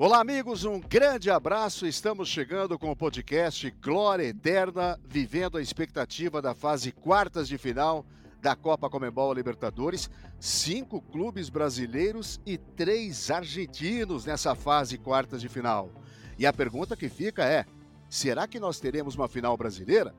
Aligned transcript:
Olá, 0.00 0.20
amigos, 0.20 0.64
um 0.64 0.78
grande 0.78 1.28
abraço. 1.28 1.84
Estamos 1.84 2.28
chegando 2.28 2.78
com 2.78 2.88
o 2.88 2.94
podcast 2.94 3.68
Glória 3.82 4.26
Eterna, 4.26 4.96
vivendo 5.04 5.58
a 5.58 5.60
expectativa 5.60 6.40
da 6.40 6.54
fase 6.54 6.92
quartas 6.92 7.48
de 7.48 7.58
final 7.58 8.06
da 8.40 8.54
Copa 8.54 8.88
Comembol 8.88 9.34
Libertadores. 9.34 10.08
Cinco 10.38 11.02
clubes 11.02 11.48
brasileiros 11.48 12.40
e 12.46 12.56
três 12.56 13.28
argentinos 13.28 14.24
nessa 14.24 14.54
fase 14.54 14.96
quartas 14.98 15.40
de 15.40 15.48
final. 15.48 15.90
E 16.38 16.46
a 16.46 16.52
pergunta 16.52 16.96
que 16.96 17.08
fica 17.08 17.44
é: 17.44 17.66
será 18.08 18.46
que 18.46 18.60
nós 18.60 18.78
teremos 18.78 19.16
uma 19.16 19.26
final 19.26 19.56
brasileira? 19.56 20.14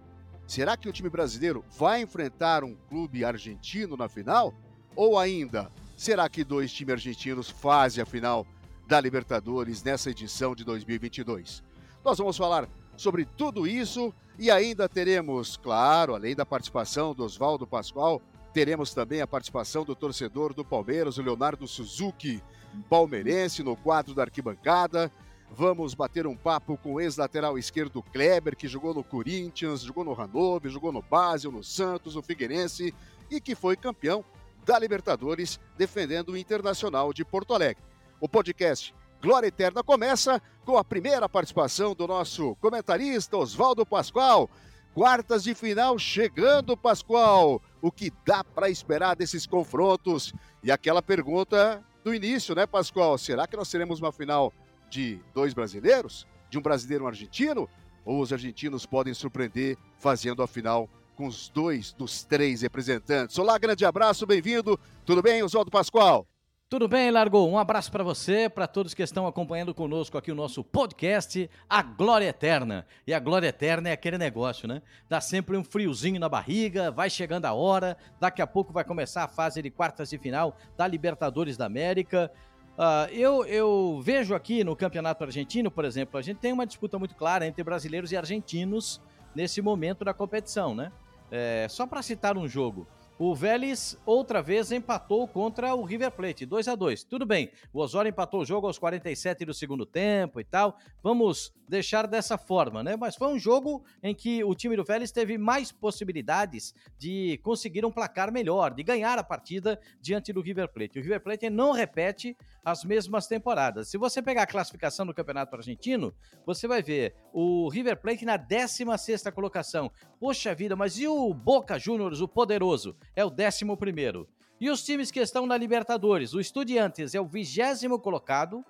Será 0.46 0.76
que 0.76 0.90
o 0.90 0.92
time 0.92 1.10
brasileiro 1.10 1.64
vai 1.78 2.02
enfrentar 2.02 2.66
um 2.66 2.76
clube 2.90 3.24
argentino 3.24 3.96
na 3.96 4.10
final? 4.10 4.54
Ou 4.94 5.18
ainda, 5.18 5.72
será 5.96 6.28
que 6.28 6.44
dois 6.44 6.70
times 6.70 6.96
argentinos 6.96 7.50
fazem 7.50 8.04
a 8.04 8.06
final? 8.06 8.46
Da 8.90 9.00
Libertadores 9.00 9.84
nessa 9.84 10.10
edição 10.10 10.56
de 10.56 10.64
2022. 10.64 11.62
Nós 12.04 12.18
vamos 12.18 12.36
falar 12.36 12.68
sobre 12.98 13.24
tudo 13.24 13.68
isso 13.68 14.12
e 14.40 14.50
ainda 14.50 14.90
teremos, 14.90 15.56
claro, 15.58 16.16
além 16.16 16.36
da 16.36 16.44
participação 16.44 17.14
do 17.14 17.24
Oswaldo 17.24 17.68
Pascoal, 17.68 18.20
teremos 18.52 18.92
também 18.92 19.22
a 19.22 19.28
participação 19.28 19.86
do 19.86 19.96
torcedor 19.96 20.56
do 20.56 20.66
Palmeiras, 20.66 21.20
o 21.20 21.22
Leonardo 21.22 21.68
Suzuki, 21.68 22.42
palmeirense, 22.90 23.62
no 23.62 23.76
quadro 23.76 24.16
da 24.16 24.24
arquibancada. 24.24 25.12
Vamos 25.52 25.94
bater 25.94 26.26
um 26.26 26.36
papo 26.36 26.76
com 26.76 26.94
o 26.94 27.00
ex-lateral 27.00 27.60
esquerdo 27.60 28.02
Kleber, 28.02 28.58
que 28.58 28.68
jogou 28.68 28.96
no 28.96 29.04
Corinthians, 29.04 29.82
jogou 29.82 30.04
no 30.04 30.16
Hannover, 30.16 30.72
jogou 30.72 30.92
no 30.92 31.04
Basel, 31.04 31.52
no 31.52 31.64
Santos, 31.64 32.16
no 32.16 32.24
Figueirense 32.24 32.92
e 33.30 33.40
que 33.40 33.54
foi 33.54 33.76
campeão 33.76 34.26
da 34.66 34.80
Libertadores 34.80 35.60
defendendo 35.78 36.30
o 36.30 36.38
Internacional 36.38 37.14
de 37.14 37.24
Porto 37.24 37.54
Alegre. 37.54 37.89
O 38.22 38.28
podcast 38.28 38.94
Glória 39.22 39.48
Eterna 39.48 39.82
começa 39.82 40.42
com 40.66 40.78
a 40.78 40.84
primeira 40.84 41.30
participação 41.30 41.94
do 41.94 42.06
nosso 42.06 42.56
comentarista 42.58 43.38
Oswaldo 43.38 43.86
Pascoal. 43.86 44.50
Quartas 44.94 45.44
de 45.44 45.56
final 45.56 45.98
chegando, 45.98 46.76
Pascoal. 46.76 47.62
O 47.82 47.92
que 47.92 48.12
dá 48.26 48.44
para 48.44 48.70
esperar 48.70 49.16
desses 49.16 49.46
confrontos? 49.46 50.34
E 50.62 50.70
aquela 50.70 51.02
pergunta 51.02 51.82
do 52.04 52.14
início, 52.14 52.54
né, 52.54 52.66
Pascoal? 52.66 53.18
Será 53.18 53.48
que 53.48 53.56
nós 53.56 53.72
teremos 53.72 54.00
uma 54.00 54.12
final 54.12 54.52
de 54.90 55.20
dois 55.34 55.54
brasileiros? 55.54 56.28
De 56.50 56.58
um 56.58 56.62
brasileiro 56.62 57.04
e 57.04 57.06
um 57.06 57.08
argentino? 57.08 57.70
Ou 58.06 58.20
os 58.20 58.34
argentinos 58.34 58.86
podem 58.86 59.14
surpreender 59.14 59.78
fazendo 59.98 60.44
a 60.44 60.48
final 60.48 60.90
com 61.16 61.26
os 61.26 61.48
dois 61.50 61.94
dos 61.94 62.24
três 62.26 62.64
representantes? 62.64 63.38
Olá, 63.38 63.58
grande 63.58 63.86
abraço, 63.86 64.26
bem-vindo. 64.26 64.78
Tudo 65.06 65.22
bem, 65.22 65.42
Oswaldo 65.44 65.72
Pascoal? 65.72 66.28
Tudo 66.70 66.88
bem, 66.88 67.10
Largou? 67.10 67.50
Um 67.50 67.58
abraço 67.58 67.92
para 67.92 68.04
você, 68.04 68.48
para 68.48 68.68
todos 68.68 68.94
que 68.94 69.02
estão 69.02 69.26
acompanhando 69.26 69.74
conosco 69.74 70.20
aqui 70.20 70.32
o 70.32 70.36
nosso 70.36 70.64
podcast, 70.64 71.50
A 71.68 71.82
Glória 71.82 72.28
Eterna. 72.28 72.86
E 73.08 73.14
a 73.14 73.20
Glória 73.20 73.48
Eterna 73.48 73.90
é 73.90 73.94
aquele 73.94 74.20
negócio, 74.20 74.68
né? 74.68 74.84
Dá 75.10 75.20
sempre 75.20 75.58
um 75.58 75.64
friozinho 75.64 76.20
na 76.20 76.30
barriga, 76.30 76.92
vai 76.92 77.10
chegando 77.10 77.46
a 77.46 77.54
hora, 77.54 77.98
daqui 78.20 78.40
a 78.40 78.46
pouco 78.46 78.72
vai 78.72 78.84
começar 78.84 79.24
a 79.24 79.28
fase 79.28 79.64
de 79.64 79.72
quartas 79.72 80.12
de 80.12 80.20
final 80.20 80.56
da 80.78 80.86
Libertadores 80.86 81.58
da 81.58 81.66
América. 81.66 82.32
Uh, 82.78 83.12
eu, 83.14 83.44
eu 83.46 84.00
vejo 84.04 84.36
aqui 84.36 84.64
no 84.64 84.76
Campeonato 84.76 85.24
Argentino, 85.24 85.72
por 85.72 85.86
exemplo, 85.86 86.20
a 86.20 86.22
gente 86.22 86.38
tem 86.38 86.54
uma 86.54 86.68
disputa 86.68 87.00
muito 87.00 87.16
clara 87.16 87.48
entre 87.48 87.64
brasileiros 87.64 88.12
e 88.12 88.16
argentinos 88.16 89.02
nesse 89.34 89.60
momento 89.60 90.06
da 90.06 90.14
competição, 90.14 90.76
né? 90.76 90.92
É, 91.32 91.66
só 91.68 91.88
para 91.88 92.04
citar 92.04 92.38
um 92.38 92.48
jogo, 92.48 92.88
o 93.20 93.36
Vélez 93.36 93.98
outra 94.06 94.42
vez 94.42 94.72
empatou 94.72 95.28
contra 95.28 95.76
o 95.76 95.84
River 95.84 96.10
Plate, 96.10 96.46
2 96.46 96.70
a 96.70 96.76
2 96.76 97.04
Tudo 97.04 97.26
bem, 97.26 97.52
o 97.74 97.82
Osório 97.82 98.08
empatou 98.08 98.40
o 98.40 98.46
jogo 98.46 98.66
aos 98.66 98.80
47 98.80 99.44
do 99.44 99.54
segundo 99.54 99.86
tempo 99.86 100.40
e 100.40 100.44
tal. 100.46 100.78
Vamos 101.04 101.54
deixar 101.68 102.08
dessa 102.08 102.38
forma, 102.38 102.82
né? 102.82 102.96
Mas 102.96 103.16
foi 103.16 103.28
um 103.28 103.38
jogo 103.38 103.84
em 104.02 104.16
que 104.16 104.44
o 104.44 104.56
time 104.56 104.76
do 104.76 104.84
Vélez 104.84 105.12
teve 105.12 105.38
mais 105.38 105.72
possibilidades 105.72 106.74
de 106.98 107.38
conseguir 107.44 107.86
um 107.86 107.92
placar 107.92 108.32
melhor, 108.32 108.74
de 108.74 108.82
ganhar 108.82 109.20
a 109.20 109.24
partida 109.24 109.80
diante 110.02 110.34
do 110.34 110.42
River 110.42 110.70
Plate. 110.70 110.98
O 110.98 111.02
River 111.02 111.22
Plate 111.22 111.50
não 111.50 111.72
repete 111.72 112.36
as 112.64 112.84
mesmas 112.84 113.28
temporadas. 113.28 113.90
Se 113.90 113.98
você 113.98 114.22
pegar 114.22 114.44
a 114.44 114.48
classificação 114.48 115.06
do 115.06 115.14
Campeonato 115.14 115.56
Argentino, 115.56 116.14
você 116.46 116.68
vai 116.68 116.82
ver 116.82 117.16
o 117.32 117.70
River 117.70 117.98
Plate 118.02 118.26
na 118.26 118.38
16 118.38 119.24
colocação. 119.34 119.92
Poxa 120.20 120.56
vida, 120.56 120.76
mas 120.76 120.98
e 120.98 121.08
o 121.08 121.34
Boca 121.34 121.78
Juniors, 121.78 122.22
o 122.22 122.28
poderoso? 122.28 122.96
É 123.16 123.24
o 123.24 123.30
11. 123.30 124.28
E 124.62 124.70
os 124.70 124.84
times 124.84 125.10
que 125.10 125.20
estão 125.20 125.46
na 125.46 125.58
Libertadores? 125.58 126.34
O 126.34 126.40
Estudiantes 126.40 127.16
é 127.16 127.22
o 127.22 127.26
vigésimo 127.26 128.00
colocado, 128.00 128.64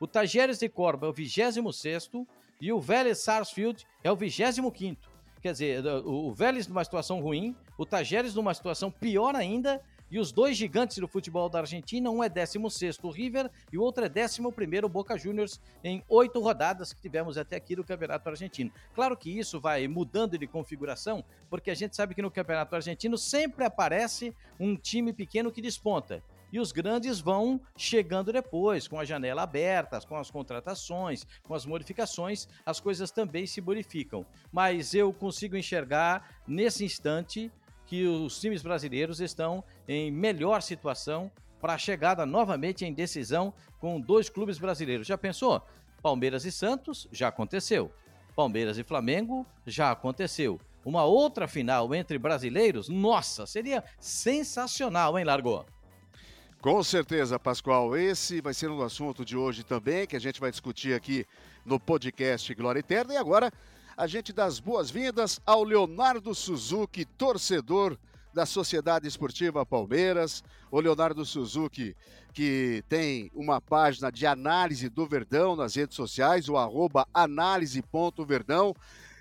o 0.00 0.06
Tajeres 0.06 0.58
de 0.58 0.68
Corba 0.68 1.06
é 1.06 1.10
o 1.10 1.12
vigésimo 1.12 1.72
sexto 1.72 2.26
e 2.60 2.72
o 2.72 2.80
Vélez 2.80 3.18
Sarsfield 3.18 3.86
é 4.02 4.10
o 4.10 4.16
vigésimo 4.16 4.70
quinto. 4.72 5.10
Quer 5.40 5.52
dizer, 5.52 5.86
o 6.04 6.32
Vélez 6.32 6.66
numa 6.66 6.84
situação 6.84 7.20
ruim, 7.20 7.54
o 7.78 7.86
Tajeres 7.86 8.34
numa 8.34 8.52
situação 8.52 8.90
pior 8.90 9.36
ainda 9.36 9.80
e 10.10 10.18
os 10.18 10.32
dois 10.32 10.56
gigantes 10.56 10.98
do 10.98 11.08
futebol 11.08 11.48
da 11.48 11.60
Argentina, 11.60 12.10
um 12.10 12.22
é 12.22 12.28
16 12.28 12.98
o 13.02 13.10
River 13.10 13.50
e 13.72 13.78
o 13.78 13.82
outro 13.82 14.04
é 14.04 14.08
11 14.08 14.40
o 14.84 14.88
Boca 14.88 15.18
Juniors, 15.18 15.60
em 15.82 16.02
oito 16.08 16.40
rodadas 16.40 16.92
que 16.92 17.00
tivemos 17.00 17.36
até 17.36 17.56
aqui 17.56 17.76
no 17.76 17.84
Campeonato 17.84 18.28
Argentino. 18.28 18.70
Claro 18.94 19.16
que 19.16 19.30
isso 19.30 19.60
vai 19.60 19.86
mudando 19.88 20.38
de 20.38 20.46
configuração, 20.46 21.24
porque 21.50 21.70
a 21.70 21.74
gente 21.74 21.96
sabe 21.96 22.14
que 22.14 22.22
no 22.22 22.30
Campeonato 22.30 22.74
Argentino 22.74 23.18
sempre 23.18 23.64
aparece 23.64 24.34
um 24.58 24.76
time 24.76 25.12
pequeno 25.12 25.50
que 25.50 25.60
desponta 25.60 26.22
e 26.52 26.60
os 26.60 26.72
grandes 26.72 27.20
vão 27.20 27.60
chegando 27.76 28.32
depois, 28.32 28.86
com 28.86 28.98
a 28.98 29.04
janela 29.04 29.42
aberta, 29.42 30.00
com 30.00 30.16
as 30.16 30.30
contratações, 30.30 31.26
com 31.42 31.54
as 31.54 31.66
modificações, 31.66 32.48
as 32.64 32.80
coisas 32.80 33.10
também 33.10 33.46
se 33.46 33.60
modificam. 33.60 34.24
Mas 34.52 34.94
eu 34.94 35.12
consigo 35.12 35.56
enxergar 35.56 36.36
nesse 36.46 36.84
instante 36.84 37.50
que 37.86 38.06
os 38.06 38.38
times 38.40 38.62
brasileiros 38.62 39.20
estão 39.20 39.62
em 39.86 40.10
melhor 40.10 40.60
situação 40.60 41.30
para 41.60 41.74
a 41.74 41.78
chegada 41.78 42.26
novamente 42.26 42.84
em 42.84 42.92
decisão 42.92 43.52
com 43.78 44.00
dois 44.00 44.28
clubes 44.28 44.58
brasileiros. 44.58 45.06
Já 45.06 45.16
pensou? 45.16 45.62
Palmeiras 46.02 46.44
e 46.44 46.52
Santos 46.52 47.08
já 47.10 47.28
aconteceu. 47.28 47.90
Palmeiras 48.34 48.78
e 48.78 48.84
Flamengo 48.84 49.46
já 49.66 49.90
aconteceu. 49.90 50.60
Uma 50.84 51.04
outra 51.04 51.48
final 51.48 51.92
entre 51.94 52.18
brasileiros, 52.18 52.88
nossa, 52.88 53.46
seria 53.46 53.82
sensacional, 53.98 55.18
hein, 55.18 55.24
Largou? 55.24 55.66
Com 56.60 56.82
certeza, 56.82 57.38
Pascoal. 57.38 57.96
Esse 57.96 58.40
vai 58.40 58.54
ser 58.54 58.70
um 58.70 58.82
assunto 58.82 59.24
de 59.24 59.36
hoje 59.36 59.64
também, 59.64 60.06
que 60.06 60.16
a 60.16 60.20
gente 60.20 60.40
vai 60.40 60.50
discutir 60.50 60.94
aqui 60.94 61.26
no 61.64 61.78
podcast 61.78 62.54
Glória 62.54 62.80
Eterna. 62.80 63.14
E 63.14 63.16
agora 63.16 63.52
a 63.96 64.06
gente 64.06 64.32
dá 64.32 64.44
as 64.44 64.60
boas-vindas 64.60 65.40
ao 65.46 65.64
Leonardo 65.64 66.34
Suzuki, 66.34 67.06
torcedor 67.06 67.96
da 68.34 68.44
Sociedade 68.44 69.08
Esportiva 69.08 69.64
Palmeiras. 69.64 70.44
O 70.70 70.78
Leonardo 70.78 71.24
Suzuki, 71.24 71.96
que 72.34 72.84
tem 72.90 73.30
uma 73.34 73.58
página 73.58 74.12
de 74.12 74.26
análise 74.26 74.90
do 74.90 75.06
Verdão 75.06 75.56
nas 75.56 75.74
redes 75.74 75.96
sociais, 75.96 76.46
o 76.46 76.58
arroba 76.58 77.08
análise.verdão. 77.14 78.74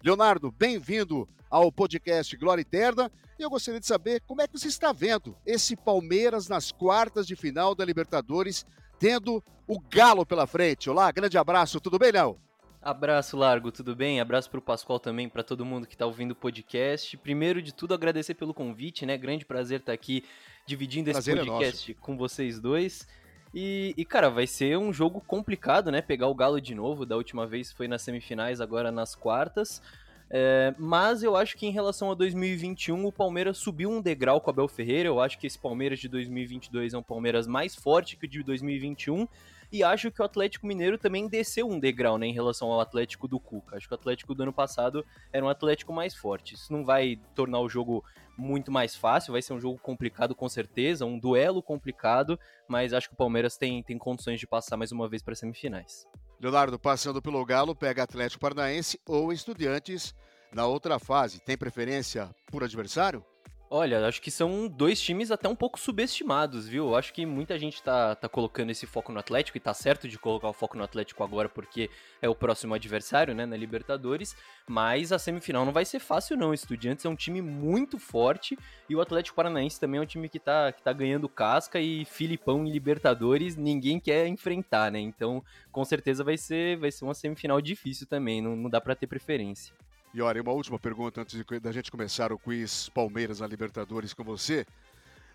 Leonardo, 0.03 0.51
bem-vindo 0.51 1.25
ao 1.49 1.71
podcast 1.71 2.35
Glória 2.35 2.61
Eterna. 2.61 3.09
E 3.39 3.43
eu 3.43 3.49
gostaria 3.49 3.79
de 3.79 3.87
saber 3.87 4.21
como 4.27 4.41
é 4.41 4.47
que 4.47 4.59
você 4.59 4.67
está 4.67 4.91
vendo 4.91 5.37
esse 5.45 5.77
Palmeiras 5.77 6.49
nas 6.49 6.73
quartas 6.73 7.25
de 7.25 7.37
final 7.37 7.75
da 7.75 7.85
Libertadores, 7.85 8.65
tendo 8.99 9.41
o 9.65 9.79
Galo 9.79 10.25
pela 10.25 10.45
frente. 10.45 10.89
Olá, 10.89 11.09
grande 11.13 11.37
abraço, 11.37 11.79
tudo 11.79 11.97
bem, 11.97 12.11
Léo? 12.11 12.37
Abraço 12.85 13.35
largo, 13.35 13.71
tudo 13.71 13.95
bem? 13.95 14.21
Abraço 14.21 14.47
para 14.47 14.59
o 14.59 14.61
Pascoal 14.61 14.99
também, 14.99 15.27
para 15.27 15.41
todo 15.41 15.65
mundo 15.65 15.87
que 15.87 15.95
está 15.95 16.05
ouvindo 16.05 16.33
o 16.33 16.35
podcast. 16.35 17.17
Primeiro 17.17 17.59
de 17.59 17.73
tudo, 17.73 17.95
agradecer 17.95 18.35
pelo 18.35 18.53
convite, 18.53 19.07
né? 19.07 19.17
Grande 19.17 19.43
prazer 19.43 19.79
estar 19.79 19.91
tá 19.91 19.93
aqui 19.95 20.23
dividindo 20.67 21.09
prazer 21.11 21.35
esse 21.35 21.41
é 21.41 21.51
podcast 21.51 21.91
é 21.93 21.95
com 21.95 22.15
vocês 22.15 22.59
dois. 22.59 23.07
E, 23.51 23.95
e, 23.97 24.05
cara, 24.05 24.29
vai 24.29 24.45
ser 24.45 24.77
um 24.77 24.93
jogo 24.93 25.19
complicado, 25.19 25.91
né? 25.91 25.99
Pegar 25.99 26.27
o 26.27 26.35
Galo 26.35 26.61
de 26.61 26.75
novo. 26.75 27.07
Da 27.07 27.17
última 27.17 27.47
vez 27.47 27.71
foi 27.71 27.87
nas 27.87 28.03
semifinais, 28.03 28.61
agora 28.61 28.91
nas 28.91 29.15
quartas. 29.15 29.81
É, 30.29 30.75
mas 30.77 31.23
eu 31.23 31.35
acho 31.35 31.57
que 31.57 31.65
em 31.65 31.71
relação 31.71 32.11
a 32.11 32.13
2021, 32.13 33.03
o 33.03 33.11
Palmeiras 33.11 33.57
subiu 33.57 33.89
um 33.89 33.99
degrau 33.99 34.39
com 34.39 34.51
o 34.51 34.53
Abel 34.53 34.67
Ferreira. 34.67 35.09
Eu 35.09 35.19
acho 35.19 35.39
que 35.39 35.47
esse 35.47 35.57
Palmeiras 35.57 35.97
de 35.97 36.07
2022 36.07 36.93
é 36.93 36.97
um 36.99 37.01
Palmeiras 37.01 37.47
mais 37.47 37.75
forte 37.75 38.15
que 38.15 38.27
o 38.27 38.29
de 38.29 38.43
2021. 38.43 39.27
E 39.75 39.83
acho 39.83 40.09
que 40.09 40.21
o 40.21 40.25
Atlético 40.25 40.65
Mineiro 40.65 40.97
também 40.97 41.27
desceu 41.27 41.67
um 41.67 41.77
degrau 41.77 42.17
né, 42.17 42.25
em 42.25 42.31
relação 42.31 42.71
ao 42.71 42.79
Atlético 42.79 43.27
do 43.27 43.37
Cuca. 43.37 43.75
Acho 43.75 43.89
que 43.89 43.93
o 43.93 43.97
Atlético 43.97 44.33
do 44.33 44.43
ano 44.43 44.53
passado 44.53 45.05
era 45.33 45.43
um 45.43 45.49
Atlético 45.49 45.91
mais 45.91 46.15
forte. 46.15 46.55
Isso 46.55 46.71
não 46.71 46.85
vai 46.85 47.19
tornar 47.35 47.59
o 47.59 47.67
jogo 47.67 48.01
muito 48.37 48.71
mais 48.71 48.95
fácil, 48.95 49.33
vai 49.33 49.41
ser 49.41 49.51
um 49.51 49.59
jogo 49.59 49.77
complicado 49.77 50.33
com 50.33 50.47
certeza, 50.47 51.05
um 51.05 51.19
duelo 51.19 51.61
complicado, 51.61 52.39
mas 52.69 52.93
acho 52.93 53.09
que 53.09 53.15
o 53.15 53.17
Palmeiras 53.17 53.57
tem, 53.57 53.83
tem 53.83 53.97
condições 53.97 54.39
de 54.39 54.47
passar 54.47 54.77
mais 54.77 54.93
uma 54.93 55.09
vez 55.09 55.21
para 55.21 55.33
as 55.33 55.39
semifinais. 55.39 56.07
Leonardo, 56.39 56.79
passando 56.79 57.21
pelo 57.21 57.43
Galo, 57.43 57.75
pega 57.75 58.03
Atlético 58.03 58.39
Paranaense 58.39 58.97
ou 59.05 59.33
Estudiantes 59.33 60.15
na 60.53 60.65
outra 60.65 60.99
fase. 60.99 61.41
Tem 61.41 61.57
preferência 61.57 62.33
por 62.49 62.63
adversário? 62.63 63.25
Olha, 63.67 64.05
acho 64.05 64.21
que 64.21 64.29
são 64.29 64.67
dois 64.67 65.01
times 65.01 65.31
até 65.31 65.49
um 65.49 65.55
pouco 65.55 65.79
subestimados, 65.79 66.67
viu? 66.67 66.95
Acho 66.95 67.11
que 67.11 67.25
muita 67.25 67.57
gente 67.57 67.81
tá, 67.81 68.13
tá 68.13 68.29
colocando 68.29 68.69
esse 68.69 68.85
foco 68.85 69.11
no 69.11 69.19
Atlético, 69.19 69.57
e 69.57 69.59
tá 69.59 69.73
certo 69.73 70.07
de 70.07 70.19
colocar 70.19 70.47
o 70.47 70.53
foco 70.53 70.77
no 70.77 70.83
Atlético 70.83 71.23
agora, 71.23 71.49
porque 71.49 71.89
é 72.21 72.29
o 72.29 72.35
próximo 72.35 72.75
adversário, 72.75 73.33
né, 73.33 73.43
na 73.43 73.57
Libertadores, 73.57 74.35
mas 74.67 75.11
a 75.11 75.17
semifinal 75.17 75.65
não 75.65 75.73
vai 75.73 75.83
ser 75.83 75.99
fácil 75.99 76.37
não, 76.37 76.51
o 76.51 76.53
Estudiantes 76.53 77.05
é 77.05 77.09
um 77.09 77.15
time 77.15 77.41
muito 77.41 77.97
forte, 77.97 78.55
e 78.87 78.95
o 78.95 79.01
Atlético 79.01 79.35
Paranaense 79.35 79.79
também 79.79 79.99
é 79.99 80.03
um 80.03 80.05
time 80.05 80.29
que 80.29 80.39
tá, 80.39 80.71
que 80.71 80.83
tá 80.83 80.93
ganhando 80.93 81.27
casca, 81.27 81.79
e 81.79 82.05
Filipão 82.05 82.65
em 82.65 82.71
Libertadores 82.71 83.55
ninguém 83.55 83.99
quer 83.99 84.27
enfrentar, 84.27 84.91
né, 84.91 84.99
então 84.99 85.43
com 85.71 85.83
certeza 85.83 86.23
vai 86.23 86.37
ser, 86.37 86.77
vai 86.77 86.91
ser 86.91 87.03
uma 87.03 87.15
semifinal 87.15 87.59
difícil 87.59 88.05
também, 88.05 88.43
não, 88.43 88.55
não 88.55 88.69
dá 88.69 88.79
para 88.79 88.95
ter 88.95 89.07
preferência. 89.07 89.73
E 90.15 90.21
olha, 90.21 90.41
uma 90.41 90.53
última 90.53 90.79
pergunta 90.79 91.19
antes 91.19 91.37
de, 91.37 91.59
da 91.59 91.73
gente 91.73 91.91
começar 91.91 92.31
o 92.31 92.39
quiz 92.39 92.87
Palmeiras 92.87 93.41
na 93.41 93.47
Libertadores 93.47 94.13
com 94.13 94.23
você. 94.23 94.65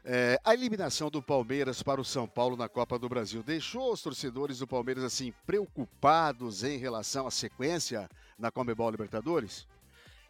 É, 0.03 0.41
a 0.43 0.55
eliminação 0.55 1.11
do 1.11 1.21
Palmeiras 1.21 1.83
para 1.83 2.01
o 2.01 2.05
São 2.05 2.27
Paulo 2.27 2.57
na 2.57 2.67
Copa 2.67 2.99
do 2.99 3.07
Brasil 3.07 3.43
deixou 3.43 3.93
os 3.93 4.01
torcedores 4.01 4.61
do 4.61 4.67
Palmeiras 4.67 5.05
assim 5.05 5.35
preocupados 5.45 6.65
em 6.65 6.79
relação 6.79 7.27
à 7.27 7.31
sequência 7.31 8.09
na 8.39 8.51
Comebol 8.51 8.91
Libertadores? 8.91 9.69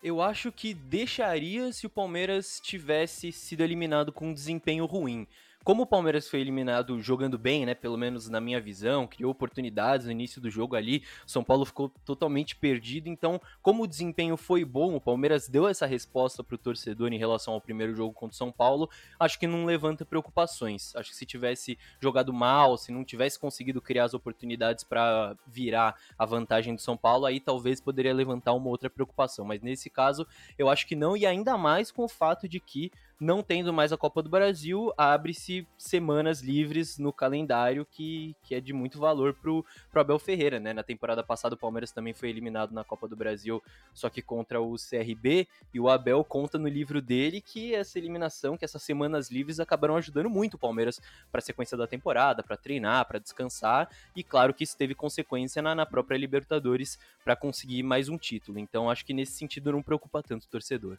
Eu 0.03 0.21
acho 0.21 0.51
que 0.51 0.75
deixaria 0.75 1.73
se 1.73 1.87
o 1.87 1.91
Palmeiras 1.91 2.59
tivesse 2.59 3.31
sido 3.31 3.63
eliminado 3.63 4.11
com 4.11 4.31
um 4.31 4.35
desempenho 4.35 4.85
ruim. 4.85 5.29
Como 5.63 5.83
o 5.83 5.87
Palmeiras 5.87 6.27
foi 6.27 6.41
eliminado 6.41 7.03
jogando 7.03 7.39
bem, 7.39 7.67
né, 7.67 7.75
pelo 7.75 7.99
menos 7.99 8.31
na 8.31 8.41
minha 8.41 8.59
visão, 8.59 9.07
criou 9.07 9.31
oportunidades 9.31 10.07
no 10.07 10.13
início 10.13 10.41
do 10.41 10.49
jogo 10.49 10.75
ali, 10.75 11.05
São 11.27 11.45
Paulo 11.45 11.67
ficou 11.67 11.91
totalmente 12.03 12.57
perdido. 12.57 13.09
Então, 13.11 13.39
como 13.61 13.83
o 13.83 13.87
desempenho 13.87 14.39
foi 14.39 14.65
bom, 14.65 14.97
o 14.97 15.01
Palmeiras 15.01 15.49
deu 15.49 15.69
essa 15.69 15.85
resposta 15.85 16.43
para 16.43 16.55
o 16.55 16.59
torcedor 16.59 17.13
em 17.13 17.19
relação 17.19 17.53
ao 17.53 17.61
primeiro 17.61 17.95
jogo 17.95 18.15
contra 18.15 18.35
o 18.35 18.39
São 18.39 18.51
Paulo, 18.51 18.89
acho 19.19 19.39
que 19.39 19.47
não 19.47 19.67
levanta 19.67 20.07
preocupações. 20.07 20.97
Acho 20.97 21.11
que 21.11 21.17
se 21.17 21.27
tivesse 21.27 21.79
jogado 22.01 22.33
mal, 22.33 22.79
se 22.79 22.91
não 22.91 23.05
tivesse 23.05 23.39
conseguido 23.39 23.83
criar 23.83 24.05
as 24.05 24.15
oportunidades 24.15 24.83
para 24.83 25.37
virar 25.47 25.95
a 26.19 26.25
vantagem 26.25 26.75
do 26.75 26.81
São 26.81 26.97
Paulo, 26.97 27.27
aí 27.27 27.39
talvez 27.39 27.83
poderia 27.83 28.15
levantar 28.15 28.55
uma 28.55 28.69
outra 28.69 28.89
preocupação. 28.89 29.45
Mas 29.45 29.61
nesse 29.61 29.91
caso, 29.91 30.27
eu 30.59 30.71
acho 30.71 30.87
que 30.87 30.97
não, 30.97 31.15
e 31.15 31.27
ainda 31.27 31.59
mais 31.59 31.93
com 31.93 32.05
o 32.05 32.09
fato 32.09 32.49
de 32.49 32.59
que 32.59 32.91
não 33.21 33.43
tendo 33.43 33.71
mais 33.71 33.93
a 33.93 33.99
Copa 33.99 34.23
do 34.23 34.31
Brasil, 34.31 34.91
abre-se 34.97 35.69
semanas 35.77 36.41
livres 36.41 36.97
no 36.97 37.13
calendário 37.13 37.85
que, 37.85 38.35
que 38.43 38.55
é 38.55 38.61
de 38.61 38.73
muito 38.73 38.99
valor 38.99 39.35
pro, 39.35 39.63
pro 39.91 40.01
Abel 40.01 40.19
Ferreira, 40.19 40.59
né? 40.59 40.73
Na 40.73 40.83
temporada 40.83 41.23
passada 41.23 41.55
o 41.55 41.59
Palmeiras 41.59 41.93
também 41.93 42.15
foi 42.15 42.31
eliminado 42.31 42.73
na 42.73 42.83
Copa 42.83 43.07
do 43.07 43.15
Brasil, 43.15 43.63
só 43.93 44.09
que 44.09 44.23
contra 44.23 44.59
o 44.59 44.75
CRB, 44.77 45.47
e 45.75 45.79
o 45.79 45.91
Abel 45.91 46.25
conta 46.25 46.59
no 46.59 46.67
livro 46.67 47.03
dele 47.03 47.43
que 47.43 47.75
essa 47.75 47.99
eliminação, 47.99 48.57
que 48.57 48.65
essas 48.65 48.83
semanas 48.83 49.31
livres 49.31 49.61
acabaram 49.61 49.97
ajudando 49.97 50.31
muito 50.31 50.55
o 50.55 50.59
Palmeiras 50.59 50.99
para 51.31 51.41
a 51.41 51.43
sequência 51.43 51.77
da 51.77 51.87
temporada, 51.87 52.43
para 52.43 52.57
treinar, 52.57 53.07
para 53.07 53.19
descansar, 53.19 53.91
e 54.17 54.25
claro 54.25 54.55
que 54.55 54.65
isso 54.65 54.79
teve 54.79 54.95
consequência 54.95 55.61
na, 55.61 55.75
na 55.75 55.85
própria 55.85 56.17
Libertadores 56.17 56.99
para 57.23 57.37
conseguir 57.37 57.83
mais 57.83 58.09
um 58.09 58.17
título. 58.17 58.59
Então 58.59 58.89
acho 58.89 59.05
que 59.05 59.13
nesse 59.13 59.33
sentido 59.33 59.73
não 59.73 59.83
preocupa 59.83 60.23
tanto 60.23 60.45
o 60.45 60.49
torcedor. 60.49 60.99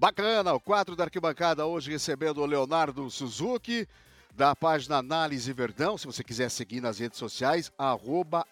Bacana, 0.00 0.52
o 0.54 0.58
quadro 0.58 0.96
da 0.96 1.04
arquibancada 1.04 1.64
hoje 1.66 1.90
recebendo 1.90 2.38
o 2.38 2.46
Leonardo 2.46 3.10
Suzuki, 3.10 3.86
da 4.34 4.56
página 4.56 4.96
Análise 4.96 5.52
Verdão. 5.52 5.98
Se 5.98 6.06
você 6.06 6.24
quiser 6.24 6.48
seguir 6.48 6.80
nas 6.80 7.00
redes 7.00 7.18
sociais, 7.18 7.70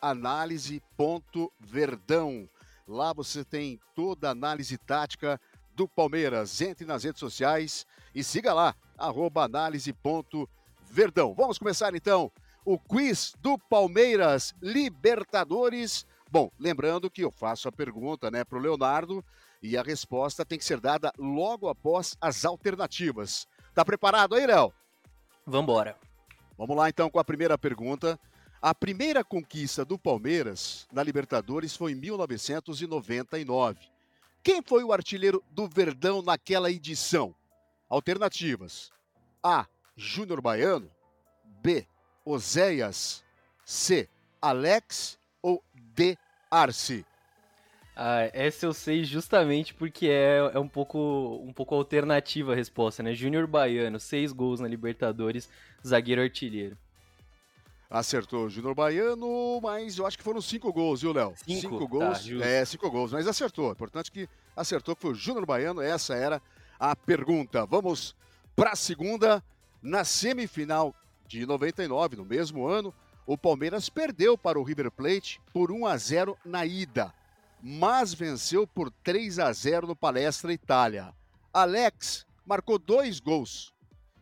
análise.verdão. 0.02 2.46
Lá 2.86 3.14
você 3.14 3.46
tem 3.46 3.80
toda 3.94 4.28
a 4.28 4.32
análise 4.32 4.76
tática 4.76 5.40
do 5.74 5.88
Palmeiras. 5.88 6.60
Entre 6.60 6.84
nas 6.84 7.04
redes 7.04 7.20
sociais 7.20 7.86
e 8.14 8.22
siga 8.22 8.52
lá, 8.52 8.74
análise.verdão. 8.98 11.32
Vamos 11.32 11.56
começar 11.56 11.94
então 11.94 12.30
o 12.62 12.78
quiz 12.78 13.32
do 13.40 13.56
Palmeiras 13.56 14.54
Libertadores. 14.60 16.06
Bom, 16.30 16.50
lembrando 16.58 17.10
que 17.10 17.22
eu 17.22 17.30
faço 17.30 17.68
a 17.68 17.72
pergunta 17.72 18.30
né, 18.30 18.44
para 18.44 18.58
o 18.58 18.60
Leonardo 18.60 19.24
e 19.62 19.76
a 19.76 19.82
resposta 19.82 20.44
tem 20.44 20.58
que 20.58 20.64
ser 20.64 20.80
dada 20.80 21.12
logo 21.18 21.68
após 21.68 22.16
as 22.20 22.44
alternativas. 22.44 23.46
Tá 23.74 23.84
preparado 23.84 24.34
aí, 24.34 24.46
Léo? 24.46 24.72
Vambora. 25.46 25.96
Vamos 26.56 26.76
lá 26.76 26.88
então 26.88 27.08
com 27.08 27.18
a 27.18 27.24
primeira 27.24 27.56
pergunta. 27.56 28.18
A 28.60 28.74
primeira 28.74 29.22
conquista 29.22 29.84
do 29.84 29.96
Palmeiras 29.96 30.88
na 30.92 31.02
Libertadores 31.02 31.76
foi 31.76 31.92
em 31.92 31.94
1999. 31.94 33.78
Quem 34.42 34.62
foi 34.62 34.82
o 34.82 34.92
artilheiro 34.92 35.42
do 35.50 35.68
Verdão 35.68 36.22
naquela 36.22 36.70
edição? 36.70 37.34
Alternativas: 37.88 38.90
A. 39.42 39.66
Júnior 39.96 40.40
Baiano, 40.40 40.90
B. 41.44 41.86
Oséias, 42.24 43.24
C. 43.64 44.08
Alex 44.40 45.18
ou 45.42 45.62
D. 45.74 46.16
Arce? 46.50 47.04
Ah, 48.00 48.30
essa 48.32 48.64
eu 48.64 48.72
sei 48.72 49.02
justamente 49.02 49.74
porque 49.74 50.06
é, 50.06 50.52
é 50.54 50.58
um, 50.60 50.68
pouco, 50.68 51.42
um 51.44 51.52
pouco 51.52 51.74
alternativa 51.74 52.52
a 52.52 52.54
resposta, 52.54 53.02
né? 53.02 53.12
Júnior 53.12 53.44
Baiano, 53.48 53.98
seis 53.98 54.30
gols 54.30 54.60
na 54.60 54.68
Libertadores, 54.68 55.48
zagueiro 55.84 56.22
artilheiro. 56.22 56.78
Acertou 57.90 58.48
Júnior 58.48 58.76
Baiano, 58.76 59.60
mas 59.60 59.98
eu 59.98 60.06
acho 60.06 60.16
que 60.16 60.22
foram 60.22 60.40
cinco 60.40 60.72
gols, 60.72 61.02
viu, 61.02 61.12
Léo? 61.12 61.34
Cinco, 61.44 61.60
cinco 61.60 61.78
tá, 61.80 61.86
gols. 61.86 62.24
Tá, 62.24 62.46
é, 62.46 62.64
cinco 62.64 62.88
gols, 62.88 63.10
mas 63.10 63.26
acertou. 63.26 63.72
Importante 63.72 64.12
que 64.12 64.28
acertou 64.54 64.94
que 64.94 65.02
foi 65.02 65.10
o 65.10 65.16
Júnior 65.16 65.44
Baiano, 65.44 65.80
essa 65.80 66.14
era 66.14 66.40
a 66.78 66.94
pergunta. 66.94 67.66
Vamos 67.66 68.14
para 68.54 68.70
a 68.70 68.76
segunda. 68.76 69.42
Na 69.82 70.04
semifinal 70.04 70.94
de 71.26 71.44
99, 71.46 72.16
no 72.16 72.24
mesmo 72.24 72.66
ano, 72.66 72.94
o 73.26 73.36
Palmeiras 73.36 73.88
perdeu 73.88 74.38
para 74.38 74.58
o 74.58 74.62
River 74.62 74.88
Plate 74.90 75.40
por 75.52 75.72
1 75.72 75.86
a 75.86 75.96
0 75.96 76.38
na 76.44 76.64
ida 76.64 77.12
mas 77.62 78.14
venceu 78.14 78.66
por 78.66 78.90
3 79.02 79.38
a 79.38 79.52
0 79.52 79.86
no 79.86 79.96
Palestra 79.96 80.52
Itália. 80.52 81.12
Alex 81.52 82.26
marcou 82.44 82.78
dois 82.78 83.20
gols. 83.20 83.72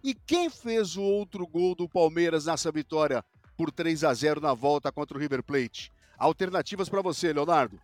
E 0.02 0.14
quem 0.14 0.48
fez 0.48 0.96
o 0.96 1.02
outro 1.02 1.46
gol 1.46 1.74
do 1.74 1.88
Palmeiras 1.88 2.46
nessa 2.46 2.70
vitória 2.70 3.24
por 3.56 3.70
3 3.70 4.04
a 4.04 4.14
0 4.14 4.40
na 4.40 4.54
volta 4.54 4.92
contra 4.92 5.16
o 5.16 5.20
River 5.20 5.42
Plate? 5.42 5.92
Alternativas 6.16 6.88
para 6.88 7.02
você, 7.02 7.32
Leonardo. 7.32 7.80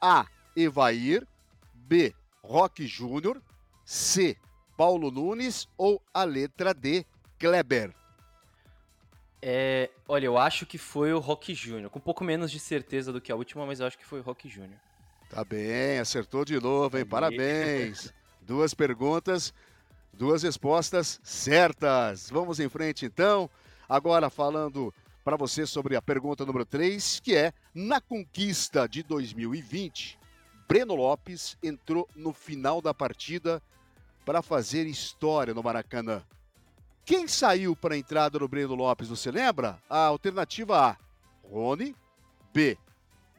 A. 0.00 0.26
Evair. 0.56 1.26
B. 1.74 2.14
Roque 2.42 2.86
Júnior. 2.86 3.42
C. 3.84 4.36
Paulo 4.76 5.10
Nunes. 5.10 5.68
Ou 5.76 6.02
a 6.12 6.24
letra 6.24 6.72
D. 6.72 7.04
Kleber. 7.38 7.94
É, 9.40 9.90
olha, 10.08 10.26
eu 10.26 10.36
acho 10.36 10.66
que 10.66 10.78
foi 10.78 11.12
o 11.12 11.20
Rock 11.20 11.54
Júnior, 11.54 11.90
com 11.90 12.00
um 12.00 12.02
pouco 12.02 12.24
menos 12.24 12.50
de 12.50 12.58
certeza 12.58 13.12
do 13.12 13.20
que 13.20 13.30
a 13.30 13.36
última, 13.36 13.64
mas 13.64 13.78
eu 13.78 13.86
acho 13.86 13.96
que 13.96 14.04
foi 14.04 14.18
o 14.18 14.22
Rock 14.22 14.48
Júnior. 14.48 14.80
Tá 15.28 15.44
bem, 15.44 15.98
acertou 15.98 16.44
de 16.44 16.58
novo, 16.58 16.96
hein? 16.96 17.04
Parabéns. 17.04 18.12
Duas 18.40 18.72
perguntas, 18.72 19.52
duas 20.12 20.42
respostas 20.42 21.20
certas. 21.22 22.30
Vamos 22.30 22.58
em 22.58 22.68
frente 22.68 23.04
então. 23.04 23.50
Agora 23.86 24.30
falando 24.30 24.92
para 25.22 25.36
você 25.36 25.66
sobre 25.66 25.94
a 25.94 26.00
pergunta 26.00 26.46
número 26.46 26.64
3, 26.64 27.20
que 27.20 27.36
é: 27.36 27.52
na 27.74 28.00
conquista 28.00 28.88
de 28.88 29.02
2020, 29.02 30.18
Breno 30.66 30.94
Lopes 30.94 31.58
entrou 31.62 32.08
no 32.16 32.32
final 32.32 32.80
da 32.80 32.94
partida 32.94 33.62
para 34.24 34.40
fazer 34.40 34.86
história 34.86 35.52
no 35.52 35.62
Maracanã. 35.62 36.22
Quem 37.04 37.28
saiu 37.28 37.76
para 37.76 37.94
a 37.94 37.98
entrada 37.98 38.38
do 38.38 38.48
Breno 38.48 38.74
Lopes, 38.74 39.08
você 39.08 39.30
lembra? 39.30 39.78
A 39.90 40.06
alternativa 40.06 40.90
A: 40.90 40.96
Rony, 41.42 41.94
B: 42.52 42.78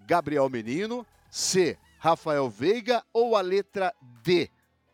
Gabriel 0.06 0.48
Menino, 0.50 1.06
C. 1.30 1.78
Rafael 1.98 2.50
Veiga 2.50 3.04
ou 3.14 3.36
a 3.36 3.42
letra 3.42 3.94
D. 4.24 4.50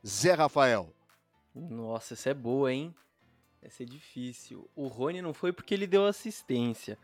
Zé 0.05 0.33
Rafael? 0.33 0.93
Nossa, 1.53 2.13
essa 2.13 2.29
é 2.29 2.33
boa, 2.33 2.73
hein? 2.73 2.93
Essa 3.61 3.83
é 3.83 3.85
difícil. 3.85 4.69
O 4.75 4.87
Rony 4.87 5.21
não 5.21 5.33
foi 5.33 5.51
porque 5.51 5.73
ele 5.73 5.87
deu 5.87 6.05
assistência. 6.05 6.97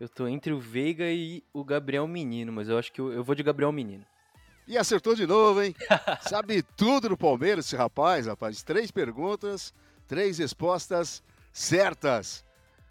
Eu 0.00 0.08
tô 0.08 0.26
entre 0.26 0.52
o 0.52 0.58
Veiga 0.58 1.10
e 1.10 1.44
o 1.52 1.62
Gabriel 1.62 2.06
Menino, 2.08 2.52
mas 2.52 2.68
eu 2.68 2.76
acho 2.76 2.92
que 2.92 3.00
eu, 3.00 3.12
eu 3.12 3.22
vou 3.22 3.34
de 3.34 3.42
Gabriel 3.42 3.72
Menino. 3.72 4.04
E 4.66 4.76
acertou 4.78 5.14
de 5.14 5.26
novo, 5.26 5.62
hein? 5.62 5.74
Sabe 6.28 6.62
tudo 6.62 7.08
do 7.08 7.16
Palmeiras, 7.16 7.66
esse 7.66 7.76
rapaz, 7.76 8.26
rapaz. 8.26 8.62
Três 8.62 8.90
perguntas, 8.90 9.72
três 10.06 10.38
respostas 10.38 11.22
certas. 11.52 12.44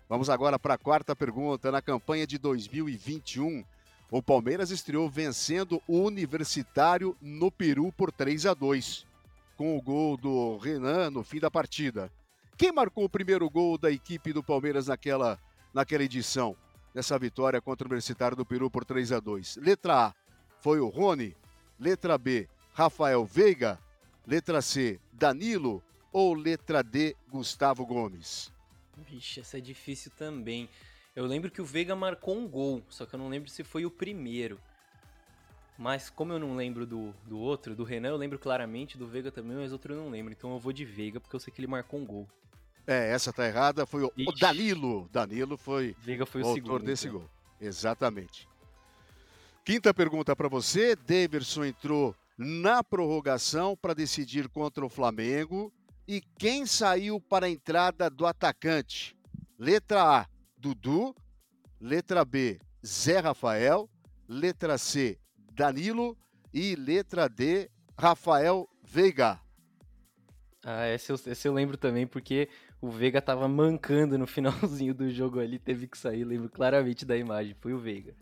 Vamos 0.07 0.29
agora 0.29 0.59
para 0.59 0.73
a 0.73 0.77
quarta 0.77 1.15
pergunta. 1.15 1.71
Na 1.71 1.81
campanha 1.81 2.27
de 2.27 2.37
2021, 2.37 3.63
o 4.11 4.21
Palmeiras 4.21 4.71
estreou 4.71 5.09
vencendo 5.09 5.81
o 5.87 6.01
Universitário 6.01 7.15
no 7.21 7.49
Peru 7.49 7.93
por 7.93 8.11
3 8.11 8.45
a 8.45 8.53
2, 8.53 9.07
com 9.55 9.77
o 9.77 9.81
gol 9.81 10.17
do 10.17 10.57
Renan 10.57 11.09
no 11.09 11.23
fim 11.23 11.39
da 11.39 11.49
partida. 11.49 12.11
Quem 12.57 12.73
marcou 12.73 13.05
o 13.05 13.09
primeiro 13.09 13.49
gol 13.49 13.77
da 13.77 13.89
equipe 13.89 14.33
do 14.33 14.43
Palmeiras 14.43 14.87
naquela, 14.87 15.39
naquela 15.73 16.03
edição, 16.03 16.57
nessa 16.93 17.17
vitória 17.17 17.61
contra 17.61 17.85
o 17.85 17.89
Universitário 17.89 18.35
do 18.35 18.45
Peru 18.45 18.69
por 18.69 18.83
3 18.83 19.13
a 19.13 19.21
2? 19.21 19.55
Letra 19.55 20.07
A 20.07 20.13
foi 20.59 20.81
o 20.81 20.89
Rony, 20.89 21.33
letra 21.79 22.17
B, 22.17 22.49
Rafael 22.73 23.23
Veiga, 23.23 23.79
letra 24.27 24.61
C, 24.61 24.99
Danilo 25.13 25.81
ou 26.11 26.33
letra 26.33 26.83
D, 26.83 27.15
Gustavo 27.29 27.85
Gomes? 27.85 28.51
Vixe, 29.09 29.39
essa 29.39 29.57
é 29.57 29.61
difícil 29.61 30.11
também. 30.17 30.67
Eu 31.15 31.25
lembro 31.25 31.51
que 31.51 31.61
o 31.61 31.65
Veiga 31.65 31.95
marcou 31.95 32.37
um 32.37 32.47
gol, 32.47 32.83
só 32.89 33.05
que 33.05 33.13
eu 33.13 33.19
não 33.19 33.27
lembro 33.27 33.49
se 33.49 33.63
foi 33.63 33.85
o 33.85 33.91
primeiro. 33.91 34.59
Mas 35.77 36.09
como 36.09 36.31
eu 36.31 36.39
não 36.39 36.55
lembro 36.55 36.85
do, 36.85 37.13
do 37.25 37.37
outro, 37.39 37.75
do 37.75 37.83
Renan 37.83 38.09
eu 38.09 38.17
lembro 38.17 38.39
claramente, 38.39 38.97
do 38.97 39.07
Veiga 39.07 39.31
também, 39.31 39.57
mas 39.57 39.71
outro 39.71 39.93
eu 39.93 39.97
não 39.97 40.09
lembro. 40.09 40.31
Então 40.31 40.51
eu 40.53 40.59
vou 40.59 40.71
de 40.71 40.85
Veiga, 40.85 41.19
porque 41.19 41.35
eu 41.35 41.39
sei 41.39 41.51
que 41.53 41.59
ele 41.59 41.67
marcou 41.67 41.99
um 41.99 42.05
gol. 42.05 42.27
É, 42.87 43.11
essa 43.11 43.33
tá 43.33 43.45
errada, 43.45 43.85
foi 43.85 44.03
o, 44.03 44.11
o 44.15 44.31
Danilo. 44.31 45.09
Danilo 45.11 45.57
foi, 45.57 45.95
Veiga 45.99 46.25
foi 46.25 46.41
o, 46.41 46.45
o 46.45 46.47
autor 46.49 46.63
segundo, 46.63 46.85
desse 46.85 47.07
então. 47.07 47.19
gol. 47.19 47.29
Exatamente. 47.59 48.47
Quinta 49.65 49.93
pergunta 49.93 50.35
para 50.35 50.47
você. 50.47 50.95
Daverson 50.95 51.65
entrou 51.65 52.15
na 52.37 52.83
prorrogação 52.83 53.75
para 53.75 53.93
decidir 53.93 54.47
contra 54.49 54.85
o 54.85 54.89
Flamengo. 54.89 55.71
E 56.07 56.21
quem 56.37 56.65
saiu 56.65 57.19
para 57.19 57.45
a 57.45 57.49
entrada 57.49 58.09
do 58.09 58.25
atacante? 58.25 59.15
Letra 59.57 60.03
A, 60.03 60.25
Dudu. 60.61 61.15
Letra 61.79 62.23
B, 62.23 62.59
Zé 62.85 63.19
Rafael. 63.19 63.89
Letra 64.29 64.77
C, 64.77 65.17
Danilo. 65.53 66.15
E 66.53 66.75
letra 66.75 67.27
D, 67.27 67.69
Rafael 67.97 68.67
Veiga. 68.83 69.39
Ah, 70.63 70.87
esse 70.89 71.11
eu, 71.11 71.19
esse 71.25 71.47
eu 71.47 71.53
lembro 71.53 71.77
também, 71.77 72.05
porque 72.05 72.47
o 72.79 72.89
Veiga 72.89 73.21
tava 73.21 73.47
mancando 73.47 74.17
no 74.17 74.27
finalzinho 74.27 74.93
do 74.93 75.09
jogo 75.09 75.39
ali, 75.39 75.57
teve 75.57 75.87
que 75.87 75.97
sair, 75.97 76.23
lembro 76.23 76.49
claramente 76.49 77.05
da 77.05 77.17
imagem, 77.17 77.55
foi 77.59 77.73
o 77.73 77.79
Veiga. 77.79 78.13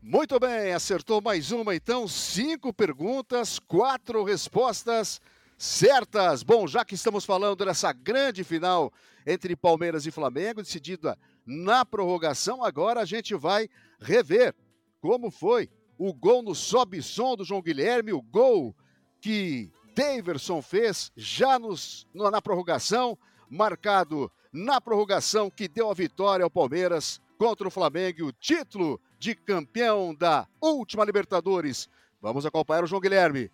Muito 0.00 0.38
bem, 0.38 0.72
acertou 0.72 1.20
mais 1.20 1.50
uma 1.50 1.74
então, 1.74 2.06
cinco 2.06 2.72
perguntas, 2.72 3.58
quatro 3.58 4.22
respostas 4.22 5.20
certas. 5.58 6.44
Bom, 6.44 6.68
já 6.68 6.84
que 6.84 6.94
estamos 6.94 7.24
falando 7.24 7.64
dessa 7.64 7.92
grande 7.92 8.44
final 8.44 8.92
entre 9.26 9.56
Palmeiras 9.56 10.06
e 10.06 10.10
Flamengo, 10.12 10.62
decidida 10.62 11.18
na 11.48 11.82
prorrogação, 11.82 12.62
agora 12.62 13.00
a 13.00 13.04
gente 13.06 13.34
vai 13.34 13.70
rever 13.98 14.54
como 15.00 15.30
foi 15.30 15.70
o 15.96 16.12
gol 16.12 16.42
no 16.42 16.54
sobe-som 16.54 17.34
do 17.34 17.44
João 17.44 17.62
Guilherme, 17.62 18.12
o 18.12 18.20
gol 18.20 18.76
que 19.18 19.72
Daverson 19.96 20.60
fez 20.60 21.10
já 21.16 21.58
nos, 21.58 22.06
na 22.12 22.42
prorrogação, 22.42 23.16
marcado 23.48 24.30
na 24.52 24.78
prorrogação 24.78 25.50
que 25.50 25.66
deu 25.66 25.90
a 25.90 25.94
vitória 25.94 26.44
ao 26.44 26.50
Palmeiras 26.50 27.18
contra 27.38 27.66
o 27.66 27.70
Flamengo 27.70 28.26
o 28.26 28.32
título 28.32 29.00
de 29.18 29.34
campeão 29.34 30.14
da 30.14 30.46
última 30.60 31.04
Libertadores. 31.04 31.88
Vamos 32.20 32.44
acompanhar 32.44 32.84
o 32.84 32.86
João 32.86 33.00
Guilherme. 33.00 33.50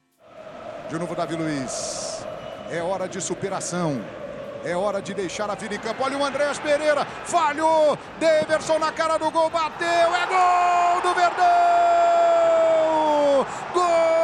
De 0.90 0.98
novo, 0.98 1.14
Davi 1.14 1.36
Luiz. 1.36 2.24
É 2.70 2.82
hora 2.82 3.06
de 3.06 3.20
superação. 3.20 4.23
É 4.64 4.74
hora 4.74 5.02
de 5.02 5.12
deixar 5.12 5.50
a 5.50 5.54
vida 5.54 5.74
em 5.74 5.78
campo. 5.78 6.02
Olha 6.02 6.16
o 6.16 6.24
Andréas 6.24 6.58
Pereira. 6.58 7.04
Falhou. 7.24 7.98
Daverson 8.18 8.78
na 8.78 8.90
cara 8.90 9.18
do 9.18 9.30
gol. 9.30 9.50
Bateu. 9.50 9.86
É 9.86 10.26
gol 10.26 11.02
do 11.02 11.14
Verdão. 11.14 11.46
Gol! 13.74 14.14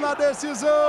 na 0.00 0.14
decisão. 0.14 0.79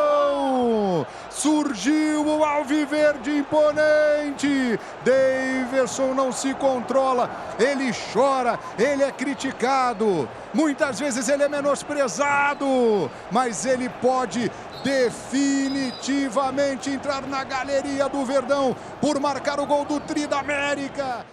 Imponente. 3.51 4.79
Daverson 5.03 6.13
não 6.13 6.31
se 6.31 6.53
controla. 6.53 7.29
Ele 7.59 7.91
chora, 8.13 8.57
ele 8.79 9.03
é 9.03 9.11
criticado. 9.11 10.29
Muitas 10.53 10.97
vezes 10.99 11.27
ele 11.27 11.43
é 11.43 11.49
menosprezado, 11.49 13.11
mas 13.29 13.65
ele 13.65 13.89
pode 13.89 14.49
definitivamente 14.83 16.89
entrar 16.89 17.27
na 17.27 17.43
galeria 17.43 18.07
do 18.07 18.25
Verdão 18.25 18.75
por 18.99 19.19
marcar 19.19 19.59
o 19.59 19.67
gol 19.67 19.85
do 19.85 19.99
Tri 19.99 20.25
da 20.25 20.39
América. 20.39 21.23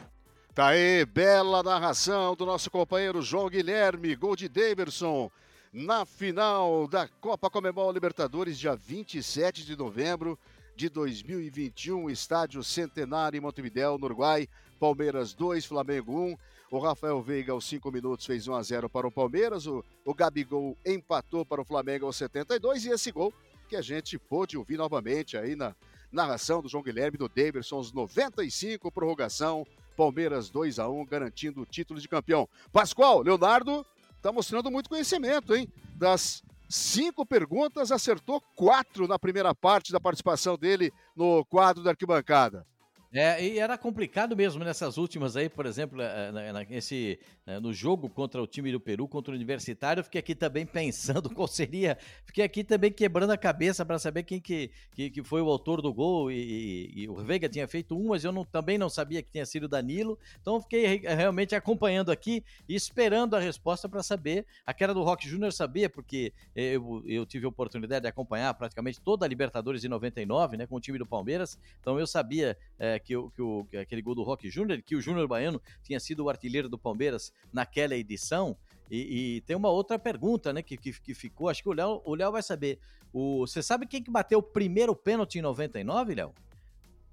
Tá 0.55 0.67
aí, 0.69 1.05
bela 1.07 1.63
narração 1.63 2.35
do 2.35 2.45
nosso 2.45 2.71
companheiro 2.71 3.23
João 3.23 3.49
Guilherme, 3.49 4.17
gol 4.17 4.35
de 4.35 4.49
Daverson 4.49 5.31
na 5.73 6.05
final 6.05 6.89
da 6.89 7.07
Copa 7.21 7.49
Comebol 7.49 7.93
Libertadores, 7.93 8.59
dia 8.59 8.75
27 8.75 9.65
de 9.65 9.77
novembro 9.77 10.37
de 10.79 10.89
2021, 10.89 12.09
estádio 12.09 12.63
Centenário 12.63 13.37
em 13.37 13.41
Montevidéu, 13.41 13.99
no 13.99 14.05
Uruguai. 14.05 14.49
Palmeiras 14.79 15.35
2, 15.35 15.67
Flamengo 15.67 16.17
1. 16.17 16.37
O 16.71 16.79
Rafael 16.79 17.21
Veiga, 17.21 17.53
aos 17.53 17.65
5 17.65 17.91
minutos, 17.91 18.25
fez 18.25 18.47
1 18.47 18.55
a 18.55 18.63
0 18.63 18.89
para 18.89 19.05
o 19.05 19.11
Palmeiras. 19.11 19.67
O, 19.67 19.85
o 20.05 20.15
Gabigol 20.15 20.77
empatou 20.87 21.45
para 21.45 21.61
o 21.61 21.65
Flamengo 21.65 22.07
aos 22.07 22.15
72. 22.15 22.85
E 22.85 22.91
esse 22.91 23.11
gol 23.11 23.35
que 23.69 23.75
a 23.75 23.83
gente 23.83 24.17
pôde 24.21 24.57
ouvir 24.57 24.77
novamente 24.77 25.37
aí 25.37 25.57
na 25.57 25.75
narração 26.13 26.63
do 26.63 26.69
João 26.69 26.85
Guilherme, 26.85 27.19
do 27.19 27.29
Davidson, 27.29 27.75
aos 27.75 27.93
95, 27.93 28.93
prorrogação. 28.93 29.67
Palmeiras 29.97 30.49
2 30.49 30.79
a 30.79 30.89
1 30.89 31.05
garantindo 31.07 31.61
o 31.61 31.67
título 31.67 31.99
de 31.99 32.07
campeão. 32.07 32.49
Pascoal, 32.73 33.23
Leonardo, 33.23 33.85
está 34.17 34.31
mostrando 34.31 34.71
muito 34.71 34.89
conhecimento, 34.89 35.57
hein? 35.57 35.69
Das 35.97 36.45
cinco 36.69 37.25
perguntas, 37.25 37.91
acertou 37.91 38.41
quatro 38.55 39.09
na 39.09 39.19
primeira 39.19 39.55
parte 39.55 39.93
da 39.93 40.01
participação 40.01 40.57
dele 40.57 40.93
no 41.17 41.45
quadro 41.47 41.83
da 41.83 41.91
arquibancada. 41.91 42.67
É, 43.11 43.43
e 43.43 43.59
era 43.59 43.79
complicado 43.79 44.37
mesmo 44.37 44.63
nessas 44.63 44.99
últimas 44.99 45.35
aí, 45.35 45.49
por 45.49 45.65
exemplo, 45.65 46.03
eh, 46.03 46.31
eh, 46.35 46.67
nesse, 46.69 47.19
eh, 47.47 47.59
no 47.59 47.73
jogo 47.73 48.07
contra 48.07 48.43
o 48.43 48.47
time 48.47 48.71
do 48.71 48.79
Peru, 48.79 49.09
contra 49.09 49.33
o 49.33 49.35
Universitário, 49.35 50.01
eu 50.01 50.05
fiquei 50.05 50.19
aqui 50.19 50.35
também 50.35 50.67
pensando 50.69 51.31
qual 51.31 51.49
seria, 51.49 51.97
fiquei 52.27 52.45
aqui 52.45 52.63
também 52.63 52.93
quebrando 52.93 53.31
a 53.31 53.39
cabeça 53.39 53.83
para 53.83 53.99
saber 53.99 54.25
quem 54.25 54.39
que, 54.39 54.71
que, 54.95 55.09
que, 55.09 55.23
foi 55.23 55.41
o 55.41 55.49
autor 55.49 55.81
do 55.81 55.93
gol, 55.93 56.31
e, 56.31 56.93
e, 56.95 57.09
o 57.09 57.17
Veiga 57.17 57.49
tinha 57.49 57.67
feito 57.67 57.99
um, 57.99 58.09
mas 58.09 58.25
eu 58.25 58.33
não, 58.33 58.45
também 58.45 58.77
não 58.77 58.91
sabia 58.91 59.23
que 59.23 59.31
tinha 59.31 59.47
sido 59.47 59.67
Danilo, 59.67 60.19
então 60.43 60.61
fiquei 60.61 60.99
realmente 60.99 61.55
acompanhando 61.55 62.13
aqui 62.13 62.45
e 62.69 62.75
esperando 62.75 63.35
a 63.35 63.41
resposta 63.41 63.89
para 63.89 64.03
saber, 64.03 64.45
a 64.67 64.75
do 64.93 65.03
Rock 65.03 65.27
Júnior 65.27 65.53
sabia, 65.53 65.89
porque 65.89 66.33
eu, 66.55 67.03
eu 67.07 67.25
tive 67.25 67.47
a 67.47 67.49
oportunidade 67.49 68.03
de 68.03 68.09
acompanhar 68.09 68.53
praticamente 68.53 69.01
toda 69.01 69.25
a 69.25 69.29
Libertadores 69.29 69.81
de 69.81 69.89
99, 69.89 70.59
né, 70.59 70.67
com 70.67 70.77
o 70.77 70.81
time 70.81 70.99
do 70.99 71.07
Palmeiras, 71.07 71.59
então 71.81 71.99
eu 71.99 72.07
sabia 72.07 72.57
é, 72.79 72.98
que, 72.99 73.17
o, 73.17 73.31
que, 73.31 73.43
o, 73.43 73.67
aquele 73.81 74.03
gol 74.03 74.15
do 74.15 74.23
Rock 74.23 74.51
Júnior, 74.51 74.83
que 74.83 74.97
o 74.97 75.01
Júnior 75.01 75.27
Baiano 75.27 75.61
tinha 75.83 75.99
sido 76.01 76.25
o 76.25 76.29
artilheiro 76.29 76.69
do 76.69 76.79
Palmeiras 76.79 77.33
naquela 77.53 77.95
edição. 77.95 78.57
E, 78.91 79.37
e 79.37 79.41
tem 79.43 79.57
uma 79.57 79.69
outra 79.69 79.99
pergunta, 79.99 80.53
né, 80.53 80.63
que, 80.63 80.77
que, 80.77 80.93
que 81.01 81.15
ficou, 81.15 81.49
acho 81.49 81.63
que 81.63 81.69
o 81.69 81.73
Léo, 81.73 82.01
o 82.05 82.15
Léo 82.15 82.33
vai 82.33 82.43
saber. 82.43 82.79
O, 83.13 83.47
você 83.47 83.63
sabe 83.63 83.87
quem 83.87 84.03
que 84.03 84.11
bateu 84.11 84.39
o 84.39 84.43
primeiro 84.43 84.95
pênalti 84.95 85.39
em 85.39 85.43
99, 85.43 86.15
Léo? 86.15 86.35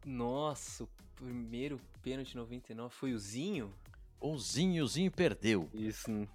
Nossa, 0.05 0.83
o 0.83 0.89
primeiro 1.15 1.79
pênalti 2.01 2.33
em 2.33 2.37
99 2.37 2.93
foi 2.93 3.13
o 3.13 3.19
Zinho? 3.19 3.73
O 4.19 4.37
Zinho, 4.37 4.83
o 4.83 4.87
Zinho 4.87 5.11
perdeu. 5.11 5.69
Isso. 5.73 6.27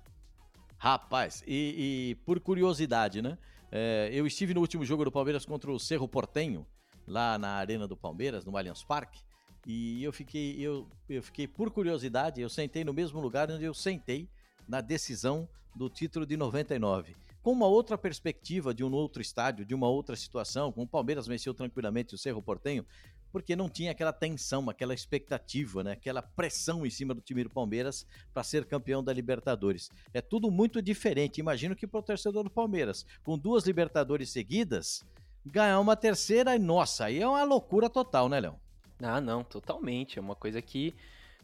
Rapaz, 0.77 1.43
e, 1.47 2.11
e 2.11 2.15
por 2.25 2.41
curiosidade, 2.41 3.21
né? 3.21 3.37
É, 3.71 4.11
eu 4.13 4.27
estive 4.27 4.53
no 4.53 4.61
último 4.61 4.85
jogo 4.85 5.05
do 5.05 5.13
Palmeiras 5.13 5.45
contra 5.45 5.71
o 5.71 5.79
Cerro 5.79 6.09
Portenho, 6.09 6.67
lá 7.07 7.39
na 7.39 7.51
Arena 7.51 7.87
do 7.87 7.97
Palmeiras, 7.97 8.45
no 8.45 8.57
Allianz 8.57 8.83
Parque. 8.83 9.21
E 9.67 10.03
eu 10.03 10.13
fiquei, 10.13 10.59
eu, 10.59 10.89
eu 11.09 11.23
fiquei 11.23 11.47
por 11.47 11.71
curiosidade, 11.71 12.41
eu 12.41 12.49
sentei 12.49 12.85
no 12.85 12.93
mesmo 12.93 13.21
lugar 13.21 13.51
onde 13.51 13.65
eu 13.65 13.75
sentei 13.75 14.29
na 14.67 14.81
decisão 14.81 15.49
do 15.75 15.89
título 15.89 16.27
de 16.27 16.37
99. 16.37 17.17
Com 17.43 17.53
uma 17.53 17.67
outra 17.67 17.97
perspectiva 17.97 18.75
de 18.75 18.85
um 18.85 18.93
outro 18.93 19.23
estádio, 19.23 19.65
de 19.65 19.75
uma 19.75 19.89
outra 19.89 20.15
situação, 20.15 20.71
com 20.71 20.83
o 20.83 20.87
Palmeiras 20.87 21.27
venceu 21.27 21.55
tranquilamente 21.55 22.15
o 22.15 22.19
Cerro 22.19 22.43
Portenho, 22.43 22.85
porque 23.33 23.55
não 23.55 23.69
tinha 23.69 23.93
aquela 23.93 24.13
tensão, 24.13 24.69
aquela 24.69 24.93
expectativa, 24.93 25.83
né? 25.85 25.93
aquela 25.93 26.21
pressão 26.21 26.85
em 26.85 26.91
cima 26.91 27.15
do 27.15 27.21
time 27.21 27.45
do 27.45 27.51
Palmeiras 27.51 28.07
para 28.35 28.43
ser 28.43 28.65
campeão 28.65 29.03
da 29.03 29.13
Libertadores. 29.13 29.89
É 30.13 30.21
tudo 30.21 30.51
muito 30.51 30.83
diferente. 30.83 31.41
Imagino 31.41 31.77
que 31.77 31.87
para 31.87 32.01
o 32.01 32.03
torcedor 32.03 32.45
do 32.45 32.51
Palmeiras, 32.51 33.07
com 33.23 33.39
duas 33.39 33.65
Libertadores 33.65 34.31
seguidas, 34.31 35.05
ganhar 35.47 35.81
uma 35.81 35.97
terceira, 35.97 36.59
nossa, 36.59 37.07
aí 37.07 37.21
é 37.21 37.27
uma 37.27 37.45
loucura 37.45 37.89
total, 37.89 38.29
né, 38.29 38.41
Léo? 38.41 38.59
Ah, 39.03 39.21
não, 39.21 39.43
totalmente. 39.43 40.19
É 40.19 40.23
uma 40.23 40.35
coisa 40.35 40.61
que 40.61 40.95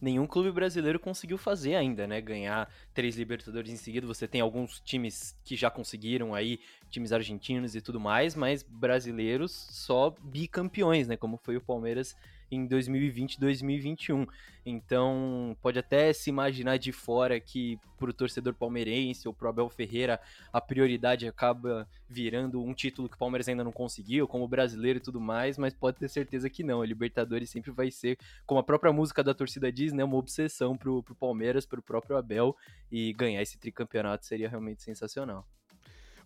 nenhum 0.01 0.27
clube 0.27 0.51
brasileiro 0.53 1.01
conseguiu 1.01 1.39
fazer 1.39 1.75
ainda, 1.75 2.07
né? 2.07 2.21
Ganhar 2.21 2.71
três 2.93 3.17
Libertadores 3.17 3.73
em 3.73 3.77
seguida. 3.77 4.07
Você 4.07 4.29
tem 4.29 4.41
alguns 4.41 4.81
times 4.81 5.35
que 5.45 5.57
já 5.57 5.71
conseguiram 5.71 6.35
aí, 6.35 6.61
times 6.91 7.13
argentinos 7.13 7.75
e 7.75 7.81
tudo 7.81 7.99
mais, 7.99 8.35
mas 8.35 8.63
brasileiros 8.63 9.53
só 9.53 10.15
bicampeões, 10.23 11.09
né? 11.09 11.17
Como 11.17 11.39
foi 11.39 11.57
o 11.57 11.61
Palmeiras 11.61 12.15
em 12.51 12.67
2020 12.67 13.39
2021. 13.39 14.27
Então, 14.65 15.57
pode 15.63 15.79
até 15.79 16.13
se 16.13 16.29
imaginar 16.29 16.77
de 16.77 16.91
fora 16.91 17.39
que 17.39 17.79
para 17.97 18.11
o 18.11 18.13
torcedor 18.13 18.53
palmeirense 18.55 19.29
ou 19.29 19.33
para 19.33 19.47
o 19.47 19.51
Abel 19.51 19.69
Ferreira 19.71 20.21
a 20.53 20.61
prioridade 20.61 21.27
acaba 21.27 21.89
virando 22.09 22.61
um 22.61 22.75
título 22.75 23.09
que 23.09 23.15
o 23.15 23.19
Palmeiras 23.19 23.49
ainda 23.49 23.63
não 23.63 23.73
conseguiu, 23.73 24.27
como 24.27 24.49
brasileiro 24.49 24.99
e 24.99 25.03
tudo 25.03 25.21
mais, 25.21 25.57
mas 25.57 25.73
pode 25.73 25.99
ter 25.99 26.09
certeza 26.09 26.51
que 26.51 26.65
não. 26.65 26.83
A 26.83 26.87
Libertadores 26.87 27.49
sempre 27.49 27.71
vai 27.71 27.91
ser, 27.91 28.19
como 28.45 28.61
a 28.61 28.65
própria 28.65 28.93
música 28.93 29.23
da 29.23 29.35
torcida 29.35 29.71
diz, 29.71 29.93
né, 29.93 30.03
uma 30.05 30.17
obsessão 30.17 30.77
para 30.77 30.91
o 30.91 31.03
Palmeiras, 31.03 31.65
para 31.65 31.81
o 31.81 31.83
próprio 31.83 32.17
Abel, 32.17 32.57
e 32.91 33.13
ganhar 33.13 33.43
esse 33.43 33.59
tricampeonato 33.59 34.27
seria 34.27 34.49
realmente 34.49 34.83
sensacional. 34.83 35.47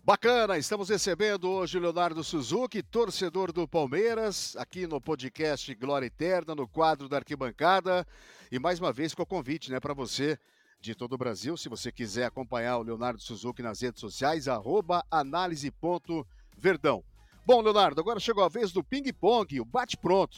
Bacana, 0.03 0.57
estamos 0.57 0.89
recebendo 0.89 1.47
hoje 1.47 1.77
Leonardo 1.79 2.23
Suzuki, 2.23 2.81
torcedor 2.81 3.51
do 3.51 3.67
Palmeiras, 3.67 4.55
aqui 4.57 4.87
no 4.87 4.99
podcast 4.99 5.75
Glória 5.75 6.07
Eterna, 6.07 6.55
no 6.55 6.67
quadro 6.67 7.07
da 7.07 7.17
arquibancada. 7.17 8.07
E 8.51 8.57
mais 8.57 8.79
uma 8.79 8.91
vez 8.91 9.13
com 9.13 9.21
o 9.21 9.27
convite, 9.27 9.69
né, 9.69 9.79
para 9.79 9.93
você 9.93 10.39
de 10.81 10.95
todo 10.95 11.13
o 11.13 11.17
Brasil, 11.19 11.55
se 11.55 11.69
você 11.69 11.91
quiser 11.91 12.25
acompanhar 12.25 12.79
o 12.79 12.81
Leonardo 12.81 13.21
Suzuki 13.21 13.61
nas 13.61 13.79
redes 13.79 14.01
sociais, 14.01 14.47
arroba 14.47 15.05
análise.verdão. 15.11 17.03
Bom, 17.45 17.61
Leonardo, 17.61 18.01
agora 18.01 18.19
chegou 18.19 18.43
a 18.43 18.49
vez 18.49 18.71
do 18.71 18.83
ping-pong, 18.83 19.61
o 19.61 19.65
bate-pronto. 19.65 20.35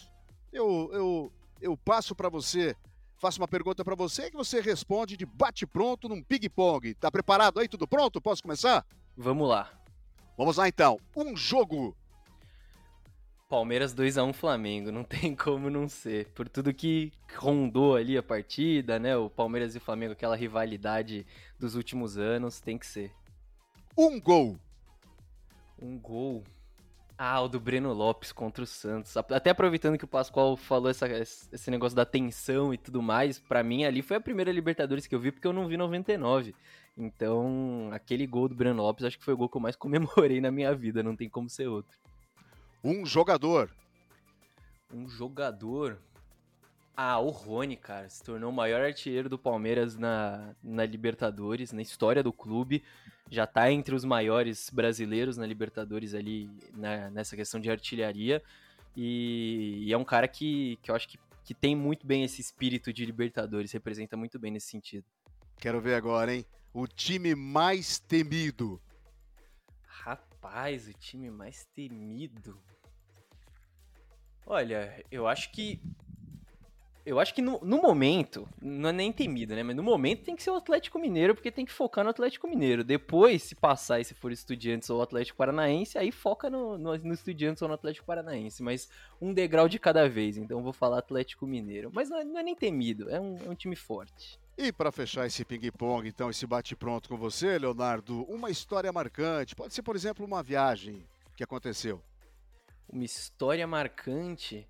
Eu, 0.52 0.90
eu, 0.92 1.32
eu 1.62 1.78
passo 1.78 2.14
para 2.14 2.28
você, 2.28 2.76
faço 3.18 3.40
uma 3.40 3.48
pergunta 3.48 3.86
para 3.86 3.96
você 3.96 4.30
que 4.30 4.36
você 4.36 4.60
responde 4.60 5.16
de 5.16 5.26
bate-pronto 5.26 6.10
num 6.10 6.22
ping-pong. 6.22 6.94
Tá 6.96 7.10
preparado 7.10 7.62
aí? 7.62 7.70
Tudo 7.70 7.88
pronto? 7.88 8.20
Posso 8.20 8.44
começar? 8.44 8.86
Vamos 9.16 9.48
lá. 9.48 9.72
Vamos 10.38 10.58
lá 10.58 10.68
então. 10.68 11.00
Um 11.16 11.36
jogo. 11.36 11.96
Palmeiras 13.48 13.94
2 13.94 14.18
a 14.18 14.24
1 14.24 14.34
Flamengo, 14.34 14.92
não 14.92 15.04
tem 15.06 15.36
como 15.36 15.70
não 15.70 15.88
ser. 15.88 16.30
Por 16.30 16.50
tudo 16.50 16.74
que 16.74 17.12
rondou 17.36 17.96
ali 17.96 18.18
a 18.18 18.24
partida, 18.24 18.98
né? 18.98 19.16
O 19.16 19.30
Palmeiras 19.30 19.76
e 19.76 19.78
o 19.78 19.82
Flamengo, 19.82 20.14
aquela 20.14 20.36
rivalidade 20.36 21.26
dos 21.60 21.76
últimos 21.76 22.18
anos, 22.18 22.60
tem 22.60 22.78
que 22.78 22.88
ser. 22.88 23.12
Um 23.96 24.20
gol. 24.20 24.58
Um 25.80 26.00
gol. 26.00 26.44
Ah, 27.18 27.42
o 27.42 27.48
do 27.48 27.60
Breno 27.60 27.94
Lopes 27.94 28.32
contra 28.32 28.64
o 28.64 28.68
Santos. 28.68 29.16
Até 29.16 29.52
aproveitando 29.52 29.98
que 29.98 30.06
o 30.06 30.08
Pascoal 30.08 30.58
falou 30.58 30.90
essa, 30.90 31.08
esse 31.08 31.70
negócio 31.70 31.96
da 31.96 32.06
tensão 32.06 32.74
e 32.74 32.78
tudo 32.78 33.02
mais, 33.02 33.40
para 33.40 33.64
mim 33.64 33.86
ali 33.86 34.02
foi 34.02 34.18
a 34.18 34.22
primeira 34.22 34.52
Libertadores 34.52 35.06
que 35.06 35.14
eu 35.14 35.20
vi, 35.20 35.32
porque 35.32 35.48
eu 35.48 35.54
não 35.54 35.68
vi 35.68 35.78
99. 35.78 36.56
Então, 36.98 37.90
aquele 37.92 38.26
gol 38.26 38.48
do 38.48 38.56
Breno 38.56 38.82
Lopes, 38.82 39.06
acho 39.06 39.18
que 39.18 39.26
foi 39.26 39.34
o 39.34 39.38
gol 39.38 39.50
que 39.50 39.58
eu 39.58 39.62
mais 39.62 39.76
comemorei 39.78 40.42
na 40.42 40.52
minha 40.52 40.74
vida, 40.76 41.04
não 41.04 41.16
tem 41.16 41.30
como 41.30 41.50
ser 41.50 41.68
outro. 41.68 41.98
Um 42.84 43.06
jogador. 43.06 43.70
Um 44.94 45.08
jogador. 45.08 46.00
Ah, 46.96 47.20
o 47.20 47.30
Rony, 47.30 47.76
cara, 47.76 48.08
se 48.08 48.24
tornou 48.24 48.52
o 48.52 48.54
maior 48.54 48.82
artilheiro 48.82 49.28
do 49.28 49.38
Palmeiras 49.38 49.98
na, 49.98 50.56
na 50.64 50.86
Libertadores, 50.86 51.72
na 51.72 51.82
história 51.82 52.22
do 52.22 52.32
clube. 52.32 52.84
Já 53.32 53.48
tá 53.48 53.72
entre 53.72 53.96
os 53.96 54.06
maiores 54.06 54.70
brasileiros 54.70 55.36
na 55.36 55.46
Libertadores 55.46 56.14
ali, 56.14 56.50
né, 56.74 57.10
nessa 57.10 57.36
questão 57.36 57.60
de 57.60 57.72
artilharia. 57.72 58.44
E, 58.96 59.86
e, 59.88 59.94
é 59.94 59.98
um 59.98 60.04
cara 60.04 60.28
que, 60.28 60.78
que 60.84 60.92
eu 60.92 60.96
acho 60.96 61.08
que, 61.08 61.18
que 61.44 61.54
tem 61.56 61.76
muito 61.76 62.06
bem 62.06 62.24
esse 62.24 62.42
espírito 62.42 62.94
de 62.94 63.04
Libertadores, 63.06 63.72
representa 63.72 64.16
muito 64.16 64.38
bem 64.38 64.52
nesse 64.52 64.68
sentido. 64.68 65.06
Quero 65.58 65.82
ver 65.82 65.96
agora, 65.96 66.36
hein? 66.36 66.46
O 66.72 66.88
time 66.88 67.34
mais 67.34 67.98
temido. 68.00 68.80
Rapaz, 69.88 70.88
o 70.88 70.94
time 70.94 71.32
mais 71.32 71.66
temido. 71.74 72.60
Olha, 74.46 75.04
eu 75.10 75.28
acho 75.28 75.52
que. 75.52 75.82
Eu 77.06 77.20
acho 77.20 77.34
que 77.34 77.42
no, 77.42 77.60
no, 77.62 77.82
momento, 77.82 78.48
não 78.62 78.90
é 78.90 78.94
nem 78.94 79.12
temido, 79.12 79.54
né? 79.54 79.62
Mas 79.62 79.76
no 79.76 79.84
momento 79.84 80.24
tem 80.24 80.38
que 80.38 80.44
ser 80.44 80.52
o 80.52 80.56
Atlético 80.56 80.98
Mineiro, 80.98 81.36
porque 81.36 81.52
tem 81.52 81.66
que 81.66 81.72
focar 81.72 82.02
no 82.02 82.10
Atlético 82.10 82.48
Mineiro. 82.48 82.82
Depois, 82.82 83.44
se 83.44 83.56
passar 83.56 84.00
e 84.00 84.06
se 84.06 84.14
for 84.14 84.32
Estudiantes 84.32 84.90
ou 84.90 85.02
Atlético 85.02 85.38
Paranaense, 85.38 85.98
aí 85.98 86.14
foca 86.14 86.50
no, 86.50 86.78
no, 86.78 86.98
no 86.98 87.14
Estudiantes 87.14 87.62
ou 87.62 87.68
no 87.68 87.74
Atlético 87.74 88.06
Paranaense. 88.06 88.64
Mas 88.64 88.90
um 89.22 89.34
degrau 89.34 89.68
de 89.68 89.80
cada 89.80 90.08
vez, 90.08 90.38
então 90.38 90.60
eu 90.60 90.64
vou 90.64 90.72
falar 90.72 91.00
Atlético 91.00 91.46
Mineiro. 91.46 91.92
Mas 91.94 92.10
não 92.10 92.20
é, 92.20 92.24
não 92.24 92.40
é 92.40 92.44
nem 92.44 92.56
temido, 92.56 93.10
é 93.10 93.20
um, 93.20 93.38
é 93.46 93.50
um 93.50 93.56
time 93.56 93.76
forte. 93.76 94.40
E 94.58 94.72
para 94.72 94.92
fechar 94.92 95.26
esse 95.26 95.44
ping-pong, 95.44 96.08
então, 96.08 96.30
esse 96.30 96.46
bate-pronto 96.46 97.10
com 97.10 97.18
você, 97.18 97.58
Leonardo, 97.58 98.24
uma 98.26 98.50
história 98.50 98.92
marcante. 98.94 99.56
Pode 99.56 99.74
ser, 99.74 99.82
por 99.82 99.96
exemplo, 99.96 100.26
uma 100.26 100.42
viagem 100.42 101.04
que 101.36 101.44
aconteceu. 101.44 102.02
Uma 102.88 103.04
história 103.04 103.66
marcante. 103.66 104.68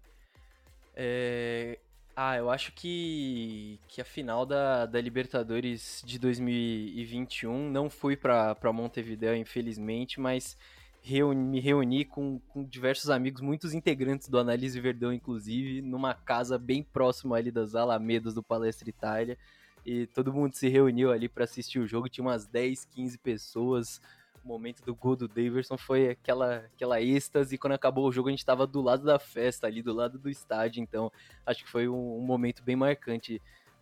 É... 0.96 1.78
Ah, 2.15 2.38
eu 2.38 2.52
acho 2.52 2.71
que, 2.73 3.80
que 3.88 3.99
a 3.99 4.06
final 4.06 4.45
da, 4.45 4.86
da 4.86 5.02
Libertadores 5.02 6.04
de 6.06 6.19
2021 6.19 7.71
não 7.71 7.89
fui 7.89 8.15
para 8.15 8.56
Montevideo, 8.71 9.36
infelizmente, 9.36 10.19
mas 10.19 10.56
reuni, 11.02 11.41
me 11.41 11.60
reuni 11.60 12.06
com, 12.06 12.39
com 12.49 12.63
diversos 12.63 13.10
amigos, 13.10 13.41
muitos 13.41 13.73
integrantes 13.73 14.30
do 14.30 14.38
Analise 14.38 14.80
Verdão, 14.80 15.12
inclusive, 15.12 15.82
numa 15.82 16.13
casa 16.13 16.58
bem 16.58 16.84
próxima 16.84 17.36
ali 17.36 17.52
das 17.52 17.73
Alamedas 17.73 18.36
do 18.36 18.43
Palestra 18.43 18.88
Itália 18.88 19.38
e 19.86 20.08
todo 20.08 20.34
mundo 20.34 20.54
se 20.54 20.69
reuniu 20.69 21.12
ali 21.12 21.28
para 21.28 21.43
assistir 21.43 21.80
o 21.80 21.88
jogo, 21.88 22.08
tinha 22.08 22.23
umas 22.23 22.45
10, 22.45 22.86
15 22.86 23.17
pessoas. 23.17 24.02
Momento 24.43 24.84
do 24.84 24.93
gol 24.93 25.15
do 25.15 25.27
Daverson 25.27 25.77
foi 25.77 26.10
aquela, 26.10 26.58
aquela 26.75 27.01
êxtase, 27.01 27.58
quando 27.58 27.73
acabou 27.73 28.08
o 28.08 28.12
jogo 28.12 28.27
a 28.27 28.32
gente 28.32 28.39
estava 28.39 28.67
do 28.67 28.82
lado 28.82 29.03
da 29.03 29.17
festa, 29.17 29.67
ali 29.67 29.82
do 29.82 29.93
lado 29.93 30.17
do 30.17 30.29
estádio, 30.29 30.82
então 30.82 31.12
acho 31.45 31.63
que 31.63 31.69
foi 31.69 31.88
um, 31.88 32.17
um 32.17 32.21
momento 32.21 32.62
bem 32.62 32.75
marcante 32.75 33.41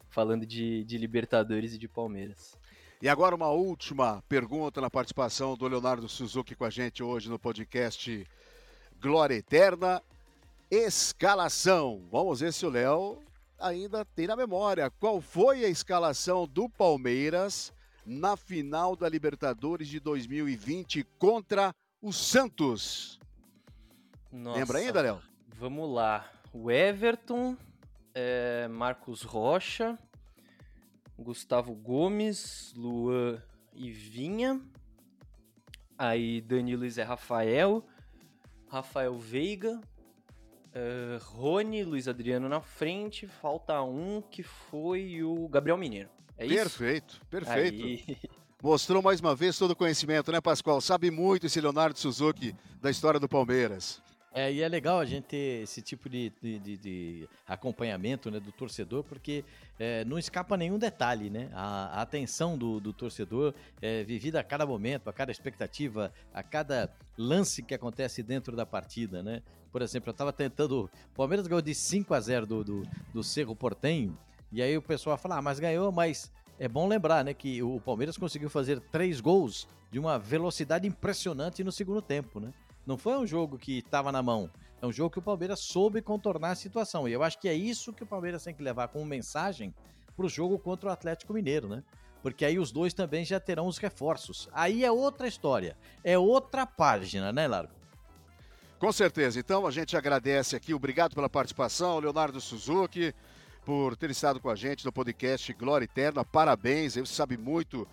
falando 0.09 0.45
de, 0.45 0.83
de 0.83 0.97
Libertadores 0.97 1.73
e 1.73 1.77
de 1.77 1.87
Palmeiras. 1.87 2.57
E 3.01 3.09
agora 3.09 3.33
uma 3.33 3.49
última 3.49 4.21
pergunta 4.29 4.79
na 4.79 4.89
participação 4.89 5.57
do 5.57 5.67
Leonardo 5.67 6.07
Suzuki 6.07 6.53
com 6.53 6.65
a 6.65 6.69
gente 6.69 7.01
hoje 7.01 7.29
no 7.29 7.39
podcast 7.39 8.27
Glória 9.01 9.33
Eterna. 9.33 10.03
Escalação. 10.69 12.07
Vamos 12.11 12.41
ver 12.41 12.53
se 12.53 12.63
o 12.63 12.69
Léo 12.69 13.17
ainda 13.57 14.05
tem 14.05 14.27
na 14.27 14.35
memória 14.35 14.91
qual 14.99 15.19
foi 15.19 15.65
a 15.65 15.67
escalação 15.67 16.47
do 16.47 16.69
Palmeiras 16.69 17.73
na 18.05 18.35
final 18.35 18.95
da 18.95 19.07
Libertadores 19.07 19.87
de 19.87 19.99
2020 19.99 21.03
contra 21.17 21.73
o 22.01 22.11
Santos. 22.11 23.19
Nossa, 24.31 24.59
Lembra 24.59 24.79
ainda, 24.79 25.01
Léo? 25.01 25.21
Vamos 25.57 25.93
lá. 25.93 26.29
O 26.53 26.71
Everton, 26.71 27.55
é, 28.13 28.67
Marcos 28.67 29.21
Rocha, 29.21 29.97
Gustavo 31.17 31.73
Gomes, 31.73 32.73
Luan 32.75 33.41
e 33.73 33.91
Vinha. 33.91 34.61
Aí 35.97 36.41
Danilo 36.41 36.83
e 36.83 36.89
Zé 36.89 37.03
Rafael, 37.03 37.85
Rafael 38.67 39.17
Veiga, 39.17 39.79
Uh, 40.71 41.21
Rony, 41.21 41.83
Luiz 41.83 42.07
Adriano 42.07 42.47
na 42.47 42.61
frente, 42.61 43.27
falta 43.27 43.81
um 43.83 44.21
que 44.21 44.41
foi 44.41 45.21
o 45.21 45.45
Gabriel 45.49 45.77
Mineiro. 45.77 46.09
É 46.41 46.47
perfeito, 46.47 47.13
isso? 47.13 47.25
perfeito. 47.29 47.83
Aí... 47.83 48.17
Mostrou 48.63 49.01
mais 49.01 49.19
uma 49.19 49.35
vez 49.35 49.57
todo 49.57 49.71
o 49.71 49.75
conhecimento, 49.75 50.31
né, 50.31 50.39
Pascoal? 50.39 50.79
Sabe 50.81 51.09
muito 51.09 51.47
esse 51.47 51.59
Leonardo 51.59 51.97
Suzuki 51.97 52.55
da 52.79 52.91
história 52.91 53.19
do 53.19 53.27
Palmeiras. 53.27 54.01
É, 54.33 54.51
e 54.51 54.61
é 54.61 54.69
legal 54.69 54.99
a 54.99 55.05
gente 55.05 55.25
ter 55.25 55.63
esse 55.63 55.81
tipo 55.81 56.07
de, 56.07 56.31
de, 56.41 56.57
de, 56.59 56.77
de 56.77 57.29
acompanhamento 57.45 58.31
né, 58.31 58.39
do 58.39 58.51
torcedor, 58.51 59.03
porque 59.03 59.43
é, 59.77 60.05
não 60.05 60.17
escapa 60.17 60.55
nenhum 60.55 60.77
detalhe, 60.77 61.29
né? 61.29 61.49
A, 61.53 61.99
a 61.99 62.01
atenção 62.01 62.57
do, 62.57 62.79
do, 62.79 62.93
torcedor 62.93 63.53
é 63.81 64.03
vivida 64.03 64.39
a 64.39 64.43
cada 64.43 64.65
momento, 64.65 65.09
a 65.09 65.13
cada 65.13 65.31
expectativa, 65.31 66.13
a 66.33 66.41
cada 66.41 66.89
lance 67.17 67.61
que 67.61 67.73
acontece 67.73 68.23
dentro 68.23 68.55
da 68.55 68.65
partida, 68.65 69.21
né? 69.21 69.41
Por 69.69 69.81
exemplo, 69.81 70.09
eu 70.09 70.11
estava 70.11 70.31
tentando. 70.31 70.89
O 71.11 71.15
Palmeiras 71.15 71.45
ganhou 71.45 71.61
de 71.61 71.75
5 71.75 72.13
a 72.13 72.19
0 72.21 72.45
do, 72.45 72.63
do, 72.63 72.87
do 73.13 73.23
Cerro 73.23 73.53
Portenho, 73.53 74.17
e 74.51 74.61
aí 74.61 74.77
o 74.77 74.81
pessoal 74.81 75.17
fala, 75.17 75.37
ah, 75.37 75.41
mas 75.41 75.59
ganhou, 75.59 75.91
mas 75.91 76.31
é 76.59 76.67
bom 76.67 76.87
lembrar, 76.87 77.23
né, 77.23 77.33
que 77.33 77.63
o 77.63 77.79
Palmeiras 77.79 78.17
conseguiu 78.17 78.49
fazer 78.49 78.79
três 78.79 79.19
gols 79.21 79.67
de 79.91 79.99
uma 79.99 80.17
velocidade 80.17 80.87
impressionante 80.87 81.63
no 81.63 81.71
segundo 81.71 82.01
tempo, 82.01 82.39
né? 82.39 82.53
Não 82.85 82.97
foi 82.97 83.17
um 83.17 83.27
jogo 83.27 83.57
que 83.57 83.79
estava 83.79 84.11
na 84.11 84.23
mão. 84.23 84.49
É 84.81 84.85
um 84.85 84.91
jogo 84.91 85.11
que 85.11 85.19
o 85.19 85.21
Palmeiras 85.21 85.59
soube 85.59 86.01
contornar 86.01 86.51
a 86.51 86.55
situação. 86.55 87.07
E 87.07 87.13
eu 87.13 87.21
acho 87.21 87.39
que 87.39 87.47
é 87.47 87.53
isso 87.53 87.93
que 87.93 88.03
o 88.03 88.07
Palmeiras 88.07 88.43
tem 88.43 88.53
que 88.53 88.63
levar 88.63 88.87
como 88.87 89.05
mensagem 89.05 89.73
para 90.15 90.25
o 90.25 90.29
jogo 90.29 90.57
contra 90.57 90.89
o 90.89 90.91
Atlético 90.91 91.33
Mineiro, 91.33 91.67
né? 91.67 91.83
Porque 92.23 92.45
aí 92.45 92.57
os 92.57 92.71
dois 92.71 92.93
também 92.93 93.25
já 93.25 93.39
terão 93.39 93.67
os 93.67 93.77
reforços. 93.77 94.49
Aí 94.51 94.83
é 94.83 94.91
outra 94.91 95.27
história. 95.27 95.77
É 96.03 96.17
outra 96.17 96.65
página, 96.65 97.31
né, 97.31 97.47
Largo? 97.47 97.73
Com 98.79 98.91
certeza. 98.91 99.39
Então 99.39 99.67
a 99.67 99.71
gente 99.71 99.95
agradece 99.95 100.55
aqui. 100.55 100.73
Obrigado 100.73 101.13
pela 101.13 101.29
participação, 101.29 101.99
Leonardo 101.99 102.41
Suzuki, 102.41 103.13
por 103.65 103.95
ter 103.95 104.09
estado 104.09 104.39
com 104.39 104.49
a 104.49 104.55
gente 104.55 104.85
no 104.85 104.91
podcast 104.91 105.53
Glória 105.53 105.85
Eterna. 105.85 106.25
Parabéns. 106.25 106.95
Você 106.95 107.05
sabe 107.05 107.37
muito 107.37 107.87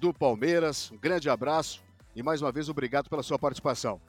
do 0.00 0.12
Palmeiras. 0.12 0.90
Um 0.90 0.96
grande 0.96 1.30
abraço 1.30 1.82
E 2.14 2.22
mais 2.22 2.42
uma 2.42 2.52
vez, 2.52 2.68
obrigado 2.68 3.08
pela 3.08 3.22
sua 3.22 3.38
participação. 3.38 4.00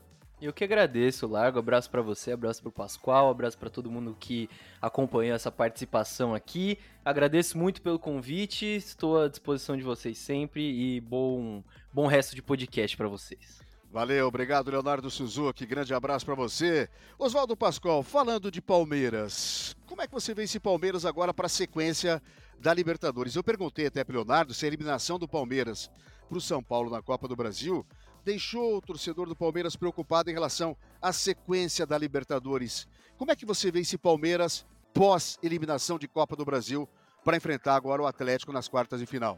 Eu 0.42 0.52
que 0.52 0.64
agradeço, 0.64 1.26
Largo. 1.26 1.60
Abraço 1.60 1.90
para 1.90 2.02
você, 2.02 2.34
abraço 2.34 2.62
para 2.62 2.68
o 2.68 2.72
Pascoal, 2.72 3.30
abraço 3.30 3.58
para 3.58 3.70
todo 3.70 3.90
mundo 3.90 4.18
que 4.20 4.50
acompanhou 4.82 5.34
essa 5.34 5.50
participação 5.50 6.36
aqui. 6.36 6.78
Agradeço 7.06 7.58
muito 7.58 7.82
pelo 7.82 7.98
convite, 7.98 8.66
estou 8.66 9.22
à 9.22 9.30
disposição 9.30 9.78
de 9.78 9.84
vocês 9.84 10.18
sempre 10.18 10.62
e 10.62 11.00
bom, 11.00 11.64
bom 11.94 12.08
resto 12.08 12.36
de 12.36 12.42
podcast 12.42 12.98
para 12.98 13.08
vocês. 13.08 13.63
Valeu, 13.94 14.26
obrigado 14.26 14.72
Leonardo 14.72 15.08
Suzuki, 15.12 15.68
grande 15.68 15.94
abraço 15.94 16.26
para 16.26 16.34
você. 16.34 16.90
Oswaldo 17.16 17.56
Pascoal, 17.56 18.02
falando 18.02 18.50
de 18.50 18.60
Palmeiras, 18.60 19.76
como 19.86 20.02
é 20.02 20.08
que 20.08 20.14
você 20.14 20.34
vê 20.34 20.46
esse 20.46 20.60
Palmeiras 20.60 21.06
agora 21.06 21.32
para 21.32 21.46
a 21.46 21.50
sequência 21.50 22.20
da 22.60 22.74
Libertadores? 22.74 23.36
Eu 23.36 23.44
perguntei 23.44 23.86
até 23.86 24.04
para 24.04 24.16
Leonardo 24.16 24.52
se 24.52 24.66
a 24.66 24.68
eliminação 24.68 25.20
do 25.20 25.28
Palmeiras 25.28 25.92
para 26.28 26.40
o 26.40 26.42
São 26.42 26.64
Paulo 26.64 26.90
na 26.90 27.04
Copa 27.04 27.28
do 27.28 27.36
Brasil 27.36 27.86
deixou 28.26 28.78
o 28.78 28.82
torcedor 28.82 29.28
do 29.28 29.36
Palmeiras 29.36 29.76
preocupado 29.76 30.32
em 30.32 30.34
relação 30.34 30.76
à 31.00 31.14
sequência 31.14 31.86
da 31.86 31.96
Libertadores. 31.96 32.88
Como 33.16 33.30
é 33.30 33.36
que 33.36 33.46
você 33.46 33.70
vê 33.70 33.82
esse 33.82 34.00
Palmeiras 34.00 34.66
pós 34.92 35.38
eliminação 35.44 36.00
de 36.00 36.08
Copa 36.08 36.36
do 36.36 36.44
Brasil 36.44 36.90
para 37.24 37.38
enfrentar 37.38 37.76
agora 37.76 38.02
o 38.02 38.08
Atlético 38.08 38.52
nas 38.52 38.68
quartas 38.68 39.00
de 39.00 39.06
final? 39.06 39.38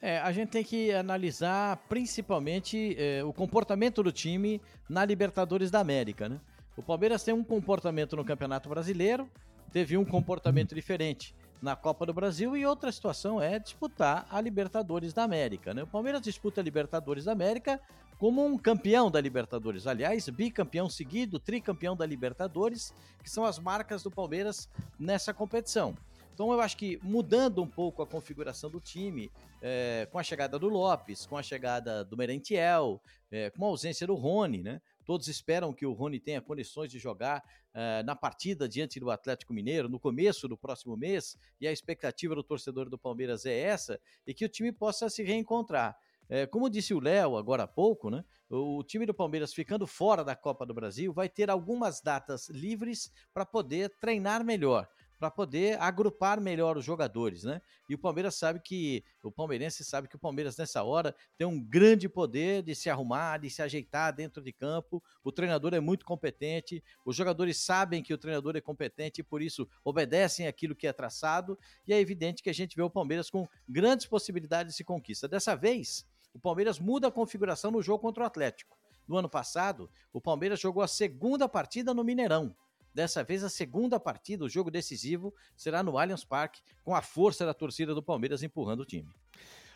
É, 0.00 0.18
a 0.18 0.30
gente 0.30 0.50
tem 0.50 0.62
que 0.62 0.92
analisar 0.92 1.76
principalmente 1.88 2.94
é, 2.98 3.24
o 3.24 3.32
comportamento 3.32 4.02
do 4.02 4.12
time 4.12 4.60
na 4.88 5.04
Libertadores 5.04 5.70
da 5.70 5.80
América, 5.80 6.28
né? 6.28 6.38
O 6.76 6.82
Palmeiras 6.82 7.24
tem 7.24 7.32
um 7.32 7.42
comportamento 7.42 8.14
no 8.14 8.24
Campeonato 8.24 8.68
Brasileiro, 8.68 9.26
teve 9.72 9.96
um 9.96 10.04
comportamento 10.04 10.74
diferente 10.74 11.34
na 11.62 11.74
Copa 11.74 12.04
do 12.04 12.12
Brasil 12.12 12.54
e 12.54 12.66
outra 12.66 12.92
situação 12.92 13.40
é 13.40 13.58
disputar 13.58 14.26
a 14.30 14.40
Libertadores 14.40 15.14
da 15.14 15.24
América. 15.24 15.72
Né? 15.72 15.82
O 15.82 15.86
Palmeiras 15.86 16.20
disputa 16.20 16.60
a 16.60 16.64
Libertadores 16.64 17.24
da 17.24 17.32
América 17.32 17.80
como 18.18 18.44
um 18.44 18.58
campeão 18.58 19.10
da 19.10 19.20
Libertadores. 19.20 19.86
Aliás, 19.86 20.28
bicampeão 20.28 20.88
seguido, 20.88 21.38
tricampeão 21.38 21.96
da 21.96 22.04
Libertadores, 22.04 22.92
que 23.22 23.30
são 23.30 23.44
as 23.44 23.58
marcas 23.58 24.02
do 24.02 24.10
Palmeiras 24.10 24.68
nessa 24.98 25.32
competição. 25.32 25.96
Então 26.36 26.52
eu 26.52 26.60
acho 26.60 26.76
que 26.76 26.98
mudando 27.02 27.62
um 27.62 27.66
pouco 27.66 28.02
a 28.02 28.06
configuração 28.06 28.68
do 28.68 28.78
time, 28.78 29.32
é, 29.62 30.06
com 30.12 30.18
a 30.18 30.22
chegada 30.22 30.58
do 30.58 30.68
Lopes, 30.68 31.24
com 31.24 31.34
a 31.34 31.42
chegada 31.42 32.04
do 32.04 32.14
Merentiel, 32.14 33.00
é, 33.30 33.48
com 33.48 33.64
a 33.64 33.68
ausência 33.68 34.06
do 34.06 34.14
Rony, 34.14 34.62
né? 34.62 34.82
Todos 35.06 35.28
esperam 35.28 35.72
que 35.72 35.86
o 35.86 35.94
Rony 35.94 36.20
tenha 36.20 36.42
condições 36.42 36.90
de 36.90 36.98
jogar 36.98 37.38
uh, 37.38 38.04
na 38.04 38.14
partida 38.14 38.68
diante 38.68 39.00
do 39.00 39.10
Atlético 39.10 39.54
Mineiro 39.54 39.88
no 39.88 39.98
começo 39.98 40.46
do 40.46 40.58
próximo 40.58 40.94
mês, 40.94 41.38
e 41.58 41.66
a 41.66 41.72
expectativa 41.72 42.34
do 42.34 42.42
torcedor 42.42 42.90
do 42.90 42.98
Palmeiras 42.98 43.46
é 43.46 43.58
essa, 43.58 43.98
e 44.26 44.34
que 44.34 44.44
o 44.44 44.48
time 44.48 44.70
possa 44.72 45.08
se 45.08 45.22
reencontrar. 45.22 45.96
É, 46.28 46.44
como 46.44 46.68
disse 46.68 46.92
o 46.92 47.00
Léo 47.00 47.38
agora 47.38 47.62
há 47.62 47.68
pouco, 47.68 48.10
né? 48.10 48.22
O 48.50 48.84
time 48.84 49.06
do 49.06 49.14
Palmeiras 49.14 49.54
ficando 49.54 49.86
fora 49.86 50.22
da 50.22 50.36
Copa 50.36 50.66
do 50.66 50.74
Brasil 50.74 51.14
vai 51.14 51.30
ter 51.30 51.48
algumas 51.48 52.02
datas 52.02 52.50
livres 52.50 53.10
para 53.32 53.46
poder 53.46 53.88
treinar 53.98 54.44
melhor 54.44 54.86
para 55.18 55.30
poder 55.30 55.80
agrupar 55.80 56.40
melhor 56.40 56.76
os 56.76 56.84
jogadores, 56.84 57.44
né? 57.44 57.60
E 57.88 57.94
o 57.94 57.98
Palmeiras 57.98 58.34
sabe 58.34 58.60
que 58.60 59.04
o 59.22 59.30
palmeirense 59.30 59.84
sabe 59.84 60.08
que 60.08 60.16
o 60.16 60.18
Palmeiras 60.18 60.56
nessa 60.56 60.82
hora 60.82 61.14
tem 61.38 61.46
um 61.46 61.60
grande 61.60 62.08
poder 62.08 62.62
de 62.62 62.74
se 62.74 62.90
arrumar, 62.90 63.38
de 63.38 63.48
se 63.48 63.62
ajeitar 63.62 64.14
dentro 64.14 64.42
de 64.42 64.52
campo. 64.52 65.02
O 65.24 65.32
treinador 65.32 65.74
é 65.74 65.80
muito 65.80 66.04
competente, 66.04 66.82
os 67.04 67.16
jogadores 67.16 67.58
sabem 67.58 68.02
que 68.02 68.12
o 68.12 68.18
treinador 68.18 68.56
é 68.56 68.60
competente 68.60 69.20
e 69.20 69.24
por 69.24 69.40
isso 69.40 69.68
obedecem 69.84 70.46
aquilo 70.46 70.74
que 70.74 70.86
é 70.86 70.92
traçado. 70.92 71.58
E 71.86 71.92
é 71.92 72.00
evidente 72.00 72.42
que 72.42 72.50
a 72.50 72.54
gente 72.54 72.76
vê 72.76 72.82
o 72.82 72.90
Palmeiras 72.90 73.30
com 73.30 73.48
grandes 73.68 74.06
possibilidades 74.06 74.76
de 74.76 74.84
conquista. 74.84 75.26
Dessa 75.26 75.54
vez, 75.54 76.06
o 76.34 76.38
Palmeiras 76.38 76.78
muda 76.78 77.08
a 77.08 77.12
configuração 77.12 77.70
no 77.70 77.82
jogo 77.82 78.00
contra 78.00 78.22
o 78.22 78.26
Atlético. 78.26 78.76
No 79.08 79.16
ano 79.16 79.28
passado, 79.28 79.88
o 80.12 80.20
Palmeiras 80.20 80.60
jogou 80.60 80.82
a 80.82 80.88
segunda 80.88 81.48
partida 81.48 81.94
no 81.94 82.04
Mineirão 82.04 82.54
Dessa 82.96 83.22
vez, 83.22 83.44
a 83.44 83.50
segunda 83.50 84.00
partida, 84.00 84.42
o 84.42 84.48
jogo 84.48 84.70
decisivo, 84.70 85.34
será 85.54 85.82
no 85.82 85.98
Allianz 85.98 86.24
Parque, 86.24 86.62
com 86.82 86.94
a 86.94 87.02
força 87.02 87.44
da 87.44 87.52
torcida 87.52 87.94
do 87.94 88.02
Palmeiras 88.02 88.42
empurrando 88.42 88.80
o 88.80 88.86
time. 88.86 89.12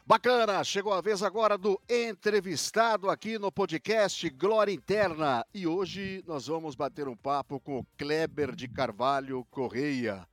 Bacana, 0.07 0.65
chegou 0.65 0.91
a 0.91 1.03
vez 1.03 1.23
agora 1.23 1.59
do 1.59 1.79
entrevistado 1.87 3.11
aqui 3.11 3.39
no 3.39 3.53
podcast 3.53 4.27
Glória 4.31 4.73
Interna. 4.73 5.45
E 5.53 5.67
hoje 5.67 6.25
nós 6.27 6.47
vamos 6.47 6.75
bater 6.75 7.09
um 7.09 7.15
papo 7.15 7.61
com 7.61 7.81
o 7.81 7.87
Kleber 7.99 8.57
de 8.57 8.67
Carvalho 8.67 9.47
Correia. 9.51 10.27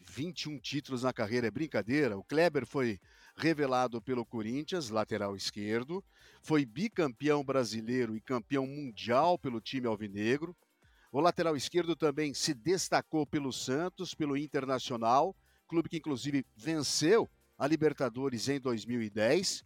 21 0.00 0.58
títulos 0.58 1.04
na 1.04 1.14
carreira 1.14 1.46
é 1.46 1.50
brincadeira. 1.50 2.18
O 2.18 2.24
Kleber 2.24 2.66
foi 2.66 3.00
revelado 3.34 4.02
pelo 4.02 4.26
Corinthians, 4.26 4.90
lateral 4.90 5.34
esquerdo, 5.34 6.04
foi 6.42 6.66
bicampeão 6.66 7.42
brasileiro 7.42 8.14
e 8.14 8.20
campeão 8.20 8.66
mundial 8.66 9.38
pelo 9.38 9.58
time 9.58 9.86
alvinegro 9.86 10.54
o 11.12 11.20
lateral 11.20 11.56
esquerdo 11.56 11.96
também 11.96 12.32
se 12.32 12.54
destacou 12.54 13.26
pelo 13.26 13.52
Santos, 13.52 14.14
pelo 14.14 14.36
Internacional, 14.36 15.34
clube 15.66 15.88
que 15.88 15.96
inclusive 15.96 16.46
venceu 16.56 17.28
a 17.58 17.66
Libertadores 17.66 18.48
em 18.48 18.60
2010. 18.60 19.64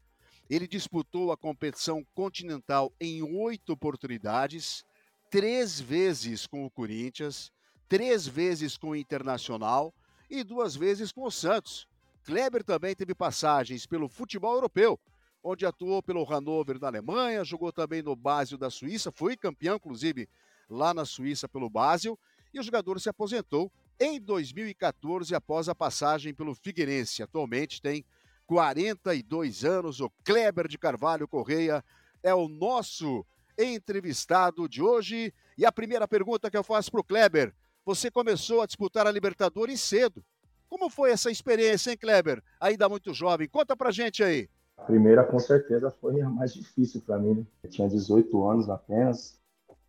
Ele 0.48 0.66
disputou 0.66 1.33
a 1.33 1.37
competição 1.37 2.04
continental 2.14 2.92
em 3.00 3.22
oito 3.22 3.72
oportunidades, 3.72 4.85
três 5.30 5.80
vezes 5.80 6.46
com 6.46 6.64
o 6.64 6.70
Corinthians, 6.70 7.52
três 7.88 8.26
vezes 8.26 8.76
com 8.76 8.90
o 8.90 8.96
Internacional 8.96 9.94
e 10.30 10.42
duas 10.42 10.74
vezes 10.74 11.12
com 11.12 11.24
o 11.24 11.30
Santos. 11.30 11.87
Kleber 12.24 12.64
também 12.64 12.94
teve 12.94 13.14
passagens 13.14 13.87
pelo 13.87 14.09
futebol 14.09 14.54
europeu, 14.54 14.98
onde 15.42 15.66
atuou 15.66 16.02
pelo 16.02 16.24
Hannover 16.24 16.78
da 16.78 16.87
Alemanha, 16.87 17.44
jogou 17.44 17.70
também 17.70 18.02
no 18.02 18.16
Basel 18.16 18.57
da 18.57 18.70
Suíça, 18.70 19.12
foi 19.12 19.37
campeão, 19.37 19.76
inclusive, 19.76 20.26
lá 20.68 20.94
na 20.94 21.05
Suíça 21.05 21.48
pelo 21.48 21.70
Basel, 21.70 22.18
e 22.53 22.61
o 22.61 22.62
jogador 22.62 23.00
se 23.00 23.09
aposentou 23.09 23.70
em 23.98 24.20
2014 24.20 25.35
após 25.35 25.68
a 25.68 25.74
passagem 25.74 26.35
pelo 26.35 26.55
Figueirense. 26.55 27.22
Atualmente 27.22 27.81
tem 27.81 28.05
42 28.46 29.64
anos. 29.64 30.00
O 30.00 30.11
Kleber 30.24 30.68
de 30.68 30.79
Carvalho 30.79 31.29
Correia 31.29 31.85
é 32.22 32.35
o 32.35 32.48
nosso 32.48 33.24
entrevistado 33.59 34.68
de 34.68 34.83
hoje. 34.83 35.33
E 35.57 35.64
a 35.64 35.72
primeira 35.72 36.07
pergunta 36.07 36.50
que 36.50 36.57
eu 36.57 36.64
faço 36.64 36.90
para 36.90 37.00
o 37.00 37.05
Kleber: 37.05 37.55
você 37.85 38.11
começou 38.11 38.62
a 38.62 38.66
disputar 38.66 39.07
a 39.07 39.11
Libertadores 39.11 39.81
cedo. 39.81 40.24
Como 40.68 40.90
foi 40.90 41.12
essa 41.12 41.31
experiência, 41.31 41.90
hein, 41.90 41.96
Kleber? 41.96 42.42
Ainda 42.61 42.88
muito 42.88 43.14
jovem. 43.14 43.48
Conta 43.48 43.77
pra 43.77 43.92
gente 43.92 44.24
aí. 44.24 44.48
A 44.77 44.83
primeira, 44.83 45.22
com 45.22 45.38
certeza, 45.38 45.90
foi 46.00 46.20
a 46.20 46.29
mais 46.29 46.53
difícil 46.53 47.00
para 47.00 47.18
mim. 47.18 47.35
Né? 47.35 47.46
Eu 47.62 47.70
tinha 47.70 47.88
18 47.88 48.48
anos 48.48 48.68
apenas, 48.68 49.38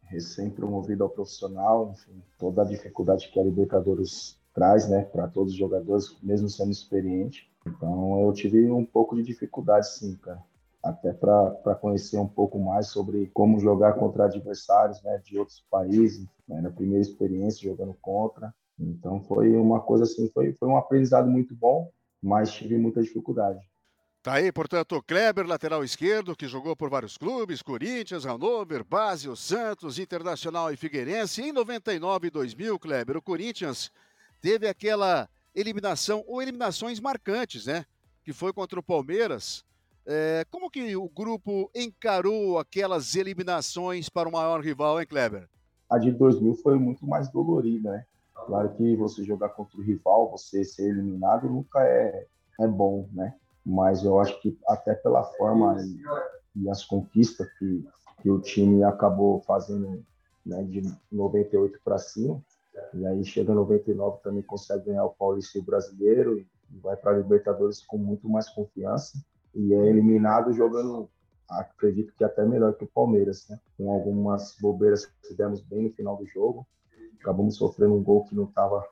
recém-promovido 0.08 1.04
ao 1.04 1.10
profissional, 1.10 1.91
enfim, 1.91 2.22
toda 2.39 2.62
a 2.62 2.65
dificuldade 2.65 3.30
que 3.30 3.39
a 3.39 3.44
Libertadores 3.44 4.38
traz, 4.54 4.88
né, 4.88 5.04
para 5.04 5.28
todos 5.28 5.52
os 5.52 5.60
jogadores, 5.60 6.15
mesmo 6.24 6.50
sendo 6.50 6.72
experiente. 6.72 7.50
Então, 7.68 8.22
eu 8.22 8.32
tive 8.32 8.72
um 8.72 8.86
pouco 8.86 9.15
de 9.15 9.24
dificuldade, 9.24 9.89
sim, 9.89 10.15
cara. 10.15 10.41
Até 10.84 11.12
para 11.12 11.76
conhecer 11.82 12.18
um 12.18 12.28
pouco 12.28 12.60
mais 12.60 12.88
sobre 12.88 13.28
como 13.34 13.60
jogar 13.60 13.94
contra 13.94 14.26
adversários 14.26 15.02
né, 15.04 15.20
de 15.26 15.38
outros 15.38 15.65
países. 15.70 16.28
Né, 16.48 16.63
a 16.65 16.72
primeira 16.72 17.02
experiência 17.02 17.68
jogando 17.68 17.96
contra. 18.02 18.54
Então, 18.80 19.20
foi 19.22 19.56
uma 19.56 19.82
coisa 19.82 20.04
assim, 20.04 20.30
foi, 20.30 20.54
foi 20.54 20.68
um 20.68 20.78
aprendizado 20.78 21.28
muito 21.28 21.56
bom, 21.56 21.89
mas 22.22 22.52
tive 22.52 22.78
muita 22.78 23.02
dificuldade. 23.02 23.60
Tá 24.26 24.34
aí, 24.34 24.52
portanto, 24.52 25.00
Kleber, 25.04 25.46
lateral 25.46 25.84
esquerdo, 25.84 26.36
que 26.36 26.48
jogou 26.48 26.76
por 26.76 26.90
vários 26.90 27.16
clubes, 27.16 27.62
Corinthians, 27.62 28.26
Hannover, 28.26 28.84
Basel, 28.84 29.36
Santos, 29.36 30.00
Internacional 30.00 30.74
e 30.74 30.76
Figueirense. 30.76 31.44
Em 31.44 31.52
99 31.52 32.26
e 32.26 32.32
2000, 32.32 32.80
Kleber, 32.80 33.18
o 33.18 33.22
Corinthians 33.22 33.92
teve 34.42 34.68
aquela 34.68 35.30
eliminação, 35.54 36.24
ou 36.26 36.42
eliminações 36.42 37.00
marcantes, 37.00 37.68
né? 37.68 37.86
Que 38.24 38.34
foi 38.34 38.52
contra 38.52 38.80
o 38.80 38.84
Palmeiras. 38.84 39.64
É, 40.08 40.44
como 40.50 40.72
que 40.72 40.96
o 40.96 41.08
grupo 41.08 41.70
encarou 41.76 42.58
aquelas 42.58 43.16
eliminações 43.16 44.10
para 44.10 44.28
o 44.28 44.32
maior 44.32 44.60
rival, 44.60 45.00
hein, 45.00 45.06
Kleber? 45.06 45.48
A 45.88 46.00
de 46.00 46.12
2000 46.12 46.56
foi 46.64 46.80
muito 46.80 47.06
mais 47.06 47.30
dolorida, 47.30 47.92
né? 47.92 48.06
Claro 48.48 48.74
que 48.76 48.96
você 48.96 49.24
jogar 49.24 49.50
contra 49.50 49.78
o 49.78 49.84
rival, 49.84 50.32
você 50.32 50.64
ser 50.66 50.90
eliminado 50.90 51.48
nunca 51.48 51.80
é, 51.84 52.26
é 52.60 52.68
bom, 52.68 53.08
né? 53.14 53.36
Mas 53.65 54.04
eu 54.04 54.19
acho 54.19 54.39
que 54.41 54.58
até 54.67 54.93
pela 54.93 55.23
forma 55.23 55.75
e, 56.56 56.69
as 56.69 56.86
conquistas 56.86 57.47
que, 57.58 57.86
que 58.21 58.30
o 58.30 58.39
time 58.39 58.84
acabou 58.84 59.41
fazendo 59.41 60.06
né, 60.45 60.63
de 60.63 60.82
98 61.12 61.80
para 61.84 61.97
cima, 61.97 62.41
e 62.93 63.06
aí 63.06 63.25
chega 63.25 63.54
99 63.54 64.19
também 64.21 64.43
consegue 64.43 64.86
ganhar 64.86 65.06
o 65.06 65.15
Paulista 65.15 65.58
e 65.58 65.62
o 65.62 65.65
Brasileiro 65.65 66.38
e 66.38 66.47
vai 66.80 66.95
para 66.95 67.12
a 67.12 67.17
Libertadores 67.17 67.84
com 67.86 67.97
muito 67.97 68.30
mais 68.30 68.49
confiança 68.49 69.17
e 69.54 69.73
é 69.73 69.88
eliminado 69.88 70.54
jogando 70.54 71.10
acredito 71.49 72.13
que 72.17 72.23
até 72.23 72.43
melhor 72.45 72.73
que 72.73 72.84
o 72.84 72.88
Palmeiras, 72.88 73.47
né? 73.49 73.60
Com 73.78 73.93
algumas 73.93 74.56
bobeiras 74.60 75.06
que 75.06 75.28
fizemos 75.28 75.62
bem 75.62 75.84
no 75.84 75.91
final 75.91 76.17
do 76.17 76.25
jogo, 76.25 76.67
acabamos 77.21 77.56
sofrendo 77.56 77.95
um 77.95 78.04
gol 78.04 78.25
que 78.25 78.36
não 78.36 78.45
estava 78.45 78.84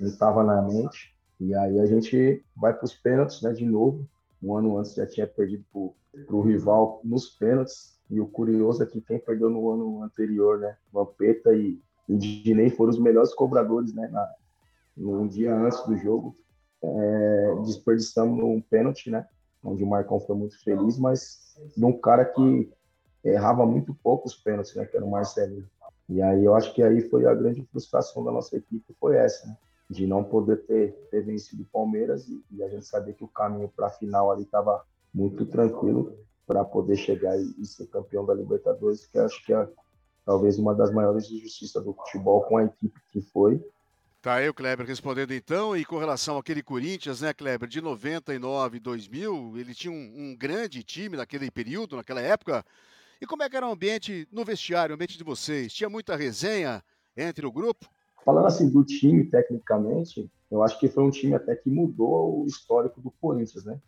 não 0.00 0.16
tava 0.16 0.44
na 0.44 0.60
mente 0.62 1.17
e 1.40 1.54
aí 1.54 1.78
a 1.78 1.86
gente 1.86 2.44
vai 2.56 2.74
para 2.74 2.84
os 2.84 2.94
pênaltis, 2.94 3.42
né, 3.42 3.52
de 3.52 3.64
novo. 3.64 4.08
Um 4.42 4.56
ano 4.56 4.78
antes 4.78 4.94
já 4.94 5.06
tinha 5.06 5.26
perdido 5.26 5.64
para 5.72 6.36
o 6.36 6.40
rival 6.40 7.00
nos 7.04 7.28
pênaltis. 7.28 7.96
E 8.10 8.20
o 8.20 8.26
curioso 8.26 8.82
é 8.82 8.86
que 8.86 9.00
quem 9.00 9.18
perdeu 9.18 9.50
no 9.50 9.70
ano 9.70 10.02
anterior, 10.02 10.58
né? 10.58 10.76
Vampeta 10.92 11.52
e, 11.52 11.78
e 12.08 12.16
Dinei 12.16 12.70
foram 12.70 12.90
os 12.90 12.98
melhores 12.98 13.34
cobradores, 13.34 13.94
né? 13.94 14.08
Na, 14.08 14.28
um 14.96 15.26
dia 15.26 15.54
antes 15.54 15.84
do 15.84 15.96
jogo. 15.96 16.36
É, 16.82 17.54
desperdiçamos 17.64 18.42
um 18.42 18.60
pênalti, 18.60 19.10
né? 19.10 19.26
Onde 19.62 19.84
o 19.84 19.86
Marcão 19.86 20.18
foi 20.20 20.36
muito 20.36 20.62
feliz, 20.62 20.98
mas 20.98 21.54
num 21.76 21.92
cara 21.92 22.24
que 22.24 22.72
errava 23.22 23.66
muito 23.66 23.94
pouco 23.94 24.26
os 24.26 24.36
pênaltis, 24.36 24.74
né? 24.74 24.86
Que 24.86 24.96
era 24.96 25.04
o 25.04 25.10
Marcelinho. 25.10 25.68
E 26.08 26.22
aí 26.22 26.44
eu 26.44 26.54
acho 26.54 26.72
que 26.72 26.82
aí 26.82 27.02
foi 27.02 27.26
a 27.26 27.34
grande 27.34 27.62
frustração 27.66 28.24
da 28.24 28.32
nossa 28.32 28.56
equipe, 28.56 28.96
foi 28.98 29.16
essa, 29.16 29.46
né? 29.46 29.56
De 29.88 30.06
não 30.06 30.22
poder 30.22 30.58
ter, 30.66 30.92
ter 31.10 31.22
vencido 31.22 31.62
o 31.62 31.66
Palmeiras 31.66 32.28
e, 32.28 32.44
e, 32.50 32.62
a 32.62 32.68
gente 32.68 32.86
sabia 32.86 33.14
que 33.14 33.24
o 33.24 33.28
caminho 33.28 33.72
para 33.74 33.86
a 33.86 33.90
final 33.90 34.30
ali 34.30 34.42
estava 34.42 34.84
muito 35.14 35.46
tranquilo 35.46 36.14
para 36.46 36.64
poder 36.64 36.96
chegar 36.96 37.38
e, 37.38 37.54
e, 37.58 37.66
ser 37.66 37.86
campeão 37.86 38.24
da 38.24 38.34
Libertadores, 38.34 39.06
que 39.06 39.18
acho 39.18 39.44
que 39.44 39.52
é 39.52 39.68
talvez 40.26 40.58
uma 40.58 40.74
das 40.74 40.92
maiores 40.92 41.30
injustiças 41.30 41.82
do 41.82 41.94
futebol 41.94 42.42
com 42.42 42.58
a 42.58 42.64
equipe 42.64 43.00
que 43.10 43.22
foi. 43.22 43.62
Tá 44.20 44.34
aí 44.34 44.48
o 44.48 44.52
Kleber 44.52 44.86
respondendo 44.86 45.32
então, 45.32 45.76
e 45.76 45.84
com 45.84 45.96
relação 45.96 46.36
àquele 46.36 46.62
Corinthians, 46.62 47.22
né, 47.22 47.32
Kleber, 47.32 47.68
de 47.68 47.80
99 47.80 48.80
2000, 48.80 49.56
ele 49.56 49.74
tinha 49.74 49.92
um, 49.92 49.94
um 49.94 50.36
grande 50.36 50.82
time 50.82 51.16
naquele 51.16 51.50
período, 51.50 51.96
naquela 51.96 52.20
época. 52.20 52.64
E 53.20 53.26
como 53.26 53.42
é 53.42 53.48
que 53.48 53.56
era 53.56 53.66
o 53.66 53.72
ambiente 53.72 54.28
no 54.30 54.44
vestiário, 54.44 54.92
o 54.92 54.96
ambiente 54.96 55.16
de 55.16 55.24
vocês? 55.24 55.72
Tinha 55.72 55.88
muita 55.88 56.14
resenha 56.14 56.84
entre 57.16 57.46
o 57.46 57.52
grupo? 57.52 57.88
Falando 58.28 58.44
assim 58.44 58.68
do 58.68 58.84
time, 58.84 59.24
tecnicamente, 59.24 60.30
eu 60.50 60.62
acho 60.62 60.78
que 60.78 60.86
foi 60.86 61.02
um 61.02 61.08
time 61.08 61.32
até 61.34 61.56
que 61.56 61.70
mudou 61.70 62.42
o 62.42 62.46
histórico 62.46 63.00
do 63.00 63.10
Corinthians, 63.10 63.64
né? 63.64 63.80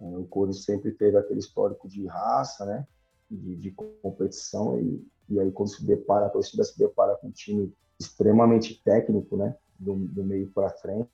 É, 0.00 0.16
o 0.16 0.24
Corinthians 0.26 0.64
sempre 0.64 0.92
teve 0.92 1.16
aquele 1.16 1.40
histórico 1.40 1.88
de 1.88 2.06
raça, 2.06 2.64
né? 2.64 2.86
De, 3.28 3.56
de 3.56 3.72
competição, 3.72 4.78
e, 4.78 5.04
e 5.28 5.40
aí 5.40 5.50
quando 5.50 5.70
se 5.70 5.84
depara, 5.84 6.26
a 6.26 6.30
torcida 6.30 6.62
se 6.62 6.78
depara 6.78 7.16
com 7.16 7.26
um 7.26 7.32
time 7.32 7.74
extremamente 7.98 8.80
técnico, 8.84 9.36
né? 9.36 9.56
Do, 9.76 9.96
do 10.06 10.22
meio 10.22 10.48
para 10.52 10.70
frente, 10.70 11.10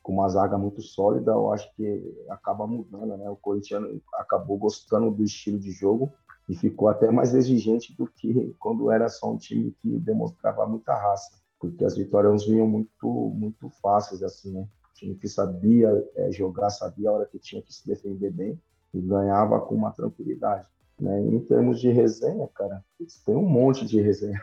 com 0.00 0.12
uma 0.12 0.28
zaga 0.28 0.56
muito 0.56 0.80
sólida, 0.80 1.32
eu 1.32 1.52
acho 1.52 1.68
que 1.74 2.16
acaba 2.28 2.64
mudando, 2.64 3.16
né? 3.16 3.28
O 3.28 3.34
Corinthians 3.34 4.00
acabou 4.14 4.56
gostando 4.56 5.10
do 5.10 5.24
estilo 5.24 5.58
de 5.58 5.72
jogo 5.72 6.12
e 6.48 6.54
ficou 6.54 6.86
até 6.86 7.10
mais 7.10 7.34
exigente 7.34 7.92
do 7.96 8.06
que 8.06 8.54
quando 8.56 8.88
era 8.88 9.08
só 9.08 9.32
um 9.32 9.36
time 9.36 9.74
que 9.82 9.98
demonstrava 9.98 10.64
muita 10.64 10.94
raça 10.94 11.36
porque 11.58 11.84
as 11.84 11.96
vitórias 11.96 12.46
vinham 12.46 12.66
muito 12.66 13.32
muito 13.34 13.68
fáceis 13.82 14.22
assim, 14.22 14.52
né? 14.52 14.68
O 14.90 14.94
time 14.94 15.14
que 15.14 15.28
sabia 15.28 15.88
é, 16.16 16.30
jogar, 16.32 16.70
sabia 16.70 17.08
a 17.08 17.12
hora 17.12 17.26
que 17.26 17.38
tinha 17.38 17.62
que 17.62 17.72
se 17.72 17.86
defender 17.86 18.30
bem 18.30 18.60
e 18.92 19.00
ganhava 19.00 19.60
com 19.60 19.74
uma 19.74 19.92
tranquilidade. 19.92 20.66
Né? 20.98 21.20
Em 21.20 21.40
termos 21.40 21.80
de 21.80 21.90
resenha, 21.90 22.48
cara, 22.48 22.84
tem 23.24 23.36
um 23.36 23.48
monte 23.48 23.86
de 23.86 24.00
resenha 24.00 24.40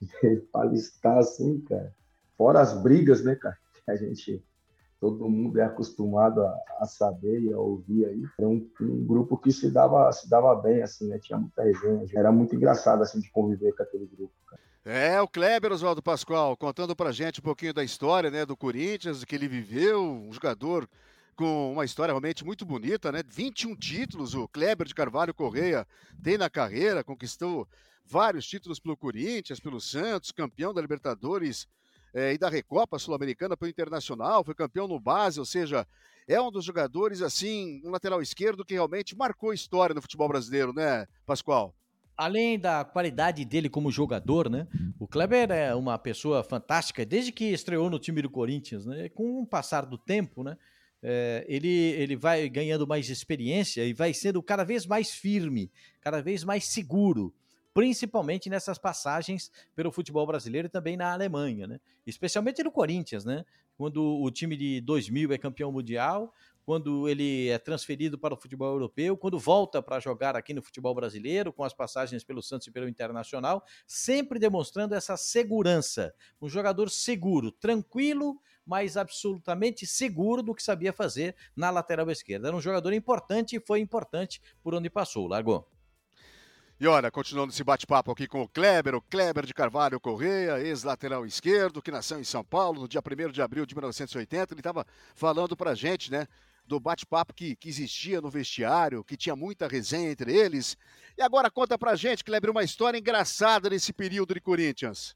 para 0.52 0.68
listar 0.68 1.18
assim, 1.18 1.60
cara. 1.62 1.94
Fora 2.36 2.60
as 2.60 2.80
brigas, 2.82 3.24
né, 3.24 3.34
cara? 3.34 3.56
Que 3.84 3.90
a 3.90 3.96
gente 3.96 4.44
todo 5.00 5.28
mundo 5.28 5.58
é 5.58 5.64
acostumado 5.64 6.42
a, 6.42 6.58
a 6.80 6.86
saber 6.86 7.40
e 7.40 7.52
a 7.52 7.58
ouvir 7.58 8.06
aí. 8.06 8.22
Era 8.38 8.48
um, 8.48 8.68
um, 8.80 9.06
grupo 9.06 9.36
que 9.36 9.52
se 9.52 9.70
dava 9.70 10.10
se 10.12 10.28
dava 10.28 10.54
bem 10.54 10.82
assim, 10.82 11.08
né? 11.08 11.18
Tinha 11.18 11.38
muita 11.38 11.62
resenha, 11.62 12.04
era 12.14 12.32
muito 12.32 12.54
engraçado 12.54 13.02
assim 13.02 13.20
de 13.20 13.30
conviver 13.30 13.72
com 13.72 13.82
aquele 13.82 14.06
grupo. 14.06 14.32
Cara. 14.46 14.62
É, 14.88 15.20
o 15.20 15.26
Kleber 15.26 15.72
Oswaldo 15.72 16.00
Pascoal, 16.00 16.56
contando 16.56 16.94
pra 16.94 17.10
gente 17.10 17.40
um 17.40 17.42
pouquinho 17.42 17.74
da 17.74 17.82
história, 17.82 18.30
né, 18.30 18.46
do 18.46 18.56
Corinthians, 18.56 19.24
que 19.24 19.34
ele 19.34 19.48
viveu, 19.48 20.00
um 20.00 20.32
jogador 20.32 20.88
com 21.34 21.72
uma 21.72 21.84
história 21.84 22.12
realmente 22.12 22.44
muito 22.44 22.64
bonita, 22.64 23.10
né? 23.10 23.20
21 23.26 23.74
títulos 23.74 24.32
o 24.32 24.46
Kleber 24.46 24.86
de 24.86 24.94
Carvalho 24.94 25.34
Correia 25.34 25.84
tem 26.22 26.38
na 26.38 26.48
carreira, 26.48 27.02
conquistou 27.02 27.66
vários 28.04 28.46
títulos 28.46 28.78
pelo 28.78 28.96
Corinthians, 28.96 29.58
pelo 29.58 29.80
Santos, 29.80 30.30
campeão 30.30 30.72
da 30.72 30.80
Libertadores 30.80 31.66
é, 32.14 32.34
e 32.34 32.38
da 32.38 32.48
Recopa 32.48 32.96
Sul-Americana 32.96 33.56
pelo 33.56 33.68
Internacional, 33.68 34.44
foi 34.44 34.54
campeão 34.54 34.86
no 34.86 35.00
base, 35.00 35.40
ou 35.40 35.46
seja, 35.46 35.84
é 36.28 36.40
um 36.40 36.52
dos 36.52 36.64
jogadores, 36.64 37.22
assim, 37.22 37.82
um 37.84 37.90
lateral 37.90 38.22
esquerdo 38.22 38.64
que 38.64 38.74
realmente 38.74 39.16
marcou 39.16 39.52
história 39.52 39.94
no 39.94 40.00
futebol 40.00 40.28
brasileiro, 40.28 40.72
né, 40.72 41.08
Pascoal? 41.26 41.74
Além 42.16 42.58
da 42.58 42.84
qualidade 42.84 43.44
dele 43.44 43.68
como 43.68 43.90
jogador, 43.90 44.48
né? 44.48 44.66
O 44.98 45.06
Kleber 45.06 45.50
é 45.50 45.74
uma 45.74 45.98
pessoa 45.98 46.42
fantástica 46.42 47.04
desde 47.04 47.30
que 47.30 47.44
estreou 47.46 47.90
no 47.90 47.98
time 47.98 48.22
do 48.22 48.30
Corinthians, 48.30 48.86
né? 48.86 49.08
Com 49.10 49.42
o 49.42 49.46
passar 49.46 49.84
do 49.84 49.98
tempo, 49.98 50.42
né? 50.42 50.56
É, 51.02 51.44
ele, 51.46 51.68
ele 51.68 52.16
vai 52.16 52.48
ganhando 52.48 52.86
mais 52.86 53.10
experiência 53.10 53.84
e 53.84 53.92
vai 53.92 54.14
sendo 54.14 54.42
cada 54.42 54.64
vez 54.64 54.86
mais 54.86 55.10
firme, 55.10 55.70
cada 56.00 56.22
vez 56.22 56.42
mais 56.42 56.64
seguro, 56.66 57.34
principalmente 57.74 58.48
nessas 58.48 58.78
passagens 58.78 59.52
pelo 59.74 59.92
futebol 59.92 60.26
brasileiro 60.26 60.66
e 60.66 60.70
também 60.70 60.96
na 60.96 61.12
Alemanha, 61.12 61.66
né? 61.66 61.78
Especialmente 62.06 62.62
no 62.62 62.72
Corinthians, 62.72 63.24
né? 63.24 63.44
Quando 63.76 64.02
o 64.02 64.30
time 64.30 64.56
de 64.56 64.80
2000 64.80 65.32
é 65.32 65.38
campeão 65.38 65.70
mundial, 65.70 66.32
quando 66.66 67.08
ele 67.08 67.48
é 67.48 67.58
transferido 67.58 68.18
para 68.18 68.34
o 68.34 68.36
futebol 68.36 68.72
europeu, 68.72 69.16
quando 69.16 69.38
volta 69.38 69.80
para 69.80 70.00
jogar 70.00 70.34
aqui 70.34 70.52
no 70.52 70.60
futebol 70.60 70.92
brasileiro, 70.92 71.52
com 71.52 71.62
as 71.62 71.72
passagens 71.72 72.24
pelo 72.24 72.42
Santos 72.42 72.66
e 72.66 72.72
pelo 72.72 72.88
Internacional, 72.88 73.64
sempre 73.86 74.40
demonstrando 74.40 74.92
essa 74.92 75.16
segurança. 75.16 76.12
Um 76.42 76.48
jogador 76.48 76.90
seguro, 76.90 77.52
tranquilo, 77.52 78.40
mas 78.66 78.96
absolutamente 78.96 79.86
seguro 79.86 80.42
do 80.42 80.56
que 80.56 80.62
sabia 80.62 80.92
fazer 80.92 81.36
na 81.54 81.70
lateral 81.70 82.10
esquerda. 82.10 82.48
Era 82.48 82.56
um 82.56 82.60
jogador 82.60 82.92
importante 82.92 83.54
e 83.54 83.60
foi 83.60 83.78
importante 83.78 84.42
por 84.60 84.74
onde 84.74 84.90
passou. 84.90 85.28
Largou. 85.28 85.70
E 86.80 86.86
olha, 86.88 87.12
continuando 87.12 87.52
esse 87.52 87.62
bate-papo 87.62 88.10
aqui 88.10 88.26
com 88.26 88.42
o 88.42 88.48
Kleber, 88.48 88.96
o 88.96 89.00
Kleber 89.00 89.46
de 89.46 89.54
Carvalho 89.54 90.00
Correia, 90.00 90.60
ex-lateral 90.60 91.24
esquerdo, 91.24 91.80
que 91.80 91.92
nasceu 91.92 92.18
em 92.18 92.24
São 92.24 92.44
Paulo 92.44 92.82
no 92.82 92.88
dia 92.88 93.00
1 93.00 93.30
de 93.30 93.40
abril 93.40 93.64
de 93.64 93.74
1980. 93.74 94.52
Ele 94.52 94.60
estava 94.60 94.84
falando 95.14 95.56
para 95.56 95.70
a 95.70 95.74
gente, 95.74 96.10
né, 96.10 96.26
do 96.66 96.80
bate-papo 96.80 97.32
que, 97.32 97.54
que 97.56 97.68
existia 97.68 98.20
no 98.20 98.30
vestiário, 98.30 99.04
que 99.04 99.16
tinha 99.16 99.36
muita 99.36 99.68
resenha 99.68 100.10
entre 100.10 100.34
eles. 100.36 100.76
E 101.16 101.22
agora 101.22 101.50
conta 101.50 101.78
pra 101.78 101.94
gente, 101.94 102.24
Kleber, 102.24 102.50
uma 102.50 102.64
história 102.64 102.98
engraçada 102.98 103.70
nesse 103.70 103.92
período 103.92 104.34
de 104.34 104.40
Corinthians. 104.40 105.14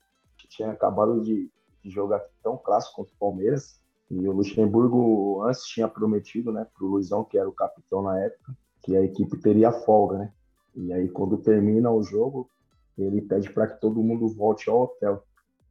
Tinha 0.48 0.70
acabado 0.70 1.20
de, 1.22 1.50
de 1.82 1.90
jogar 1.90 2.20
tão 2.42 2.56
clássico 2.56 2.96
contra 2.96 3.14
o 3.14 3.18
Palmeiras, 3.18 3.80
e 4.10 4.26
o 4.26 4.32
Luxemburgo 4.32 5.42
antes 5.44 5.64
tinha 5.66 5.86
prometido, 5.86 6.50
né, 6.50 6.66
pro 6.74 6.88
Luizão, 6.88 7.24
que 7.24 7.38
era 7.38 7.48
o 7.48 7.52
capitão 7.52 8.02
na 8.02 8.18
época, 8.18 8.56
que 8.82 8.96
a 8.96 9.02
equipe 9.02 9.36
teria 9.38 9.70
folga, 9.70 10.18
né? 10.18 10.32
E 10.74 10.92
aí 10.92 11.08
quando 11.08 11.38
termina 11.38 11.90
o 11.90 12.02
jogo, 12.02 12.50
ele 12.98 13.22
pede 13.22 13.50
para 13.50 13.68
que 13.68 13.80
todo 13.80 14.02
mundo 14.02 14.28
volte 14.28 14.68
ao 14.68 14.82
hotel. 14.82 15.24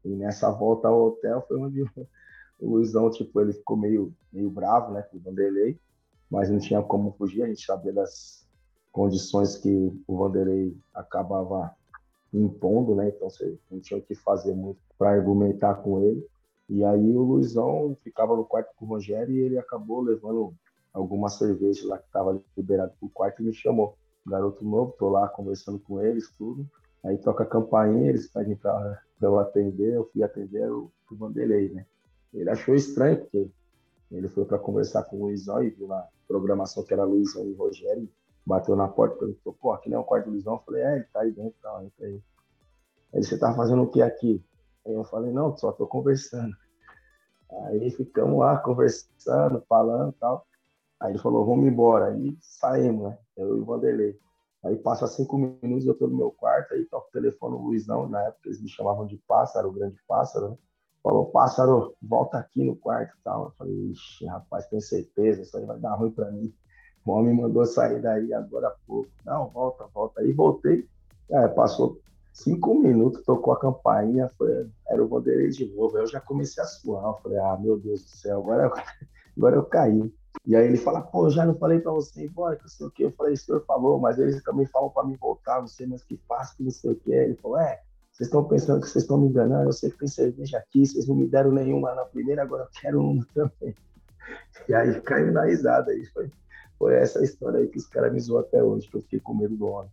E 0.06 0.10
nessa 0.10 0.50
volta 0.50 0.88
ao 0.88 1.08
hotel 1.08 1.44
foi 1.48 1.58
onde 1.58 1.84
o 2.60 2.72
Luizão, 2.72 3.10
tipo, 3.10 3.40
ele 3.42 3.54
ficou 3.54 3.78
meio, 3.78 4.14
meio 4.32 4.50
bravo, 4.50 4.92
né, 4.94 5.02
com 5.04 5.18
o 5.18 5.20
Vanderlei, 5.20 5.80
mas 6.30 6.50
não 6.50 6.60
tinha 6.60 6.82
como 6.82 7.12
fugir, 7.14 7.44
a 7.44 7.48
gente 7.48 7.66
sabia 7.66 7.94
das 7.94 8.48
condições 8.92 9.56
que 9.56 9.92
o 10.08 10.18
Vanderlei 10.18 10.78
acabava 10.94 11.74
impondo, 12.34 12.96
né, 12.96 13.10
então 13.10 13.30
você 13.30 13.58
não 13.72 13.80
tinha 13.80 14.00
o 14.00 14.04
que 14.04 14.16
fazer 14.16 14.54
muito 14.54 14.80
para 14.98 15.12
argumentar 15.12 15.76
com 15.76 16.04
ele. 16.04 16.26
E 16.68 16.84
aí 16.84 17.16
o 17.16 17.24
Luizão 17.24 17.96
ficava 18.04 18.36
no 18.36 18.46
quarto 18.46 18.76
com 18.76 18.86
o 18.86 18.90
Rogério 18.90 19.34
e 19.34 19.42
ele 19.42 19.58
acabou 19.58 20.02
levando 20.02 20.54
alguma 20.94 21.30
cerveja 21.30 21.88
lá 21.88 21.98
que 21.98 22.06
estava 22.06 22.40
liberado 22.56 22.94
pro 23.00 23.10
quarto 23.10 23.42
e 23.42 23.46
me 23.46 23.54
chamou. 23.54 23.98
Garoto 24.28 24.64
novo, 24.64 24.94
tô 25.00 25.10
lá 25.10 25.28
conversando 25.30 25.80
com 25.80 26.00
eles, 26.00 26.32
tudo. 26.38 26.70
Aí 27.04 27.18
toca 27.18 27.44
a 27.44 27.48
campainha, 27.48 28.10
eles 28.10 28.28
pedem 28.28 28.56
para 28.56 29.02
eu 29.22 29.40
atender, 29.40 29.96
eu 29.96 30.08
fui 30.12 30.22
atender 30.22 30.70
o, 30.70 30.92
o 31.10 31.16
Vanderlei, 31.16 31.70
né? 31.70 31.86
Ele 32.34 32.50
achou 32.50 32.76
estranho, 32.76 33.20
porque 33.20 33.50
ele 34.12 34.28
foi 34.28 34.46
para 34.46 34.60
conversar 34.60 35.04
com 35.04 35.18
o 35.18 35.26
Luizão 35.26 35.64
e 35.64 35.70
viu 35.70 35.88
na 35.88 36.08
programação 36.28 36.84
que 36.84 36.94
era 36.94 37.04
Luizão 37.04 37.46
e 37.46 37.54
Rogério. 37.54 38.10
Bateu 38.46 38.76
na 38.76 38.88
porta 38.88 39.16
e 39.16 39.20
perguntou: 39.20 39.54
pô, 39.54 39.72
aqui 39.72 39.90
não 39.90 39.98
é 39.98 40.02
o 40.02 40.04
quarto 40.04 40.26
do 40.26 40.32
Luizão? 40.32 40.54
Eu 40.54 40.60
falei: 40.60 40.82
é, 40.84 40.96
ele 40.96 41.06
tá 41.06 41.22
aí 41.22 41.32
dentro, 41.32 41.56
tá, 41.62 41.84
entra 41.84 42.08
aí. 42.08 42.22
Ele, 43.14 43.24
você 43.24 43.38
tá 43.38 43.54
fazendo 43.54 43.84
o 43.84 43.88
que 43.90 44.02
aqui? 44.02 44.44
Aí 44.86 44.94
eu 44.94 45.04
falei: 45.04 45.32
não, 45.32 45.56
só 45.58 45.72
tô 45.72 45.86
conversando. 45.88 46.56
Aí 47.66 47.90
ficamos 47.92 48.40
lá 48.40 48.58
conversando, 48.58 49.64
falando 49.68 50.12
e 50.12 50.20
tal. 50.20 50.46
Aí 51.00 51.12
ele 51.12 51.20
falou: 51.20 51.46
vamos 51.46 51.66
embora. 51.66 52.08
Aí 52.08 52.38
saímos, 52.42 53.10
né? 53.10 53.18
Eu 53.38 53.58
e 53.58 53.60
o 53.60 53.66
Vanderlei. 53.66 54.20
Aí 54.64 54.76
passa 54.76 55.08
cinco 55.08 55.38
minutos, 55.38 55.86
eu 55.86 55.96
tô 55.96 56.08
no 56.08 56.18
meu 56.18 56.32
quarto, 56.32 56.74
aí 56.74 56.84
toca 56.86 57.08
o 57.08 57.12
telefone 57.12 57.58
do 57.58 57.64
Luizão, 57.64 58.10
na 58.10 58.24
época 58.24 58.50
eles 58.50 58.62
me 58.62 58.68
chamavam 58.68 59.06
de 59.06 59.16
pássaro, 59.26 59.70
o 59.70 59.72
grande 59.72 59.98
pássaro, 60.06 60.50
né? 60.50 60.58
Falou, 61.02 61.26
pássaro, 61.28 61.96
volta 62.02 62.38
aqui 62.38 62.64
no 62.64 62.76
quarto 62.76 63.16
e 63.18 63.24
tal. 63.24 63.46
Eu 63.46 63.52
falei, 63.52 63.76
ixi, 63.92 64.26
rapaz, 64.26 64.68
tenho 64.68 64.82
certeza, 64.82 65.42
isso 65.42 65.58
aí 65.58 65.66
vai 65.66 65.80
dar 65.80 65.96
ruim 65.96 66.12
para 66.12 66.30
mim. 66.32 66.54
O 67.06 67.12
homem 67.12 67.34
mandou 67.34 67.66
sair 67.66 68.02
daí 68.02 68.34
agora 68.34 68.68
há 68.68 68.76
pouco. 68.86 69.10
Não, 69.26 69.48
volta, 69.50 69.88
volta. 69.94 70.22
Aí 70.22 70.32
voltei. 70.34 70.88
É, 71.32 71.48
passou 71.48 72.00
cinco 72.34 72.76
minutos, 72.76 73.24
tocou 73.24 73.54
a 73.54 73.60
campainha, 73.60 74.30
foi, 74.38 74.70
era 74.88 75.04
o 75.04 75.08
Vanderlei 75.08 75.50
de 75.50 75.66
novo. 75.74 75.96
Aí 75.96 76.04
eu 76.04 76.08
já 76.08 76.20
comecei 76.20 76.62
a 76.62 76.68
suar. 76.68 77.04
Eu 77.04 77.18
falei, 77.24 77.40
ah, 77.40 77.58
meu 77.60 77.80
Deus 77.80 78.04
do 78.04 78.10
céu, 78.10 78.40
agora 78.40 78.66
eu, 78.66 78.74
agora 79.38 79.56
eu 79.56 79.66
caí. 79.66 80.14
E 80.46 80.56
aí 80.56 80.66
ele 80.66 80.78
fala, 80.78 81.02
pô, 81.02 81.26
eu 81.26 81.32
já 81.32 81.46
não 81.46 81.56
falei 81.56 81.80
para 81.80 81.92
você 81.92 82.22
ir 82.22 82.28
embora, 82.28 82.56
que 82.56 82.64
não 82.64 82.70
sei 82.70 82.88
o 82.88 82.92
quê. 82.92 83.06
Eu 83.06 83.12
falei, 83.12 83.36
senhor 83.36 83.66
favor, 83.66 84.00
mas 84.00 84.20
eles 84.20 84.42
também 84.44 84.66
falam 84.68 84.90
para 84.90 85.04
mim 85.06 85.16
voltar, 85.20 85.60
não 85.60 85.68
sei 85.68 85.88
mais 85.88 86.04
que 86.04 86.18
faço, 86.28 86.56
que 86.56 86.64
não 86.64 86.72
sei 86.72 86.92
o 86.92 86.96
quê. 86.96 87.12
Ele 87.12 87.36
falou, 87.36 87.60
é, 87.60 87.82
vocês 88.20 88.28
estão 88.28 88.44
pensando 88.44 88.82
que 88.82 88.90
vocês 88.90 89.04
estão 89.04 89.18
me 89.18 89.30
enganando, 89.30 89.70
eu 89.70 89.72
sei 89.72 89.90
que 89.90 89.98
tem 89.98 90.08
cerveja 90.10 90.58
aqui, 90.58 90.86
vocês 90.86 91.08
não 91.08 91.16
me 91.16 91.26
deram 91.26 91.54
nenhuma 91.54 91.96
na 91.96 92.04
primeira, 92.04 92.42
agora 92.42 92.64
eu 92.64 92.82
quero 92.82 93.02
uma 93.02 93.26
também. 93.34 93.74
E 94.68 94.74
aí 94.74 95.00
caiu 95.02 95.32
na 95.32 95.46
risada, 95.46 95.90
aí 95.90 96.06
foi, 96.08 96.30
foi 96.78 96.96
essa 96.96 97.24
história 97.24 97.62
aí 97.62 97.68
que 97.68 97.78
os 97.78 97.88
caras 97.88 98.12
me 98.12 98.20
zoam 98.20 98.42
até 98.42 98.62
hoje, 98.62 98.90
que 98.90 98.98
eu 98.98 99.02
fiquei 99.04 99.22
com 99.22 99.34
medo 99.34 99.56
do 99.56 99.68
homem. 99.68 99.90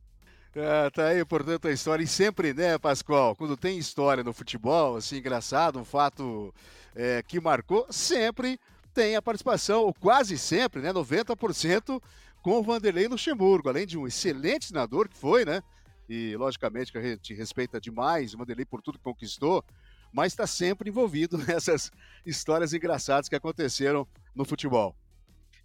É, 0.56 0.90
tá 0.90 1.06
aí, 1.06 1.24
portanto, 1.24 1.68
a 1.68 1.72
história. 1.72 2.02
E 2.02 2.06
sempre, 2.06 2.52
né, 2.52 2.76
Pascoal, 2.78 3.36
quando 3.36 3.56
tem 3.56 3.78
história 3.78 4.24
no 4.24 4.32
futebol, 4.32 4.96
assim, 4.96 5.18
engraçado, 5.18 5.78
um 5.78 5.84
fato 5.84 6.52
é, 6.96 7.22
que 7.22 7.38
marcou, 7.38 7.86
sempre 7.90 8.58
tem 8.92 9.14
a 9.14 9.22
participação, 9.22 9.82
ou 9.82 9.94
quase 9.94 10.36
sempre, 10.36 10.80
né, 10.80 10.92
90%, 10.92 12.02
com 12.42 12.58
o 12.58 12.62
Vanderlei 12.62 13.06
Luxemburgo, 13.06 13.68
além 13.68 13.86
de 13.86 13.96
um 13.96 14.06
excelente 14.06 14.66
senador 14.66 15.08
que 15.08 15.16
foi, 15.16 15.44
né? 15.44 15.62
E, 16.09 16.37
logicamente, 16.37 16.92
que 16.92 16.99
a 16.99 17.03
gente 17.03 17.35
respeita 17.35 17.81
demais 17.81 18.35
o 18.35 18.38
Vanderlei 18.38 18.64
por 18.64 18.81
tudo 18.83 18.99
que 18.99 19.05
conquistou, 19.05 19.64
mas 20.12 20.33
está 20.33 20.47
sempre 20.47 20.88
envolvido 20.88 21.37
nessas 21.47 21.90
histórias 22.25 22.73
engraçadas 22.73 23.29
que 23.29 23.37
aconteceram 23.37 24.07
no 24.35 24.45
futebol. 24.45 24.97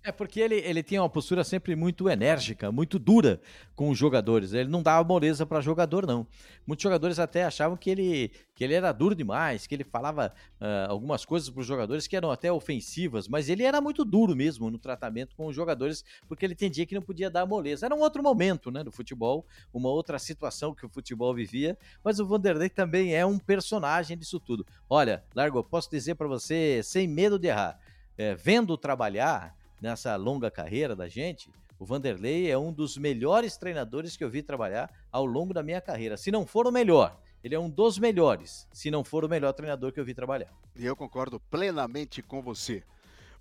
É 0.04 0.12
porque 0.12 0.40
ele, 0.40 0.56
ele 0.56 0.82
tinha 0.82 1.00
uma 1.00 1.10
postura 1.10 1.44
sempre 1.44 1.76
muito 1.76 2.10
enérgica, 2.10 2.72
muito 2.72 2.98
dura 2.98 3.40
com 3.76 3.88
os 3.92 3.98
jogadores. 3.98 4.52
Ele 4.52 4.68
não 4.68 4.82
dava 4.82 5.08
moleza 5.08 5.46
para 5.46 5.62
jogador, 5.62 6.08
não. 6.08 6.26
Muitos 6.66 6.82
jogadores 6.82 7.20
até 7.20 7.44
achavam 7.44 7.78
que 7.78 7.88
ele, 7.88 8.32
que 8.56 8.64
ele 8.64 8.74
era 8.74 8.92
duro 8.92 9.14
demais, 9.14 9.68
que 9.68 9.76
ele 9.76 9.84
falava 9.84 10.34
uh, 10.60 10.90
algumas 10.90 11.24
coisas 11.24 11.52
para 11.52 11.62
os 11.62 11.68
jogadores 11.68 12.08
que 12.08 12.16
eram 12.16 12.32
até 12.32 12.52
ofensivas, 12.52 13.28
mas 13.28 13.48
ele 13.48 13.62
era 13.62 13.80
muito 13.80 14.04
duro 14.04 14.36
mesmo 14.36 14.72
no 14.72 14.80
tratamento 14.80 15.36
com 15.36 15.46
os 15.46 15.56
jogadores, 15.56 16.04
porque 16.28 16.48
ele 16.48 16.54
entendia 16.54 16.88
que 16.88 16.96
não 16.96 17.02
podia 17.04 17.30
dar 17.30 17.46
moleza. 17.46 17.86
Era 17.86 17.94
um 17.94 18.00
outro 18.00 18.24
momento 18.24 18.72
né, 18.72 18.84
do 18.84 18.92
futebol, 18.92 19.46
uma 19.72 19.90
outra 19.90 20.18
situação 20.18 20.74
que 20.74 20.84
o 20.84 20.90
futebol 20.90 21.32
vivia, 21.32 21.78
mas 22.04 22.20
o 22.20 22.26
Vanderlei 22.26 22.70
também 22.70 23.16
é 23.16 23.24
um 23.24 23.38
personagem 23.38 24.18
disso 24.18 24.40
tudo. 24.40 24.66
Olha, 24.90 25.24
Largo, 25.36 25.64
posso 25.64 25.92
dizer 25.92 26.16
para 26.16 26.28
você, 26.28 26.82
sem 26.84 27.08
medo 27.08 27.38
de 27.38 27.50
errar, 27.50 27.80
é, 28.18 28.34
vendo 28.34 28.76
trabalhar 28.76 29.61
nessa 29.82 30.16
longa 30.16 30.52
carreira 30.52 30.96
da 30.96 31.08
gente, 31.10 31.50
o 31.80 31.86
Vanderlei 31.86 32.52
é 32.52 32.56
um 32.56 32.72
dos 32.72 32.96
melhores 32.96 33.58
treinadores 33.58 34.16
que 34.16 34.24
eu 34.24 34.30
vi 34.30 34.44
trabalhar 34.44 34.94
ao 35.12 35.26
longo 35.26 35.52
da 35.52 35.64
minha 35.64 35.82
carreira. 35.82 36.16
Se 36.16 36.32
não 36.32 36.46
for 36.46 36.68
o 36.68 36.72
melhor, 36.72 37.20
ele 37.44 37.56
é 37.56 37.60
um 37.60 37.68
dos 37.68 37.98
melhores, 37.98 38.68
se 38.72 38.92
não 38.92 39.04
for 39.04 39.26
o 39.26 39.28
melhor 39.28 39.52
treinador 39.54 39.92
que 39.92 40.00
eu 40.00 40.06
vi 40.06 40.14
trabalhar. 40.14 40.54
E 40.76 40.86
eu 40.86 40.96
concordo 40.96 41.40
plenamente 41.40 42.22
com 42.22 42.40
você. 42.40 42.84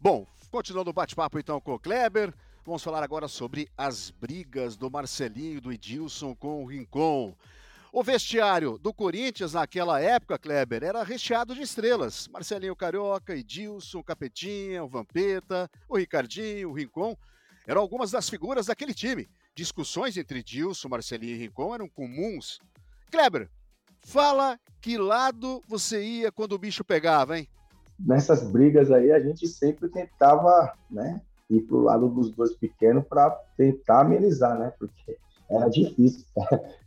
Bom, 0.00 0.26
continuando 0.50 0.88
o 0.88 0.94
bate-papo 0.94 1.38
então 1.38 1.61
com 1.61 1.74
o 1.74 1.79
Kleber, 1.79 2.33
vamos 2.64 2.83
falar 2.83 3.03
agora 3.03 3.29
sobre 3.29 3.68
as 3.76 4.11
brigas 4.11 4.74
do 4.74 4.90
Marcelinho 4.90 5.59
e 5.59 5.61
do 5.61 5.70
Edilson 5.70 6.35
com 6.35 6.64
o 6.64 6.66
Rincon. 6.66 7.35
O 7.92 8.05
vestiário 8.05 8.79
do 8.79 8.94
Corinthians 8.94 9.55
naquela 9.55 10.00
época, 10.00 10.38
Kleber, 10.38 10.85
era 10.85 11.03
recheado 11.03 11.57
de 11.57 11.62
estrelas. 11.62 12.29
Marcelinho 12.29 12.76
Carioca, 12.76 13.35
Edilson, 13.35 14.00
Capetinha, 14.00 14.85
o 14.85 14.88
Vampeta, 14.88 15.68
o 15.88 15.98
Ricardinho, 15.98 16.70
o 16.70 16.72
Rincon. 16.72 17.16
Eram 17.66 17.81
algumas 17.81 18.12
das 18.12 18.31
figuras 18.31 18.66
daquele 18.66 18.94
time. 18.94 19.29
Discussões 19.57 20.16
entre 20.16 20.38
Edilson, 20.38 20.88
Marcelinho 20.88 21.35
e 21.35 21.38
Rincon 21.38 21.74
eram 21.74 21.88
comuns. 21.88 22.61
Kleber, 23.11 23.50
fala 24.05 24.57
que 24.81 24.96
lado 24.96 25.61
você 25.66 26.00
ia 26.00 26.31
quando 26.31 26.53
o 26.53 26.59
bicho 26.59 26.85
pegava, 26.85 27.38
hein? 27.38 27.48
Nessas 27.98 28.48
brigas 28.48 28.92
aí, 28.92 29.11
a 29.11 29.18
gente 29.18 29.48
sempre 29.48 29.88
tentava, 29.88 30.72
né, 30.88 31.20
ir 31.50 31.62
pro 31.62 31.83
lado 31.83 32.09
dos 32.09 32.31
dois 32.31 32.55
pequenos 32.55 33.05
para 33.07 33.31
tentar 33.57 34.03
amenizar, 34.03 34.57
né? 34.59 34.72
Porque 34.79 35.18
era 35.51 35.69
difícil. 35.69 36.25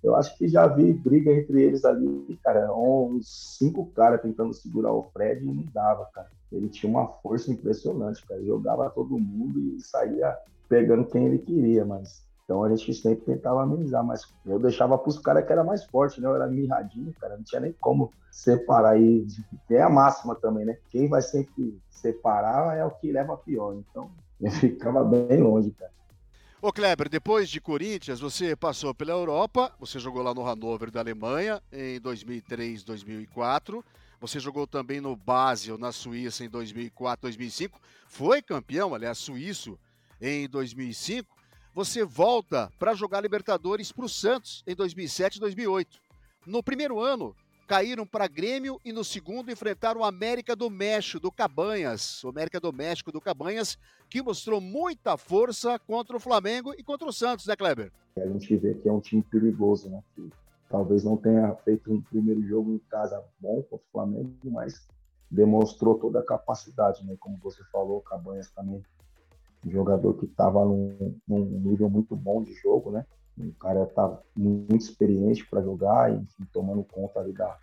Eu 0.02 0.16
acho 0.16 0.38
que 0.38 0.48
já 0.48 0.68
vi 0.68 0.94
briga 0.94 1.32
entre 1.32 1.62
eles 1.62 1.84
ali, 1.84 2.40
cara, 2.44 2.74
uns 2.74 3.58
cinco 3.58 3.86
caras 3.88 4.22
tentando 4.22 4.54
segurar 4.54 4.94
o 4.94 5.04
Fred 5.14 5.44
e 5.44 5.54
não 5.54 5.64
dava, 5.74 6.06
cara. 6.14 6.30
Ele 6.52 6.70
tinha 6.70 6.90
uma 6.90 7.08
força 7.08 7.52
impressionante, 7.52 8.26
cara. 8.26 8.44
Jogava 8.44 8.90
todo 8.90 9.20
mundo 9.20 9.60
e 9.60 9.82
saía 9.82 10.38
pegando 10.70 11.06
quem 11.06 11.26
ele 11.26 11.40
queria, 11.40 11.84
mas 11.84 12.24
então 12.46 12.64
a 12.64 12.70
gente 12.70 12.94
sempre 12.94 13.26
tentava 13.26 13.64
amenizar, 13.64 14.04
mas 14.04 14.28
eu 14.46 14.60
deixava 14.60 14.98
pros 14.98 15.18
caras 15.18 15.46
que 15.46 15.52
era 15.52 15.64
mais 15.64 15.84
forte, 15.86 16.20
né? 16.20 16.28
Eu 16.28 16.36
era 16.36 16.48
mirradinho, 16.48 17.14
cara, 17.20 17.38
não 17.38 17.44
tinha 17.44 17.62
nem 17.62 17.74
como 17.80 18.12
separar 18.32 18.92
aí. 18.92 19.26
Tem 19.68 19.82
a 19.82 19.90
máxima 19.90 20.36
também, 20.36 20.66
né? 20.66 20.78
Quem 20.90 21.08
vai 21.08 21.22
sempre 21.22 21.80
separar 21.90 22.78
é 22.78 22.84
o 22.84 22.92
que 22.92 23.12
leva 23.12 23.34
a 23.34 23.38
pior. 23.38 23.76
Então 23.76 24.10
eu 24.42 24.52
ficava 24.52 25.04
bem 25.04 25.42
longe, 25.42 25.72
cara. 25.72 25.92
Ô 26.66 26.72
Kleber, 26.72 27.10
depois 27.10 27.50
de 27.50 27.60
Corinthians, 27.60 28.22
você 28.22 28.56
passou 28.56 28.96
pela 28.96 29.12
Europa, 29.12 29.76
você 29.78 30.00
jogou 30.00 30.24
lá 30.24 30.34
no 30.34 30.44
Hannover 30.44 30.90
da 30.90 31.02
Alemanha 31.02 31.62
em 31.70 32.00
2003, 32.00 32.86
2004. 32.86 33.84
Você 34.22 34.40
jogou 34.40 34.66
também 34.66 35.02
no 35.02 35.14
Basel, 35.14 35.78
na 35.78 35.92
Suíça, 35.92 36.46
em 36.46 36.50
2004, 36.50 37.24
2005. 37.24 37.82
Foi 38.08 38.42
campeão, 38.42 38.96
aliás, 38.96 39.18
suíço, 39.18 39.78
em 40.22 40.48
2005. 40.48 41.36
Você 41.76 42.06
volta 42.06 42.72
para 42.80 42.94
jogar 42.94 43.20
Libertadores 43.20 43.92
para 43.92 44.06
o 44.06 44.10
Santos 44.10 44.64
em 44.66 44.74
2007 44.74 45.36
e 45.36 45.40
2008. 45.42 46.00
No 46.48 46.64
primeiro 46.64 46.98
ano, 46.98 47.36
caíram 47.68 48.06
para 48.06 48.28
Grêmio 48.28 48.80
e 48.84 48.92
no 48.92 49.04
segundo 49.04 49.52
enfrentaram 49.52 50.02
o 50.02 50.04
América 50.04 50.56
do 50.56 50.70
México, 50.70 51.20
do 51.20 51.32
Cabanhas. 51.32 52.24
O 52.24 52.30
América 52.30 52.60
do 52.60 52.72
México 52.72 53.12
do 53.12 53.22
Cabanhas, 53.22 53.78
que 54.10 54.22
mostrou 54.22 54.60
muita 54.60 55.18
força 55.18 55.80
contra 55.80 56.16
o 56.16 56.20
Flamengo 56.20 56.74
e 56.78 56.84
contra 56.84 57.08
o 57.08 57.14
Santos, 57.14 57.48
né, 57.48 57.56
Kleber? 57.56 57.92
A 58.18 58.28
gente 58.28 58.56
vê 58.58 58.74
que 58.76 58.88
é 58.88 58.92
um 58.92 59.00
time 59.00 59.24
perigoso, 59.24 59.90
né? 59.90 60.04
Que 60.16 60.30
talvez 60.70 61.04
não 61.04 61.18
tenha 61.18 61.56
feito 61.64 61.92
um 61.92 62.02
primeiro 62.02 62.42
jogo 62.44 62.74
em 62.74 62.80
casa 62.90 63.24
bom 63.40 63.62
contra 63.64 63.86
o 63.88 63.92
Flamengo, 63.92 64.34
mas 64.46 64.88
demonstrou 65.30 65.96
toda 65.96 66.20
a 66.20 66.26
capacidade, 66.26 67.04
né? 67.06 67.16
Como 67.20 67.38
você 67.38 67.64
falou, 67.72 67.98
o 67.98 68.02
Cabanhas 68.02 68.52
também, 68.52 68.84
um 69.66 69.72
jogador 69.72 70.14
que 70.16 70.26
estava 70.26 70.64
num, 70.64 71.16
num 71.28 71.46
nível 71.46 71.90
muito 71.90 72.16
bom 72.16 72.44
de 72.44 72.54
jogo, 72.54 72.92
né? 72.92 73.06
O 73.38 73.52
cara 73.54 73.86
tá 73.88 74.20
muito 74.36 74.82
experiente 74.82 75.46
para 75.50 75.62
jogar, 75.62 76.14
enfim, 76.14 76.46
tomando 76.52 76.84
conta 76.84 77.20
ali 77.20 77.34
da, 77.34 77.58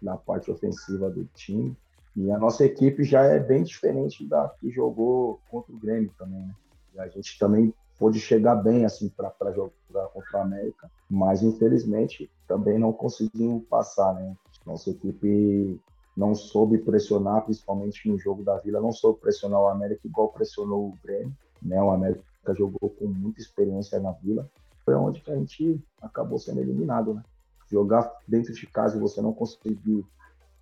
da 0.00 0.16
parte 0.16 0.50
ofensiva 0.50 1.10
do 1.10 1.24
time. 1.34 1.76
E 2.14 2.30
a 2.30 2.38
nossa 2.38 2.64
equipe 2.64 3.04
já 3.04 3.22
é 3.22 3.38
bem 3.38 3.62
diferente 3.62 4.26
da 4.26 4.48
que 4.48 4.70
jogou 4.70 5.40
contra 5.50 5.72
o 5.72 5.78
Grêmio 5.78 6.10
também, 6.16 6.40
né? 6.40 6.54
E 6.94 7.00
a 7.00 7.08
gente 7.08 7.38
também 7.38 7.74
pôde 7.98 8.20
chegar 8.20 8.54
bem 8.56 8.84
assim 8.84 9.08
para 9.08 9.52
jogar 9.52 10.06
contra 10.08 10.38
a 10.38 10.42
América, 10.42 10.90
mas 11.10 11.42
infelizmente 11.42 12.30
também 12.46 12.78
não 12.78 12.92
conseguimos 12.92 13.64
passar, 13.64 14.14
né? 14.14 14.34
Nossa 14.64 14.90
equipe 14.90 15.78
não 16.16 16.34
soube 16.34 16.78
pressionar, 16.78 17.44
principalmente 17.44 18.08
no 18.08 18.18
jogo 18.18 18.42
da 18.42 18.58
Vila, 18.58 18.80
não 18.80 18.92
soube 18.92 19.20
pressionar 19.20 19.60
o 19.60 19.68
América 19.68 20.06
igual 20.06 20.28
pressionou 20.28 20.88
o 20.88 20.98
Grêmio, 21.02 21.36
né? 21.60 21.82
O 21.82 21.90
América 21.90 22.24
jogou 22.56 22.88
com 22.90 23.06
muita 23.06 23.40
experiência 23.40 24.00
na 24.00 24.12
Vila 24.12 24.48
foi 24.86 24.94
onde 24.94 25.20
a 25.26 25.34
gente 25.34 25.84
acabou 26.00 26.38
sendo 26.38 26.60
eliminado, 26.60 27.12
né? 27.12 27.24
Jogar 27.68 28.08
dentro 28.26 28.54
de 28.54 28.66
casa 28.68 28.96
e 28.96 29.00
você 29.00 29.20
não 29.20 29.32
conseguir 29.32 30.06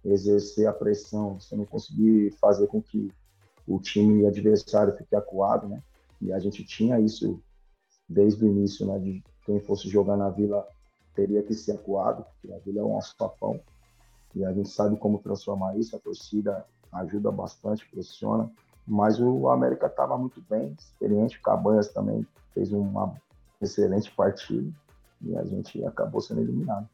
exercer 0.02 0.66
a 0.66 0.72
pressão, 0.72 1.38
você 1.38 1.54
não 1.54 1.66
conseguir 1.66 2.32
fazer 2.40 2.66
com 2.66 2.80
que 2.80 3.12
o 3.68 3.78
time 3.78 4.26
adversário 4.26 4.96
fique 4.96 5.14
acuado, 5.14 5.68
né? 5.68 5.82
E 6.22 6.32
a 6.32 6.38
gente 6.38 6.64
tinha 6.64 6.98
isso 6.98 7.38
desde 8.08 8.42
o 8.42 8.48
início, 8.48 8.86
né? 8.86 8.98
De 8.98 9.22
quem 9.44 9.60
fosse 9.60 9.90
jogar 9.90 10.16
na 10.16 10.30
Vila 10.30 10.66
teria 11.14 11.42
que 11.42 11.52
ser 11.52 11.72
acuado, 11.72 12.24
porque 12.24 12.50
a 12.50 12.58
Vila 12.60 12.80
é 12.80 12.84
um 12.84 12.94
alçapão 12.94 13.60
e 14.34 14.42
a 14.42 14.52
gente 14.54 14.70
sabe 14.70 14.96
como 14.96 15.18
transformar 15.18 15.76
isso. 15.76 15.94
A 15.94 15.98
torcida 15.98 16.64
ajuda 16.90 17.30
bastante, 17.30 17.86
pressiona. 17.90 18.50
Mas 18.86 19.20
o 19.20 19.48
América 19.50 19.86
estava 19.86 20.16
muito 20.16 20.42
bem, 20.48 20.74
experiente. 20.78 21.38
O 21.38 21.42
Cabanhas 21.42 21.88
também 21.88 22.26
fez 22.54 22.72
uma 22.72 23.14
excelente 23.64 24.10
partida 24.10 24.70
e 25.20 25.36
a 25.36 25.44
gente 25.44 25.84
acabou 25.84 26.20
sendo 26.20 26.40
eliminado. 26.40 26.88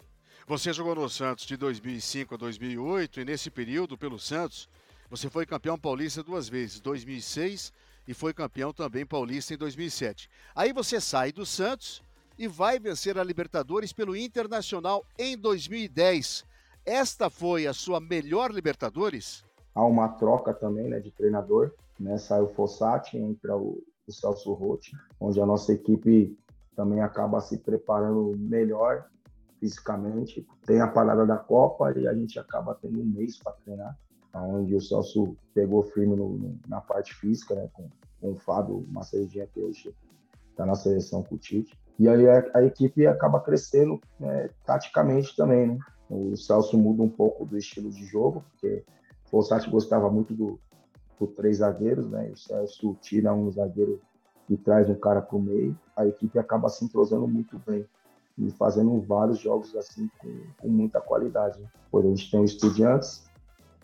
Você 0.46 0.72
jogou 0.72 0.94
no 0.94 1.08
Santos 1.08 1.46
de 1.46 1.56
2005 1.56 2.34
a 2.34 2.36
2008 2.36 3.20
e 3.20 3.24
nesse 3.24 3.50
período, 3.50 3.96
pelo 3.96 4.18
Santos, 4.18 4.68
você 5.08 5.28
foi 5.30 5.46
campeão 5.46 5.78
paulista 5.78 6.22
duas 6.22 6.48
vezes, 6.48 6.80
2006 6.80 7.72
e 8.06 8.14
foi 8.14 8.32
campeão 8.32 8.72
também 8.72 9.06
paulista 9.06 9.54
em 9.54 9.56
2007. 9.56 10.28
Aí 10.54 10.72
você 10.72 11.00
sai 11.00 11.30
do 11.30 11.46
Santos 11.46 12.02
e 12.38 12.48
vai 12.48 12.78
vencer 12.78 13.18
a 13.18 13.22
Libertadores 13.22 13.92
pelo 13.92 14.16
Internacional 14.16 15.04
em 15.18 15.36
2010. 15.36 16.44
Esta 16.84 17.28
foi 17.28 17.66
a 17.66 17.72
sua 17.72 18.00
melhor 18.00 18.50
Libertadores? 18.50 19.44
Há 19.74 19.84
uma 19.84 20.08
troca 20.08 20.52
também 20.52 20.88
né, 20.88 20.98
de 20.98 21.10
treinador. 21.10 21.72
Né? 21.98 22.16
Sai 22.18 22.40
o 22.40 22.48
Fossati, 22.48 23.18
entra 23.18 23.56
o, 23.56 23.82
o 24.06 24.12
Celso 24.12 24.52
Rotti, 24.52 24.96
onde 25.20 25.40
a 25.40 25.46
nossa 25.46 25.72
equipe 25.72 26.36
também 26.80 27.00
acaba 27.00 27.40
se 27.40 27.58
preparando 27.58 28.34
melhor 28.38 29.06
fisicamente. 29.58 30.46
Tem 30.64 30.80
a 30.80 30.88
parada 30.88 31.26
da 31.26 31.36
Copa 31.36 31.92
e 31.92 32.08
a 32.08 32.14
gente 32.14 32.38
acaba 32.38 32.74
tendo 32.74 33.00
um 33.00 33.04
mês 33.04 33.38
para 33.38 33.52
treinar, 33.64 33.98
onde 34.34 34.74
o 34.74 34.80
Celso 34.80 35.36
pegou 35.52 35.82
firme 35.82 36.16
no, 36.16 36.30
no, 36.30 36.58
na 36.66 36.80
parte 36.80 37.14
física, 37.14 37.54
né, 37.54 37.68
com 37.72 37.88
com 38.20 38.32
o 38.32 38.36
Fábio 38.36 38.86
Maceirinha, 38.90 39.46
que 39.46 39.60
hoje 39.60 39.94
está 40.50 40.66
na 40.66 40.74
seleção 40.74 41.22
com 41.22 41.36
o 41.36 41.38
Tite. 41.38 41.76
E 41.98 42.08
aí 42.08 42.28
a, 42.28 42.44
a 42.54 42.62
equipe 42.62 43.06
acaba 43.06 43.40
crescendo 43.40 44.00
é, 44.20 44.50
taticamente 44.64 45.34
também, 45.34 45.66
né? 45.66 45.78
O 46.08 46.36
Celso 46.36 46.76
muda 46.76 47.02
um 47.02 47.08
pouco 47.08 47.44
do 47.44 47.56
estilo 47.56 47.90
de 47.90 48.04
jogo, 48.04 48.44
porque 48.50 48.84
o 49.26 49.30
Fossati 49.30 49.70
gostava 49.70 50.10
muito 50.10 50.34
do, 50.34 50.58
do 51.18 51.26
três 51.26 51.58
zagueiros, 51.58 52.10
né? 52.10 52.30
O 52.32 52.36
Celso 52.36 52.96
tira 53.00 53.32
um 53.32 53.50
zagueiro 53.50 54.00
e 54.50 54.56
traz 54.56 54.90
um 54.90 54.94
cara 54.96 55.22
para 55.22 55.36
o 55.36 55.40
meio. 55.40 55.78
A 55.96 56.04
equipe 56.04 56.38
acaba 56.38 56.68
se 56.68 56.84
entrosando 56.84 57.26
muito 57.28 57.58
bem 57.64 57.86
e 58.36 58.50
fazendo 58.50 59.00
vários 59.00 59.38
jogos 59.38 59.74
assim 59.76 60.10
com, 60.18 60.28
com 60.60 60.68
muita 60.68 61.00
qualidade. 61.00 61.62
Por 61.90 62.04
a 62.04 62.08
gente 62.08 62.30
tem 62.30 62.40
o 62.40 62.44
Estudiantes, 62.44 63.30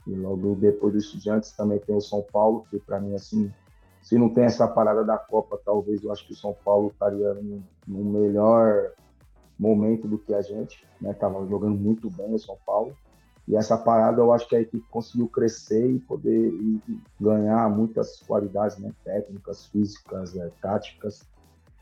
e 0.07 0.15
logo 0.15 0.57
depois 0.57 0.93
do 0.93 0.99
Estudiantes 0.99 1.53
também 1.53 1.79
tem 1.79 1.95
o 1.95 2.01
São 2.01 2.23
Paulo, 2.33 2.67
que 2.69 2.79
para 2.81 3.01
mim, 3.01 3.15
assim, 3.15 3.53
se 4.03 4.19
não 4.19 4.29
tem 4.29 4.45
essa 4.45 4.67
parada 4.67 5.05
da 5.05 5.17
Copa, 5.17 5.61
talvez 5.65 6.03
eu 6.03 6.13
acho 6.13 6.27
que 6.27 6.33
o 6.33 6.37
São 6.37 6.55
Paulo 6.65 6.89
estaria 6.89 7.35
no 7.87 8.05
melhor 8.05 8.93
momento 9.59 10.07
do 10.09 10.19
que 10.19 10.35
a 10.35 10.43
gente, 10.43 10.87
né? 11.01 11.13
Tava 11.15 11.47
jogando 11.47 11.77
muito 11.77 12.11
bem 12.11 12.35
o 12.35 12.39
São 12.39 12.57
Paulo. 12.67 12.93
E 13.49 13.55
essa 13.55 13.79
parada 13.79 14.21
eu 14.21 14.33
acho 14.33 14.49
que 14.49 14.57
a 14.57 14.61
equipe 14.61 14.85
conseguiu 14.91 15.29
crescer 15.29 15.89
e 15.89 16.01
poder 16.01 16.49
e 16.49 16.81
ganhar 17.21 17.71
muitas 17.71 18.21
qualidades, 18.21 18.77
né? 18.79 18.93
Técnicas, 19.05 19.67
físicas, 19.67 20.37
é, 20.37 20.51
táticas. 20.61 21.25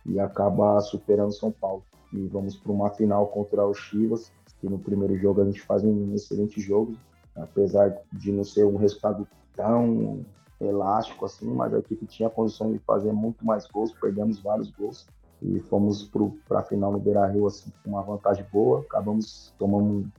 E 0.04 0.20
acaba 0.20 0.80
superando 0.82 1.32
São 1.32 1.50
Paulo. 1.50 1.82
E 2.12 2.26
vamos 2.26 2.54
para 2.56 2.70
uma 2.70 2.90
final 2.90 3.28
contra 3.28 3.66
o 3.66 3.72
Chivas, 3.72 4.30
que 4.60 4.68
no 4.68 4.78
primeiro 4.78 5.16
jogo 5.16 5.40
a 5.40 5.44
gente 5.44 5.62
faz 5.62 5.82
um 5.82 6.14
excelente 6.14 6.60
jogo, 6.60 6.94
apesar 7.34 7.98
de 8.12 8.30
não 8.30 8.44
ser 8.44 8.66
um 8.66 8.76
resultado 8.76 9.26
tão 9.56 10.24
elástico 10.60 11.24
assim, 11.24 11.52
mas 11.52 11.72
a 11.74 11.78
equipe 11.78 12.06
tinha 12.06 12.30
condições 12.30 12.74
de 12.74 12.78
fazer 12.80 13.12
muito 13.12 13.44
mais 13.44 13.66
gols, 13.66 13.92
perdemos 13.92 14.38
vários 14.40 14.70
gols. 14.70 15.06
E 15.42 15.58
fomos 15.60 16.10
para 16.48 16.60
a 16.60 16.62
final 16.62 16.92
no 16.92 16.98
Beira-Rio 16.98 17.46
assim, 17.46 17.72
com 17.82 17.90
uma 17.90 18.02
vantagem 18.02 18.46
boa, 18.52 18.80
acabamos 18.80 19.52
tomando 19.58 20.10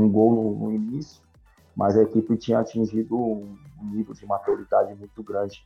um, 0.00 0.08
gol 0.08 0.34
no, 0.34 0.66
no, 0.66 0.72
início, 0.72 1.22
mas 1.74 1.96
a 1.96 2.02
equipe 2.02 2.36
tinha 2.36 2.58
atingido 2.60 3.16
um 3.16 3.56
nível 3.82 4.14
de 4.14 4.26
maturidade 4.26 4.94
muito 4.94 5.22
grande, 5.22 5.64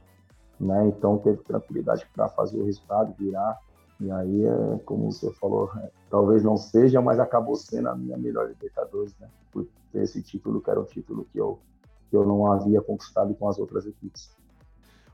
né? 0.61 0.87
Então 0.87 1.19
teve 1.19 1.39
tranquilidade 1.43 2.07
para 2.15 2.29
fazer 2.29 2.61
o 2.61 2.65
resultado, 2.65 3.15
virar 3.19 3.59
e 4.03 4.11
aí, 4.11 4.45
é, 4.45 4.79
como 4.85 5.13
você 5.13 5.33
falou, 5.35 5.71
é, 5.77 5.89
talvez 6.11 6.43
não 6.43 6.57
seja, 6.57 7.01
mas 7.01 7.21
acabou 7.21 7.55
sendo 7.55 7.89
a 7.89 7.95
minha 7.95 8.17
melhor 8.17 8.49
Libertadores, 8.49 9.15
né? 9.21 9.29
Por 9.53 9.65
ter 9.93 10.03
esse 10.03 10.21
título, 10.21 10.61
que 10.61 10.69
era 10.69 10.81
um 10.81 10.85
título 10.85 11.25
que 11.33 11.39
eu, 11.39 11.61
que 12.11 12.17
eu 12.17 12.27
não 12.27 12.51
havia 12.51 12.81
conquistado 12.81 13.33
com 13.35 13.49
as 13.49 13.61
outras 13.61 13.87
equipes. 13.87 14.35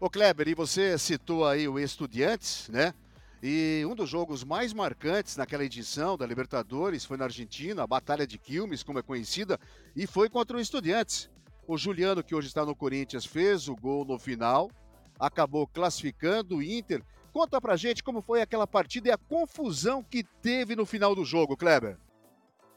Ô 0.01 0.09
Kleber, 0.09 0.49
e 0.49 0.55
você 0.55 0.97
citou 0.97 1.47
aí 1.47 1.69
o 1.69 1.79
Estudiantes, 1.79 2.71
né? 2.71 2.95
E 3.43 3.85
um 3.87 3.95
dos 3.95 4.09
jogos 4.09 4.43
mais 4.43 4.73
marcantes 4.73 5.37
naquela 5.37 5.65
edição 5.65 6.17
da 6.17 6.27
Libertadores 6.27 7.05
foi 7.05 7.17
na 7.17 7.25
Argentina, 7.25 7.83
a 7.83 7.87
Batalha 7.87 8.27
de 8.27 8.39
Quilmes, 8.39 8.83
como 8.83 8.99
é 8.99 9.03
conhecida, 9.03 9.59
e 9.95 10.07
foi 10.07 10.29
contra 10.29 10.57
o 10.57 10.61
Estudiantes. 10.61 11.31
O 11.67 11.77
Juliano, 11.77 12.25
que 12.25 12.35
hoje 12.35 12.49
está 12.49 12.65
no 12.65 12.75
Corinthians, 12.75 13.25
fez 13.25 13.69
o 13.69 13.77
gol 13.77 14.05
no 14.05 14.19
final, 14.19 14.71
acabou 15.19 15.67
classificando 15.67 16.57
o 16.57 16.63
Inter 16.63 17.03
Conta 17.33 17.61
pra 17.61 17.77
gente 17.77 18.03
como 18.03 18.21
foi 18.23 18.41
aquela 18.41 18.67
partida 18.67 19.09
e 19.09 19.13
a 19.13 19.17
confusão 19.17 20.03
que 20.03 20.25
teve 20.43 20.75
no 20.75 20.85
final 20.85 21.15
do 21.15 21.25
jogo, 21.25 21.57
Kleber. 21.57 21.97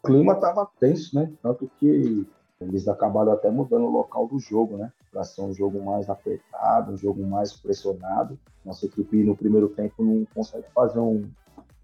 O 0.04 0.08
clima 0.08 0.34
estava 0.34 0.70
tenso, 0.80 1.16
né? 1.16 1.32
Tanto 1.42 1.70
que 1.80 2.28
eles 2.60 2.88
acabaram 2.88 3.32
até 3.32 3.50
mudando 3.50 3.86
o 3.86 3.90
local 3.90 4.28
do 4.28 4.40
jogo, 4.40 4.78
né? 4.78 4.92
Para 5.12 5.24
ser 5.24 5.42
um 5.42 5.54
jogo 5.54 5.84
mais 5.84 6.10
apertado, 6.10 6.94
um 6.94 6.98
jogo 6.98 7.26
mais 7.26 7.54
pressionado. 7.54 8.40
Nossa 8.64 8.86
equipe 8.86 9.24
no 9.24 9.36
primeiro 9.36 9.68
tempo 9.70 10.04
não 10.04 10.26
consegue 10.34 10.68
fazer 10.74 11.00
um, 11.00 11.30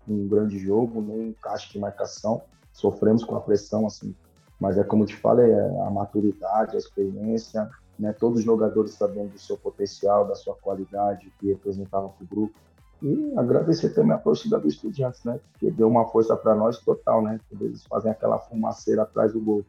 um 0.08 0.28
grande 0.28 0.58
jogo, 0.58 1.02
nem 1.02 1.30
um 1.30 1.34
caixa 1.34 1.72
de 1.72 1.80
marcação. 1.80 2.42
Sofremos 2.72 3.24
com 3.24 3.36
a 3.36 3.42
pressão, 3.42 3.86
assim. 3.86 4.16
Mas 4.60 4.78
é 4.78 4.84
como 4.84 5.04
eu 5.04 5.08
te 5.08 5.16
falei, 5.16 5.52
é 5.52 5.82
a 5.82 5.90
maturidade, 5.90 6.76
a 6.76 6.80
experiência, 6.80 7.70
né? 8.00 8.14
Todos 8.14 8.40
os 8.40 8.46
jogadores 8.46 8.94
sabendo 8.94 9.32
do 9.32 9.40
seu 9.40 9.58
potencial, 9.58 10.28
da 10.28 10.36
sua 10.36 10.56
qualidade 10.56 11.32
que 11.40 11.48
representava 11.48 12.10
para 12.10 12.24
o 12.24 12.28
grupo. 12.28 12.56
E 13.02 13.34
agradecer 13.38 13.90
também 13.90 14.14
a 14.14 14.18
torcida 14.18 14.60
do 14.60 14.68
Estudiantes, 14.68 15.24
né? 15.24 15.40
Que 15.60 15.70
deu 15.70 15.88
uma 15.88 16.08
força 16.08 16.36
para 16.36 16.56
nós 16.56 16.80
total, 16.80 17.22
né? 17.22 17.40
Quando 17.50 17.66
eles 17.66 17.84
fazem 17.86 18.12
aquela 18.12 18.40
fumaceira 18.40 19.04
atrás 19.04 19.34
do 19.34 19.42
gol 19.42 19.64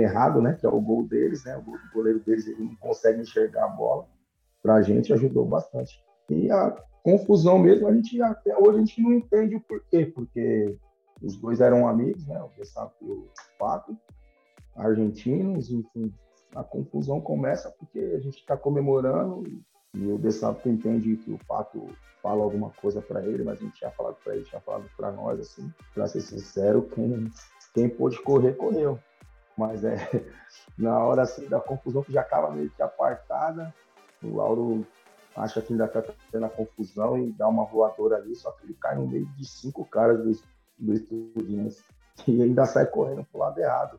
errado, 0.00 0.40
né? 0.40 0.56
Que 0.58 0.66
é 0.66 0.68
o 0.68 0.80
gol 0.80 1.06
deles, 1.06 1.44
né? 1.44 1.56
O, 1.56 1.62
gol, 1.62 1.74
o 1.74 1.94
goleiro 1.94 2.20
deles 2.20 2.46
ele 2.46 2.64
não 2.64 2.76
consegue 2.76 3.20
enxergar 3.20 3.64
a 3.64 3.68
bola. 3.68 4.06
Para 4.62 4.74
a 4.74 4.82
gente 4.82 5.12
ajudou 5.12 5.44
bastante. 5.44 6.02
E 6.30 6.50
a 6.50 6.76
confusão 7.02 7.58
mesmo, 7.58 7.88
a 7.88 7.94
gente 7.94 8.20
até 8.22 8.56
hoje 8.56 8.76
a 8.76 8.78
gente 8.78 9.02
não 9.02 9.12
entende 9.12 9.56
o 9.56 9.60
porquê, 9.60 10.06
porque 10.06 10.76
os 11.20 11.36
dois 11.36 11.60
eram 11.60 11.88
amigos, 11.88 12.26
né? 12.26 12.40
O 12.42 12.50
Gustavo 12.56 12.92
e 13.02 13.10
o 13.10 13.28
Paco, 13.58 13.96
argentinos, 14.76 15.70
enfim. 15.70 16.12
A 16.54 16.62
confusão 16.62 17.20
começa 17.20 17.70
porque 17.78 17.98
a 17.98 18.20
gente 18.20 18.38
está 18.38 18.56
comemorando 18.56 19.42
e 19.94 20.06
o 20.06 20.18
Dessato 20.18 20.68
entende 20.68 21.16
que 21.16 21.32
o 21.32 21.38
Pato 21.46 21.86
fala 22.22 22.42
alguma 22.42 22.70
coisa 22.70 23.02
para 23.02 23.24
ele, 23.24 23.42
mas 23.42 23.58
a 23.58 23.64
gente 23.64 23.74
tinha 23.74 23.90
falado 23.90 24.16
para 24.22 24.34
ele, 24.34 24.44
tinha 24.44 24.60
falado 24.60 24.88
para 24.96 25.10
nós, 25.10 25.40
assim, 25.40 25.70
para 25.92 26.06
ser 26.06 26.20
sincero, 26.20 26.88
quem, 26.94 27.30
quem 27.74 27.88
pôde 27.88 28.20
correr, 28.22 28.56
correu. 28.56 28.98
Mas 29.62 29.84
é 29.84 29.96
na 30.76 30.98
hora 30.98 31.22
assim 31.22 31.48
da 31.48 31.60
confusão 31.60 32.02
que 32.02 32.12
já 32.12 32.22
estava 32.22 32.50
meio 32.50 32.70
que 32.70 32.82
apartada, 32.82 33.72
o 34.22 34.36
Lauro 34.36 34.86
acha 35.36 35.62
que 35.62 35.72
ainda 35.72 35.86
está 35.86 36.02
tendo 36.30 36.46
a 36.46 36.50
confusão 36.50 37.18
e 37.18 37.32
dá 37.32 37.48
uma 37.48 37.64
voadora 37.64 38.16
ali, 38.16 38.34
só 38.34 38.50
que 38.52 38.66
ele 38.66 38.74
cai 38.74 38.96
no 38.96 39.06
meio 39.06 39.26
de 39.36 39.46
cinco 39.46 39.84
caras 39.84 40.18
do, 40.18 40.32
do 40.78 40.94
Estudiantes 40.94 41.84
e 42.26 42.42
ainda 42.42 42.66
sai 42.66 42.86
correndo 42.86 43.24
pro 43.30 43.40
lado 43.40 43.58
errado. 43.58 43.98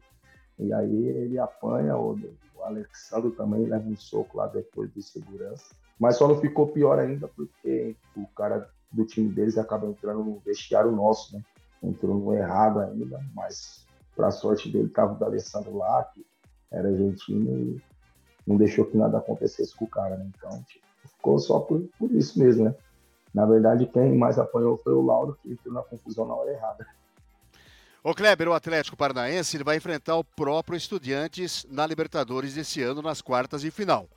E 0.59 0.71
aí 0.71 1.05
ele 1.07 1.39
apanha, 1.39 1.97
o, 1.97 2.13
o 2.55 2.63
Alexandre 2.63 3.31
também 3.31 3.65
leva 3.65 3.87
um 3.87 3.95
soco 3.95 4.37
lá 4.37 4.47
depois 4.47 4.93
de 4.93 5.01
segurança. 5.01 5.73
Mas 5.99 6.17
só 6.17 6.27
não 6.27 6.39
ficou 6.39 6.67
pior 6.67 6.99
ainda 6.99 7.27
porque 7.27 7.95
o 8.15 8.27
cara 8.35 8.69
do 8.91 9.05
time 9.05 9.29
deles 9.29 9.57
acaba 9.57 9.87
entrando 9.87 10.23
no 10.23 10.39
vestiário 10.39 10.91
nosso, 10.91 11.35
né? 11.35 11.43
Entrou 11.81 12.15
no 12.15 12.33
errado 12.33 12.79
ainda, 12.79 13.19
mas 13.33 13.82
para 14.15 14.31
sorte 14.31 14.69
dele 14.69 14.89
tava 14.89 15.13
o 15.13 15.17
D'Alessandro 15.17 15.75
lá, 15.77 16.03
que 16.13 16.25
era 16.71 16.89
argentino 16.89 17.57
e 17.57 17.81
não 18.45 18.57
deixou 18.57 18.85
que 18.85 18.97
nada 18.97 19.17
acontecesse 19.17 19.75
com 19.75 19.85
o 19.85 19.89
cara, 19.89 20.17
né? 20.17 20.29
Então, 20.35 20.63
tipo, 20.63 20.85
ficou 21.01 21.39
só 21.39 21.59
por, 21.59 21.81
por 21.97 22.11
isso 22.11 22.37
mesmo, 22.39 22.65
né? 22.65 22.75
Na 23.33 23.45
verdade, 23.45 23.87
quem 23.87 24.15
mais 24.15 24.37
apanhou 24.37 24.77
foi 24.77 24.93
o 24.93 25.01
Lauro, 25.01 25.37
que 25.41 25.51
entrou 25.51 25.73
na 25.73 25.81
confusão 25.81 26.27
na 26.27 26.35
hora 26.35 26.51
errada. 26.51 26.85
O 28.03 28.13
Kleber, 28.13 28.49
o 28.49 28.53
Atlético 28.53 28.97
Paranaense, 28.97 29.55
ele 29.55 29.63
vai 29.63 29.77
enfrentar 29.77 30.17
o 30.17 30.23
próprio 30.23 30.75
Estudiantes 30.75 31.65
na 31.69 31.87
Libertadores 31.87 32.53
desse 32.53 32.81
ano, 32.81 33.01
nas 33.01 33.21
quartas 33.21 33.61
de 33.61 33.71
final. 33.71 34.07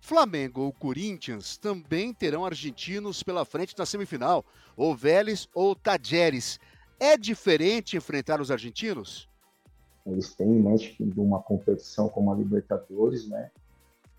Flamengo 0.00 0.62
ou 0.62 0.72
Corinthians 0.72 1.56
também 1.56 2.12
terão 2.12 2.44
argentinos 2.44 3.22
pela 3.22 3.44
frente 3.44 3.74
na 3.76 3.86
semifinal, 3.86 4.44
ou 4.76 4.94
Vélez 4.94 5.48
ou 5.54 5.76
Tajeres. 5.76 6.58
É 6.98 7.16
diferente 7.16 7.96
enfrentar 7.96 8.40
os 8.40 8.50
argentinos? 8.50 9.28
Eles 10.06 10.34
têm 10.34 10.48
em 10.48 10.62
mente 10.62 11.02
de 11.02 11.20
uma 11.20 11.40
competição 11.42 12.08
como 12.08 12.32
a 12.32 12.36
Libertadores, 12.36 13.28
né? 13.28 13.50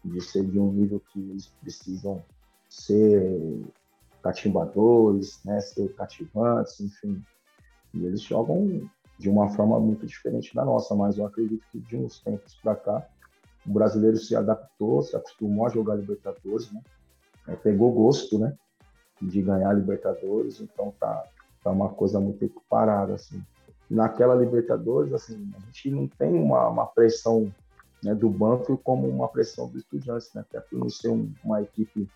De 0.03 0.21
ser 0.21 0.43
de 0.45 0.59
um 0.59 0.71
nível 0.71 0.99
que 1.11 1.19
eles 1.19 1.47
precisam 1.61 2.23
ser 2.69 3.63
catimbadores, 4.21 5.39
né? 5.45 5.59
Ser 5.61 5.93
cativantes, 5.95 6.79
enfim. 6.79 7.21
E 7.93 8.05
eles 8.05 8.21
jogam 8.21 8.89
de 9.17 9.29
uma 9.29 9.49
forma 9.49 9.79
muito 9.79 10.05
diferente 10.05 10.53
da 10.53 10.65
nossa, 10.65 10.93
mas 10.95 11.17
eu 11.17 11.25
acredito 11.25 11.63
que 11.71 11.79
de 11.79 11.95
uns 11.95 12.19
tempos 12.19 12.55
para 12.55 12.75
cá 12.75 13.07
o 13.65 13.71
brasileiro 13.71 14.17
se 14.17 14.35
adaptou, 14.35 15.01
se 15.01 15.15
acostumou 15.15 15.65
a 15.65 15.69
jogar 15.69 15.95
Libertadores, 15.95 16.71
né? 16.71 16.81
É, 17.47 17.55
pegou 17.55 17.91
gosto, 17.91 18.37
né? 18.37 18.55
De 19.21 19.41
ganhar 19.41 19.73
Libertadores, 19.73 20.61
então 20.61 20.93
tá, 20.99 21.23
tá 21.63 21.71
uma 21.71 21.89
coisa 21.89 22.19
muito 22.19 22.43
equiparada, 22.43 23.15
assim. 23.15 23.41
Naquela 23.89 24.35
Libertadores, 24.35 25.13
assim, 25.13 25.51
a 25.55 25.59
gente 25.59 25.91
não 25.91 26.07
tem 26.07 26.33
uma, 26.33 26.67
uma 26.67 26.85
pressão 26.87 27.51
né, 28.03 28.13
do 28.15 28.29
banco 28.29 28.77
como 28.77 29.07
uma 29.07 29.27
pressão 29.27 29.67
do 29.67 29.77
Estudiantes, 29.77 30.31
né? 30.33 30.41
Até 30.41 30.59
por 30.59 30.79
não 30.79 30.89
ser 30.89 31.09
um, 31.09 31.31
uma 31.43 31.61
equipe 31.61 32.07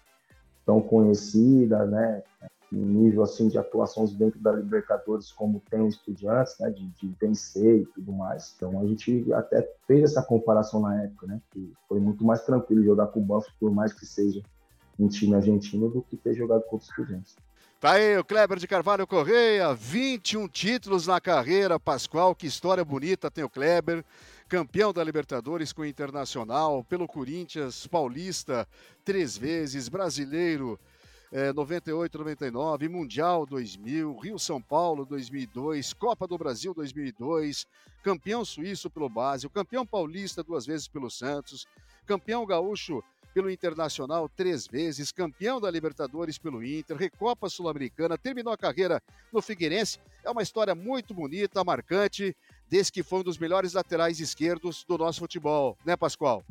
tão 0.66 0.82
conhecida, 0.82 1.86
né? 1.86 2.24
nível 2.72 3.24
assim 3.24 3.48
de 3.48 3.58
atuações 3.58 4.14
dentro 4.14 4.40
da 4.40 4.52
Libertadores 4.52 5.32
como 5.32 5.62
tem 5.70 5.82
os 5.82 5.96
Estudiantes, 5.96 6.56
né, 6.60 6.70
de, 6.70 6.88
de, 6.88 7.16
vencer 7.20 7.82
e 7.82 7.86
tudo 7.88 8.12
mais. 8.12 8.54
Então 8.56 8.80
a 8.80 8.86
gente 8.86 9.32
até 9.34 9.68
fez 9.88 10.04
essa 10.04 10.22
comparação 10.22 10.82
na 10.82 11.04
época, 11.04 11.28
né, 11.28 11.42
que 11.52 11.74
foi 11.88 12.00
muito 12.00 12.24
mais 12.24 12.44
tranquilo 12.46 12.84
jogar 12.84 13.08
com 13.08 13.20
o 13.20 13.24
Banfield, 13.24 13.58
por 13.60 13.72
mais 13.72 13.94
que 13.94 14.06
seja 14.06 14.42
um 15.00 15.08
time 15.08 15.36
argentino, 15.36 15.90
do 15.90 16.02
que 16.02 16.18
ter 16.18 16.34
jogado 16.36 16.62
contra 16.64 16.84
os 16.84 16.90
Estudiantes. 16.90 17.36
Tá 17.80 17.94
aí 17.94 18.18
o 18.18 18.26
Kleber 18.26 18.60
de 18.60 18.68
Carvalho 18.68 19.08
Correia, 19.08 19.74
21 19.74 20.50
títulos 20.50 21.08
na 21.08 21.22
carreira, 21.22 21.80
Pascoal, 21.80 22.36
que 22.36 22.46
história 22.46 22.84
bonita 22.84 23.32
tem 23.32 23.42
o 23.42 23.50
Kleber. 23.50 24.04
campeão 24.50 24.92
da 24.92 25.02
Libertadores 25.02 25.72
com 25.72 25.84
o 25.84 25.86
Internacional, 25.86 26.84
pelo 26.84 27.08
Corinthians, 27.08 27.88
paulista, 27.88 28.68
três 29.06 29.38
vezes, 29.38 29.88
brasileiro, 29.88 30.78
é, 31.32 31.54
98, 31.54 32.18
99, 32.18 32.90
Mundial 32.90 33.46
2000, 33.46 34.18
Rio-São 34.18 34.62
Paulo 34.62 35.06
2002, 35.06 35.94
Copa 35.94 36.28
do 36.28 36.38
Brasil 36.38 36.74
2002, 36.74 37.66
campeão 38.04 38.44
suíço 38.44 38.90
pelo 38.90 39.08
Basel, 39.08 39.50
campeão 39.50 39.86
paulista 39.86 40.44
duas 40.44 40.66
vezes 40.66 40.90
pelo 40.90 41.10
Santos, 41.10 41.66
campeão 42.06 42.46
gaúcho 42.46 43.02
pelo 43.34 43.50
Internacional 43.50 44.28
três 44.30 44.68
vezes, 44.68 45.12
campeão 45.12 45.60
da 45.60 45.70
Libertadores 45.70 46.38
pelo 46.38 46.64
Inter, 46.64 46.98
Recopa 46.98 47.50
Sul-Americana, 47.50 48.18
terminou 48.18 48.54
a 48.54 48.58
carreira 48.58 49.02
no 49.32 49.42
Figueirense. 49.42 50.00
É 50.24 50.30
uma 50.30 50.44
história 50.44 50.76
muito 50.76 51.14
bonita, 51.14 51.64
marcante, 51.64 52.36
desse 52.70 52.92
que 52.92 53.04
foi 53.04 53.20
um 53.20 53.24
dos 53.24 53.38
melhores 53.38 53.74
laterais 53.74 54.20
esquerdos 54.20 54.84
do 54.88 54.98
nosso 54.98 55.20
futebol, 55.20 55.78
né, 55.86 55.96
Pascoal? 55.96 56.44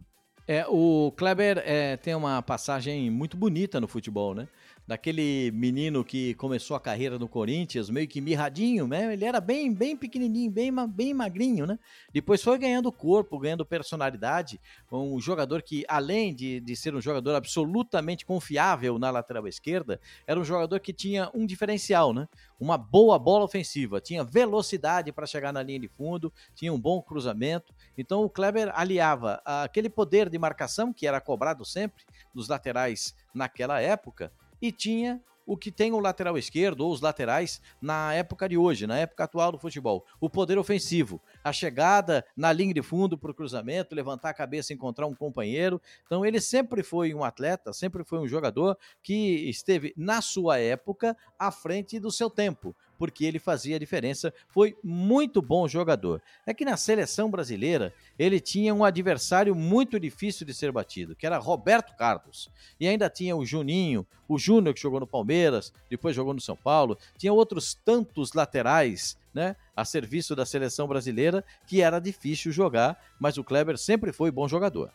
É, 0.47 0.65
o 0.67 1.13
Kleber 1.15 1.63
é, 1.67 1.99
tem 1.99 2.15
uma 2.15 2.41
passagem 2.41 3.11
muito 3.11 3.37
bonita 3.37 3.79
no 3.79 3.87
futebol, 3.87 4.35
né? 4.35 4.49
Daquele 4.89 5.51
menino 5.51 6.03
que 6.03 6.33
começou 6.37 6.75
a 6.75 6.81
carreira 6.81 7.19
no 7.19 7.29
Corinthians, 7.29 7.91
meio 7.91 8.09
que 8.09 8.23
mirradinho, 8.23 8.89
né? 8.89 9.13
Ele 9.13 9.27
era 9.27 9.39
bem, 9.39 9.71
bem 9.71 9.95
pequenininho, 9.95 10.51
bem, 10.51 10.73
bem 10.89 11.13
magrinho, 11.13 11.67
né? 11.67 11.79
Depois 12.11 12.43
foi 12.43 12.59
ganhando 12.59 12.91
corpo, 12.91 13.39
ganhando 13.39 13.67
personalidade. 13.67 14.59
Um 14.91 15.21
jogador 15.21 15.61
que, 15.61 15.85
além 15.87 16.35
de, 16.35 16.59
de 16.61 16.75
ser 16.75 16.95
um 16.95 17.03
jogador 17.03 17.35
absolutamente 17.35 18.25
confiável 18.25 18.99
na 18.99 19.11
lateral 19.11 19.47
esquerda, 19.47 20.01
era 20.27 20.41
um 20.41 20.45
jogador 20.45 20.81
que 20.81 20.95
tinha 20.95 21.31
um 21.35 21.45
diferencial, 21.45 22.15
né? 22.15 22.27
Uma 22.59 22.79
boa 22.79 23.19
bola 23.19 23.45
ofensiva, 23.45 24.01
tinha 24.01 24.25
velocidade 24.25 25.13
para 25.13 25.27
chegar 25.27 25.53
na 25.53 25.63
linha 25.63 25.81
de 25.81 25.89
fundo, 25.89 26.33
tinha 26.55 26.73
um 26.73 26.81
bom 26.81 27.03
cruzamento. 27.03 27.75
Então 27.99 28.25
o 28.25 28.31
Kleber 28.31 28.73
aliava 28.75 29.39
aquele 29.45 29.91
poder 29.91 30.31
de 30.31 30.39
marcação 30.39 30.95
que 30.95 31.07
era 31.07 31.21
cobrado 31.21 31.63
sempre 31.63 32.07
nos 32.35 32.49
laterais 32.49 33.15
naquela 33.35 33.83
época 33.83 34.33
e 34.61 34.73
tinha 34.73 35.23
o 35.49 35.57
que 35.57 35.73
tem 35.73 35.93
o 35.93 35.99
lateral 35.99 36.37
esquerdo 36.37 36.83
ou 36.83 36.93
os 36.93 37.01
laterais 37.01 37.59
na 37.81 38.13
época 38.13 38.47
de 38.47 38.59
hoje, 38.59 38.87
na 38.87 38.99
época 38.99 39.25
atual 39.25 39.51
do 39.51 39.59
futebol. 39.59 40.05
O 40.21 40.29
poder 40.29 40.59
ofensivo, 40.59 41.23
a 41.43 41.55
chegada 41.55 42.23
na 42.37 42.53
linha 42.53 42.75
de 42.75 42.83
fundo 42.83 43.17
para 43.17 43.31
o 43.31 43.35
cruzamento, 43.35 43.95
levantar 43.95 44.29
a 44.29 44.35
cabeça 44.35 44.75
encontrar 44.75 45.07
um 45.07 45.15
companheiro. 45.15 45.81
Então 46.05 46.25
ele 46.25 46.39
sempre 46.39 46.83
foi 46.83 47.15
um 47.15 47.25
atleta, 47.25 47.73
sempre 47.73 48.05
foi 48.05 48.19
um 48.19 48.29
jogador 48.29 48.77
que 49.03 49.49
esteve 49.49 49.95
na 49.97 50.21
sua 50.21 50.59
época 50.59 51.17
à 51.39 51.51
frente 51.51 51.99
do 51.99 52.11
seu 52.11 52.29
tempo 52.29 52.77
porque 52.99 53.25
ele 53.25 53.39
fazia 53.39 53.77
a 53.77 53.79
diferença, 53.79 54.35
foi 54.49 54.77
muito 54.83 55.41
bom 55.41 55.69
jogador. 55.69 56.21
É 56.45 56.53
que 56.53 56.65
na 56.65 56.77
seleção 56.77 57.31
brasileira 57.31 57.95
ele 58.19 58.41
tinha 58.41 58.75
um 58.75 58.85
adversário 58.85 59.55
muito 59.55 59.99
difícil 60.01 60.45
de 60.45 60.53
ser 60.53 60.73
batido, 60.73 61.15
que 61.15 61.27
era 61.27 61.39
Roberto 61.39 61.97
Carlos. 61.97 62.51
E 62.79 62.89
ainda 62.89 63.09
tinha 63.09 63.37
o 63.37 63.47
Juninho, 63.47 64.07
o 64.29 64.39
Júnior 64.39 64.75
que 64.75 64.81
jogou 64.81 65.01
no 65.01 65.07
Palmeiras, 65.07 65.73
depois 65.89 66.15
jogou 66.15 66.35
no 66.35 66.41
São 66.41 66.57
Paulo, 66.57 66.99
tinha 67.17 67.33
outros 67.33 67.73
tantos 67.73 68.33
laterais 68.33 69.17
né, 69.33 69.55
a 69.77 69.85
serviço 69.85 70.35
da 70.35 70.45
seleção 70.45 70.89
brasileira 70.89 71.45
que 71.67 71.81
era 71.81 72.01
difícil 72.01 72.51
jogar, 72.51 73.01
mas 73.21 73.39
o 73.39 73.45
Kleber 73.45 73.79
sempre 73.79 74.13
foi 74.13 74.31
bom 74.31 74.49
jogador. 74.49 74.91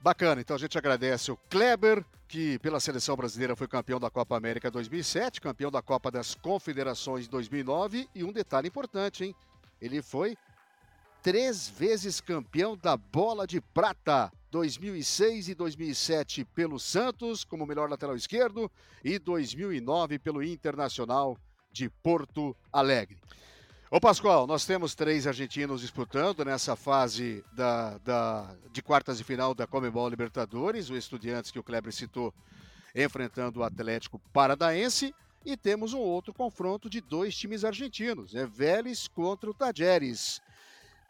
Bacana, 0.00 0.40
então 0.40 0.54
a 0.54 0.58
gente 0.58 0.78
agradece 0.78 1.32
o 1.32 1.36
Kleber, 1.50 2.04
que 2.28 2.56
pela 2.60 2.78
seleção 2.78 3.16
brasileira 3.16 3.56
foi 3.56 3.66
campeão 3.66 3.98
da 3.98 4.08
Copa 4.08 4.36
América 4.36 4.70
2007, 4.70 5.40
campeão 5.40 5.72
da 5.72 5.82
Copa 5.82 6.08
das 6.08 6.36
Confederações 6.36 7.26
2009 7.26 8.08
e 8.14 8.22
um 8.22 8.32
detalhe 8.32 8.68
importante, 8.68 9.24
hein? 9.24 9.34
Ele 9.80 10.00
foi 10.00 10.36
três 11.20 11.68
vezes 11.68 12.20
campeão 12.20 12.76
da 12.76 12.96
Bola 12.96 13.44
de 13.44 13.60
Prata, 13.60 14.30
2006 14.52 15.48
e 15.48 15.54
2007 15.54 16.44
pelo 16.44 16.78
Santos 16.78 17.42
como 17.42 17.66
melhor 17.66 17.90
lateral 17.90 18.14
esquerdo 18.14 18.70
e 19.02 19.18
2009 19.18 20.20
pelo 20.20 20.44
Internacional 20.44 21.36
de 21.72 21.90
Porto 21.90 22.56
Alegre. 22.72 23.18
Ô 23.90 23.98
Pascoal, 23.98 24.46
nós 24.46 24.66
temos 24.66 24.94
três 24.94 25.26
argentinos 25.26 25.80
disputando 25.80 26.44
nessa 26.44 26.76
fase 26.76 27.42
da, 27.54 27.96
da, 27.96 28.54
de 28.70 28.82
quartas 28.82 29.16
de 29.16 29.24
final 29.24 29.54
da 29.54 29.66
Comebol 29.66 30.10
Libertadores, 30.10 30.90
o 30.90 30.96
Estudiantes 30.96 31.50
que 31.50 31.58
o 31.58 31.62
Kleber 31.62 31.90
citou, 31.90 32.34
enfrentando 32.94 33.60
o 33.60 33.62
Atlético 33.62 34.18
Paranaense, 34.30 35.14
e 35.42 35.56
temos 35.56 35.94
um 35.94 36.00
outro 36.00 36.34
confronto 36.34 36.90
de 36.90 37.00
dois 37.00 37.34
times 37.34 37.64
argentinos, 37.64 38.34
é 38.34 38.44
Vélez 38.44 39.08
contra 39.08 39.48
o 39.48 39.54
Tajeres. 39.54 40.42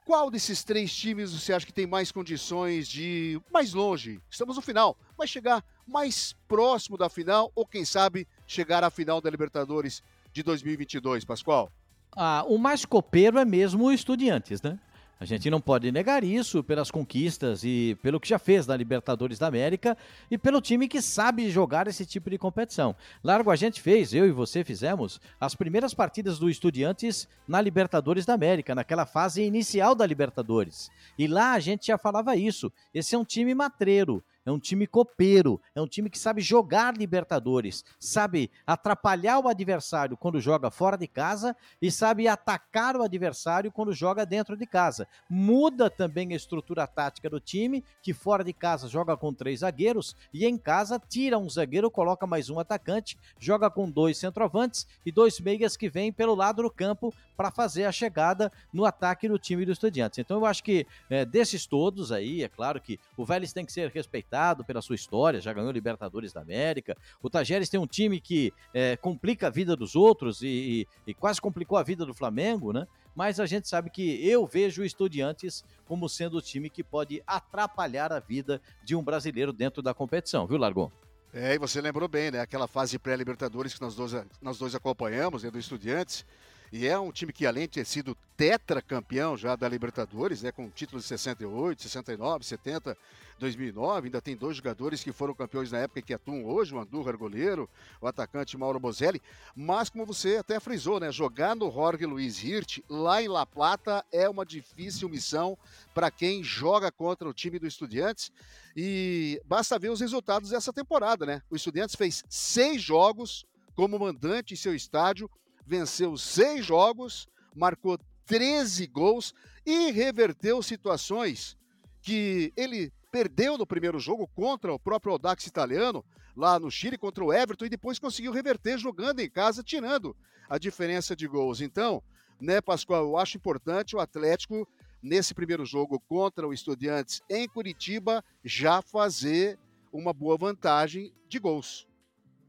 Qual 0.05 0.31
desses 0.31 0.63
três 0.63 0.95
times 0.95 1.33
você 1.33 1.53
acha 1.53 1.67
que 1.67 1.73
tem 1.73 1.87
mais 1.87 2.13
condições 2.13 2.87
de 2.87 3.03
ir 3.03 3.43
mais 3.53 3.75
longe? 3.75 4.21
Estamos 4.31 4.55
no 4.55 4.63
final, 4.63 4.97
mas 5.19 5.31
chegar 5.31 5.65
mais 5.85 6.33
próximo 6.47 6.97
da 6.97 7.09
final 7.09 7.51
ou 7.57 7.67
quem 7.67 7.85
sabe 7.85 8.25
chegar 8.47 8.85
à 8.85 8.89
final 8.89 9.21
da 9.21 9.29
Libertadores 9.29 10.01
de 10.33 10.45
2022, 10.45 11.25
Pascoal? 11.25 11.73
Ah, 12.21 12.45
o 12.49 12.59
mais 12.59 12.85
copeiro 12.85 13.39
é 13.39 13.45
mesmo 13.45 13.85
o 13.85 13.93
Estudiantes, 13.93 14.61
né? 14.61 14.77
A 15.21 15.25
gente 15.25 15.49
não 15.49 15.61
pode 15.61 15.93
negar 15.93 16.25
isso 16.25 16.65
pelas 16.65 16.91
conquistas 16.91 17.63
e 17.63 17.97
pelo 18.03 18.19
que 18.19 18.29
já 18.29 18.41
fez 18.41 18.67
na 18.67 18.77
Libertadores 18.77 19.39
da 19.39 19.47
América 19.47 19.97
e 20.29 20.37
pelo 20.37 20.61
time 20.61 20.89
que 20.89 21.01
sabe 21.01 21.49
jogar 21.49 21.87
esse 21.87 22.05
tipo 22.05 22.29
de 22.29 22.37
competição. 22.37 22.95
Largo 23.23 23.53
a 23.53 23.57
gente 23.57 23.81
fez, 23.81 24.13
eu 24.13 24.27
e 24.27 24.33
você 24.33 24.65
fizemos, 24.65 25.21
as 25.41 25.55
primeiras 25.55 25.95
partidas 25.95 26.41
do 26.41 26.51
Estudiantes 26.51 27.29
na 27.47 27.61
Libertadores 27.61 28.27
da 28.27 28.35
América, 28.35 28.75
naquela 28.75 29.07
fase 29.07 29.43
inicial 29.43 29.95
da 29.95 30.05
Libertadores. 30.05 30.91
E 31.17 31.29
lá 31.29 31.53
a 31.53 31.61
gente 31.61 31.87
já 31.87 31.97
falava 31.97 32.35
isso. 32.35 32.73
Esse 32.93 33.15
é 33.15 33.19
um 33.19 33.25
time 33.25 33.55
matreiro, 33.55 34.25
é 34.49 34.53
um 34.53 34.59
time 34.59 34.87
copeiro, 34.87 35.61
é 35.75 35.81
um 35.81 35.87
time 35.87 36.09
que 36.09 36.19
sabe 36.19 36.41
jogar 36.41 36.97
Libertadores, 36.97 37.85
sabe 38.01 38.51
atrapalhar 38.67 39.39
o 39.39 39.49
adversário 39.49 40.17
quando 40.17 40.41
joga 40.41 40.71
fora 40.71 40.97
de 40.97 41.07
casa 41.07 41.55
e 41.83 41.91
sabe 41.91 42.27
atacar 42.27 42.97
o 42.97 43.03
adversário 43.03 43.71
quando 43.71 43.93
joga 43.93 44.25
dentro 44.25 44.57
de 44.57 44.67
casa. 44.67 45.07
Muda 45.29 45.91
também 45.91 46.33
a 46.33 46.37
estrutura 46.37 46.87
tática 46.87 47.29
do 47.29 47.39
time, 47.39 47.85
que 48.03 48.15
fora 48.15 48.43
de 48.43 48.55
casa 48.55 48.89
joga 48.89 49.17
com 49.17 49.35
três 49.35 49.61
zagueiros 49.61 50.17
e 50.33 50.47
em 50.47 50.57
casa 50.57 50.99
tira 50.99 51.39
um 51.39 51.49
zagueiro, 51.49 51.91
coloca 51.91 52.27
mais 52.27 52.49
um 52.49 52.59
atacante, 52.59 53.19
joga 53.39 53.71
com 53.71 53.91
dois 53.91 54.17
centroavantes 54.17 54.87
e 55.05 55.13
dois 55.13 55.39
meias 55.41 55.77
que 55.77 55.91
vêm 55.91 56.11
pelo 56.11 56.35
lado 56.35 56.63
do 56.63 56.71
campo 56.71 57.13
para 57.37 57.51
fazer 57.51 57.85
a 57.85 57.93
chegada 57.93 58.51
no 58.73 58.87
ataque 58.87 59.29
do 59.29 59.39
time 59.39 59.67
do 59.67 59.73
Estudiantes. 59.73 60.19
Então 60.19 60.39
eu 60.39 60.47
acho 60.47 60.65
que 60.65 60.87
é, 61.11 61.25
desses 61.25 61.67
todos 61.67 62.11
aí, 62.11 62.43
é 62.43 62.49
claro 62.49 62.81
que 62.81 62.99
o 63.17 63.25
Vélez 63.25 63.53
tem 63.53 63.65
que 63.65 63.73
ser 63.73 63.91
respeitado 63.91 64.38
pela 64.65 64.83
sua 64.83 64.95
história, 64.95 65.41
já 65.41 65.53
ganhou 65.53 65.71
Libertadores 65.71 66.33
da 66.33 66.41
América. 66.41 66.97
O 67.23 67.31
Tajeres 67.31 67.69
tem 67.69 67.79
um 67.79 67.87
time 67.87 68.21
que 68.21 68.53
é, 68.73 68.97
complica 68.97 69.49
a 69.49 69.51
vida 69.51 69.75
dos 69.77 69.97
outros 69.97 70.43
e, 70.43 70.87
e, 71.07 71.11
e 71.11 71.15
quase 71.15 71.41
complicou 71.41 71.79
a 71.79 71.83
vida 71.83 72.05
do 72.05 72.15
Flamengo, 72.15 72.73
né? 72.73 72.87
mas 73.19 73.41
a 73.41 73.47
gente 73.47 73.69
sabe 73.69 73.91
que 73.91 74.25
eu 74.25 74.47
vejo 74.47 74.83
o 74.83 74.85
Estudiantes 74.85 75.65
como 75.85 76.09
sendo 76.09 76.37
o 76.39 76.41
time 76.41 76.71
que 76.71 76.85
pode 76.85 77.21
atrapalhar 77.27 78.13
a 78.13 78.21
vida 78.21 78.63
de 78.85 78.95
um 78.95 79.03
brasileiro 79.03 79.53
dentro 79.53 79.83
da 79.83 79.93
competição, 79.93 80.47
viu, 80.47 80.57
Largon? 80.57 80.89
É, 81.33 81.55
e 81.55 81.59
você 81.59 81.81
lembrou 81.81 82.09
bem, 82.09 82.31
né? 82.31 82.41
Aquela 82.41 82.69
fase 82.69 82.99
pré-Libertadores 82.99 83.75
que 83.75 83.81
nós 83.81 83.97
dois, 83.97 84.13
nós 84.41 84.57
dois 84.57 84.75
acompanhamos, 84.75 85.43
né, 85.43 85.51
do 85.51 85.59
Estudiantes. 85.59 86.25
E 86.73 86.87
é 86.87 86.99
um 86.99 87.11
time 87.11 87.33
que, 87.33 87.47
além 87.47 87.63
de 87.63 87.75
ter 87.75 87.85
sido 87.87 88.17
tetracampeão 88.37 89.37
já 89.37 89.57
da 89.57 89.69
Libertadores, 89.69 90.43
né, 90.43 90.53
com 90.53 90.69
títulos 90.71 91.05
de 91.05 91.09
68, 91.09 91.83
69, 91.83 92.45
70, 92.45 92.97
2009, 93.39 94.07
ainda 94.07 94.21
tem 94.21 94.37
dois 94.37 94.57
jogadores 94.57 95.03
que 95.03 95.13
foram 95.13 95.33
campeões 95.33 95.71
na 95.71 95.79
época 95.79 96.03
que 96.03 96.13
atuam 96.13 96.45
hoje, 96.45 96.75
o 96.75 96.79
Andújar 96.79 97.17
goleiro, 97.17 97.69
o 98.01 98.07
atacante 98.07 98.59
Mauro 98.59 98.81
Bozelli, 98.81 99.23
mas 99.55 99.89
como 99.89 100.05
você 100.05 100.37
até 100.37 100.59
frisou, 100.61 101.01
né, 101.01 101.11
jogar 101.11 101.55
no 101.55 101.71
Jorge 101.71 102.05
Luiz 102.05 102.43
Hirt, 102.43 102.81
lá 102.89 103.23
em 103.23 103.29
La 103.29 103.47
Plata, 103.47 104.05
é 104.13 104.29
uma 104.29 104.45
difícil 104.45 105.09
missão 105.09 105.57
para 105.95 106.11
quem 106.11 106.43
joga 106.43 106.91
contra 106.91 107.29
o 107.29 107.35
time 107.35 107.59
do 107.59 107.67
Estudiantes 107.67 108.33
e 108.77 109.41
basta 109.45 109.79
ver 109.79 109.91
os 109.91 110.01
resultados 110.01 110.51
dessa 110.51 110.73
temporada, 110.73 111.25
né? 111.25 111.43
O 111.51 111.57
Estudiantes 111.57 111.97
fez 111.97 112.25
seis 112.29 112.83
jogos 112.83 113.47
como 113.75 113.99
mandante 113.99 114.55
em 114.55 114.57
seu 114.57 114.75
estádio, 114.75 115.31
venceu 115.69 116.17
seis 116.17 116.65
jogos, 116.65 117.29
marcou 117.55 117.99
13 118.25 118.87
gols 118.87 119.35
e 119.67 119.91
reverteu 119.91 120.63
situações 120.63 121.57
que 122.01 122.53
ele 122.57 122.91
perdeu 123.13 123.59
no 123.59 123.67
primeiro 123.67 123.99
jogo 123.99 124.27
contra 124.35 124.73
o 124.73 124.79
próprio 124.79 125.13
Audax 125.13 125.47
italiano, 125.47 126.05
lá 126.35 126.59
no 126.59 126.71
Chile, 126.71 126.97
contra 126.97 127.23
o 127.25 127.33
Everton, 127.33 127.67
e 127.67 127.71
depois 127.71 127.99
conseguiu 127.99 128.33
reverter 128.33 128.79
jogando 128.79 129.21
em 129.21 129.29
casa, 129.29 129.63
tirando 129.63 130.17
a 130.49 130.57
diferença 130.57 131.15
de 131.15 131.27
gols. 131.27 131.61
Então, 131.61 132.03
né, 132.41 132.61
Pascoal, 132.61 133.05
eu 133.05 133.19
acho 133.19 133.37
importante 133.37 133.97
o 133.97 134.01
Atlético, 134.01 134.67
nesse 135.03 135.35
primeiro 135.35 135.65
jogo 135.65 136.01
contra 136.01 136.47
o 136.47 136.53
Estudiantes 136.53 137.21
em 137.29 137.47
Curitiba, 137.49 138.25
já 138.45 138.81
fazer 138.81 139.59
uma 139.93 140.13
boa 140.13 140.37
vantagem 140.37 141.13
de 141.29 141.39
gols. 141.39 141.88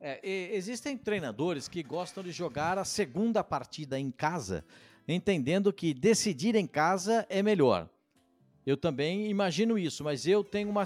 É, 0.01 0.19
existem 0.55 0.97
treinadores 0.97 1.67
que 1.67 1.83
gostam 1.83 2.23
de 2.23 2.31
jogar 2.31 2.77
a 2.77 2.85
segunda 2.85 3.43
partida 3.43 3.99
em 3.99 4.09
casa, 4.09 4.63
entendendo 5.05 5.73
que 5.73 5.93
decidir 5.93 6.55
em 6.55 6.65
casa 6.65 7.25
é 7.29 7.43
melhor. 7.43 7.89
Eu 8.65 8.77
também 8.77 9.27
imagino 9.29 9.77
isso, 9.77 10.03
mas 10.03 10.25
eu 10.25 10.43
tenho 10.43 10.69
uma 10.69 10.83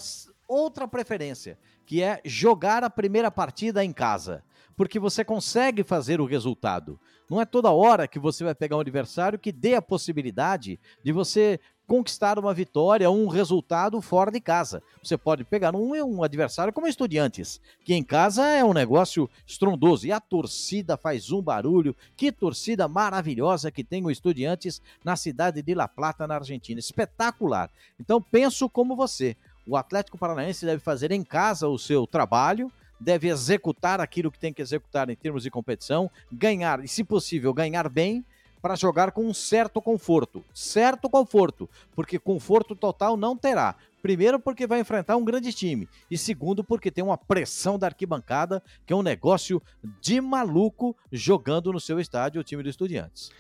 outra 0.47 0.87
preferência, 0.87 1.59
que 1.85 2.01
é 2.01 2.21
jogar 2.25 2.83
a 2.83 2.89
primeira 2.89 3.29
partida 3.29 3.83
em 3.83 3.91
casa, 3.91 4.43
porque 4.75 4.99
você 4.99 5.23
consegue 5.23 5.83
fazer 5.83 6.19
o 6.19 6.25
resultado. 6.25 6.99
Não 7.29 7.39
é 7.39 7.45
toda 7.45 7.71
hora 7.71 8.07
que 8.07 8.19
você 8.19 8.43
vai 8.43 8.55
pegar 8.55 8.77
um 8.77 8.81
adversário 8.81 9.37
que 9.37 9.51
dê 9.51 9.75
a 9.75 9.81
possibilidade 9.81 10.79
de 11.03 11.11
você 11.11 11.59
conquistar 11.87 12.39
uma 12.39 12.53
vitória, 12.53 13.09
um 13.09 13.27
resultado 13.27 14.01
fora 14.01 14.31
de 14.31 14.39
casa. 14.39 14.81
Você 15.01 15.17
pode 15.17 15.43
pegar 15.43 15.75
um, 15.75 15.93
um 15.93 16.23
adversário 16.23 16.73
como 16.73 16.87
Estudiantes, 16.87 17.59
que 17.83 17.93
em 17.93 18.03
casa 18.03 18.45
é 18.47 18.63
um 18.63 18.73
negócio 18.73 19.29
estrondoso 19.45 20.07
e 20.07 20.11
a 20.11 20.19
torcida 20.19 20.97
faz 20.97 21.31
um 21.31 21.41
barulho. 21.41 21.95
Que 22.15 22.31
torcida 22.31 22.87
maravilhosa 22.87 23.71
que 23.71 23.83
tem 23.83 24.03
o 24.05 24.11
Estudiantes 24.11 24.81
na 25.03 25.15
cidade 25.15 25.61
de 25.61 25.73
La 25.73 25.87
Plata, 25.87 26.27
na 26.27 26.35
Argentina. 26.35 26.79
Espetacular. 26.79 27.69
Então 27.99 28.21
penso 28.21 28.69
como 28.69 28.95
você. 28.95 29.35
O 29.65 29.77
Atlético 29.77 30.17
Paranaense 30.17 30.65
deve 30.65 30.81
fazer 30.81 31.11
em 31.11 31.23
casa 31.23 31.67
o 31.67 31.77
seu 31.77 32.05
trabalho, 32.05 32.71
deve 32.99 33.29
executar 33.29 34.01
aquilo 34.01 34.31
que 34.31 34.39
tem 34.39 34.53
que 34.53 34.61
executar 34.61 35.09
em 35.09 35.15
termos 35.15 35.43
de 35.43 35.51
competição, 35.51 36.09
ganhar 36.31 36.83
e, 36.83 36.87
se 36.87 37.03
possível, 37.03 37.53
ganhar 37.53 37.87
bem 37.89 38.25
para 38.63 38.77
jogar 38.77 39.11
com 39.11 39.25
um 39.25 39.33
certo 39.33 39.81
conforto. 39.81 40.41
Certo 40.53 41.09
conforto, 41.09 41.69
porque 41.93 42.17
conforto 42.17 42.73
total 42.73 43.17
não 43.17 43.35
terá. 43.35 43.75
Primeiro, 44.01 44.39
porque 44.39 44.65
vai 44.65 44.79
enfrentar 44.79 45.17
um 45.17 45.25
grande 45.25 45.51
time. 45.51 45.85
E 46.09 46.17
segundo, 46.17 46.63
porque 46.63 46.89
tem 46.89 47.03
uma 47.03 47.17
pressão 47.17 47.77
da 47.77 47.87
arquibancada, 47.87 48.63
que 48.85 48.93
é 48.93 48.95
um 48.95 49.01
negócio 49.01 49.61
de 49.99 50.21
maluco 50.21 50.95
jogando 51.11 51.73
no 51.73 51.79
seu 51.79 51.99
estádio 51.99 52.39
o 52.39 52.43
time 52.43 52.63
do 52.63 52.69
Estudiantes. 52.69 53.31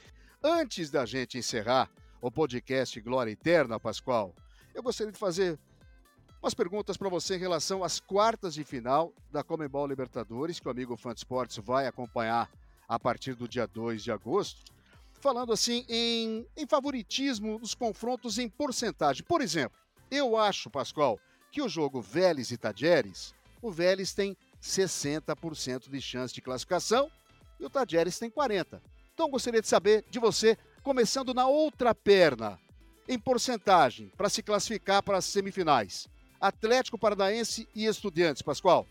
Antes 0.43 0.91
da 0.91 1.05
gente 1.05 1.37
encerrar 1.37 1.89
o 2.21 2.29
podcast 2.29 2.99
Glória 2.99 3.31
Eterna, 3.31 3.79
Pascoal, 3.79 4.35
eu 4.75 4.83
gostaria 4.83 5.13
de 5.13 5.17
fazer 5.17 5.57
umas 6.41 6.53
perguntas 6.53 6.97
para 6.97 7.07
você 7.07 7.37
em 7.37 7.39
relação 7.39 7.81
às 7.81 7.97
quartas 7.97 8.55
de 8.55 8.65
final 8.65 9.13
da 9.31 9.41
Comebol 9.41 9.87
Libertadores, 9.87 10.59
que 10.59 10.67
o 10.67 10.71
amigo 10.71 10.97
Fã 10.97 11.13
Esportes 11.13 11.59
vai 11.63 11.87
acompanhar 11.87 12.49
a 12.89 12.99
partir 12.99 13.35
do 13.35 13.47
dia 13.47 13.65
2 13.65 14.03
de 14.03 14.11
agosto 14.11 14.72
falando 15.23 15.53
assim 15.53 15.85
em, 15.87 16.45
em 16.57 16.67
favoritismo 16.67 17.57
nos 17.57 17.73
confrontos 17.73 18.37
em 18.37 18.49
porcentagem. 18.49 19.23
Por 19.23 19.41
exemplo, 19.41 19.79
eu 20.11 20.35
acho, 20.35 20.69
Pascoal, 20.69 21.17
que 21.49 21.61
o 21.61 21.69
jogo 21.69 22.01
Vélez 22.01 22.51
e 22.51 22.57
Tajeres, 22.57 23.33
o 23.61 23.71
Vélez 23.71 24.13
tem 24.13 24.35
60% 24.61 25.89
de 25.89 26.01
chance 26.01 26.33
de 26.33 26.41
classificação 26.41 27.09
e 27.57 27.65
o 27.65 27.69
Tajeres 27.69 28.19
tem 28.19 28.29
40%. 28.29 28.81
Então 29.13 29.29
gostaria 29.29 29.61
de 29.61 29.67
saber 29.67 30.03
de 30.09 30.19
você, 30.19 30.57
começando 30.83 31.33
na 31.33 31.47
outra 31.47 31.95
perna, 31.95 32.59
em 33.07 33.17
porcentagem, 33.17 34.11
para 34.17 34.29
se 34.29 34.43
classificar 34.43 35.01
para 35.01 35.19
as 35.19 35.25
semifinais. 35.25 36.07
Atlético 36.41 36.97
Paranaense 36.97 37.69
e 37.73 37.85
Estudiantes, 37.85 38.41
Pascoal. 38.41 38.85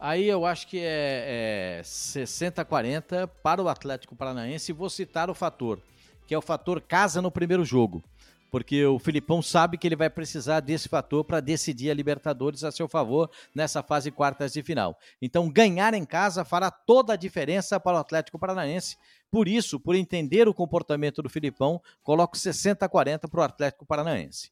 Aí 0.00 0.26
eu 0.26 0.46
acho 0.46 0.66
que 0.66 0.78
é, 0.78 1.78
é 1.78 1.82
60-40 1.82 3.28
para 3.42 3.62
o 3.62 3.68
Atlético 3.68 4.16
Paranaense. 4.16 4.72
Vou 4.72 4.88
citar 4.88 5.28
o 5.28 5.34
fator, 5.34 5.78
que 6.26 6.34
é 6.34 6.38
o 6.38 6.42
fator 6.42 6.80
casa 6.80 7.20
no 7.20 7.30
primeiro 7.30 7.66
jogo. 7.66 8.02
Porque 8.50 8.84
o 8.86 8.98
Filipão 8.98 9.42
sabe 9.42 9.76
que 9.76 9.86
ele 9.86 9.94
vai 9.94 10.08
precisar 10.08 10.60
desse 10.60 10.88
fator 10.88 11.22
para 11.22 11.38
decidir 11.38 11.90
a 11.90 11.94
Libertadores 11.94 12.64
a 12.64 12.72
seu 12.72 12.88
favor 12.88 13.30
nessa 13.54 13.82
fase 13.82 14.10
quartas 14.10 14.54
de 14.54 14.62
final. 14.62 14.98
Então, 15.20 15.50
ganhar 15.50 15.92
em 15.92 16.06
casa 16.06 16.46
fará 16.46 16.70
toda 16.70 17.12
a 17.12 17.16
diferença 17.16 17.78
para 17.78 17.98
o 17.98 18.00
Atlético 18.00 18.38
Paranaense. 18.38 18.96
Por 19.30 19.46
isso, 19.46 19.78
por 19.78 19.94
entender 19.94 20.48
o 20.48 20.54
comportamento 20.54 21.22
do 21.22 21.28
Filipão, 21.28 21.80
coloco 22.02 22.36
60-40 22.36 23.28
para 23.28 23.40
o 23.40 23.44
Atlético 23.44 23.84
Paranaense. 23.84 24.50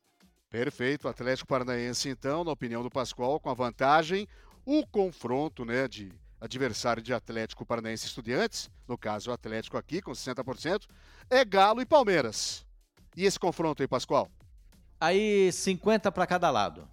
Perfeito, 0.50 1.08
Atlético 1.08 1.48
Paranaense, 1.48 2.08
então, 2.08 2.44
na 2.44 2.52
opinião 2.52 2.82
do 2.82 2.90
Pascoal, 2.90 3.40
com 3.40 3.50
a 3.50 3.54
vantagem 3.54 4.28
o 4.70 4.86
confronto 4.86 5.64
né, 5.64 5.88
de 5.88 6.12
adversário 6.38 7.02
de 7.02 7.14
Atlético 7.14 7.64
Paranaense 7.64 8.04
Estudiantes, 8.04 8.70
no 8.86 8.98
caso 8.98 9.30
o 9.30 9.32
Atlético 9.32 9.78
aqui 9.78 10.02
com 10.02 10.12
60%, 10.12 10.82
é 11.30 11.42
Galo 11.42 11.80
e 11.80 11.86
Palmeiras. 11.86 12.66
E 13.16 13.24
esse 13.24 13.40
confronto 13.40 13.82
aí, 13.82 13.88
Pascoal? 13.88 14.28
Aí 15.00 15.50
50 15.50 16.12
para 16.12 16.26
cada 16.26 16.50
lado. 16.50 16.86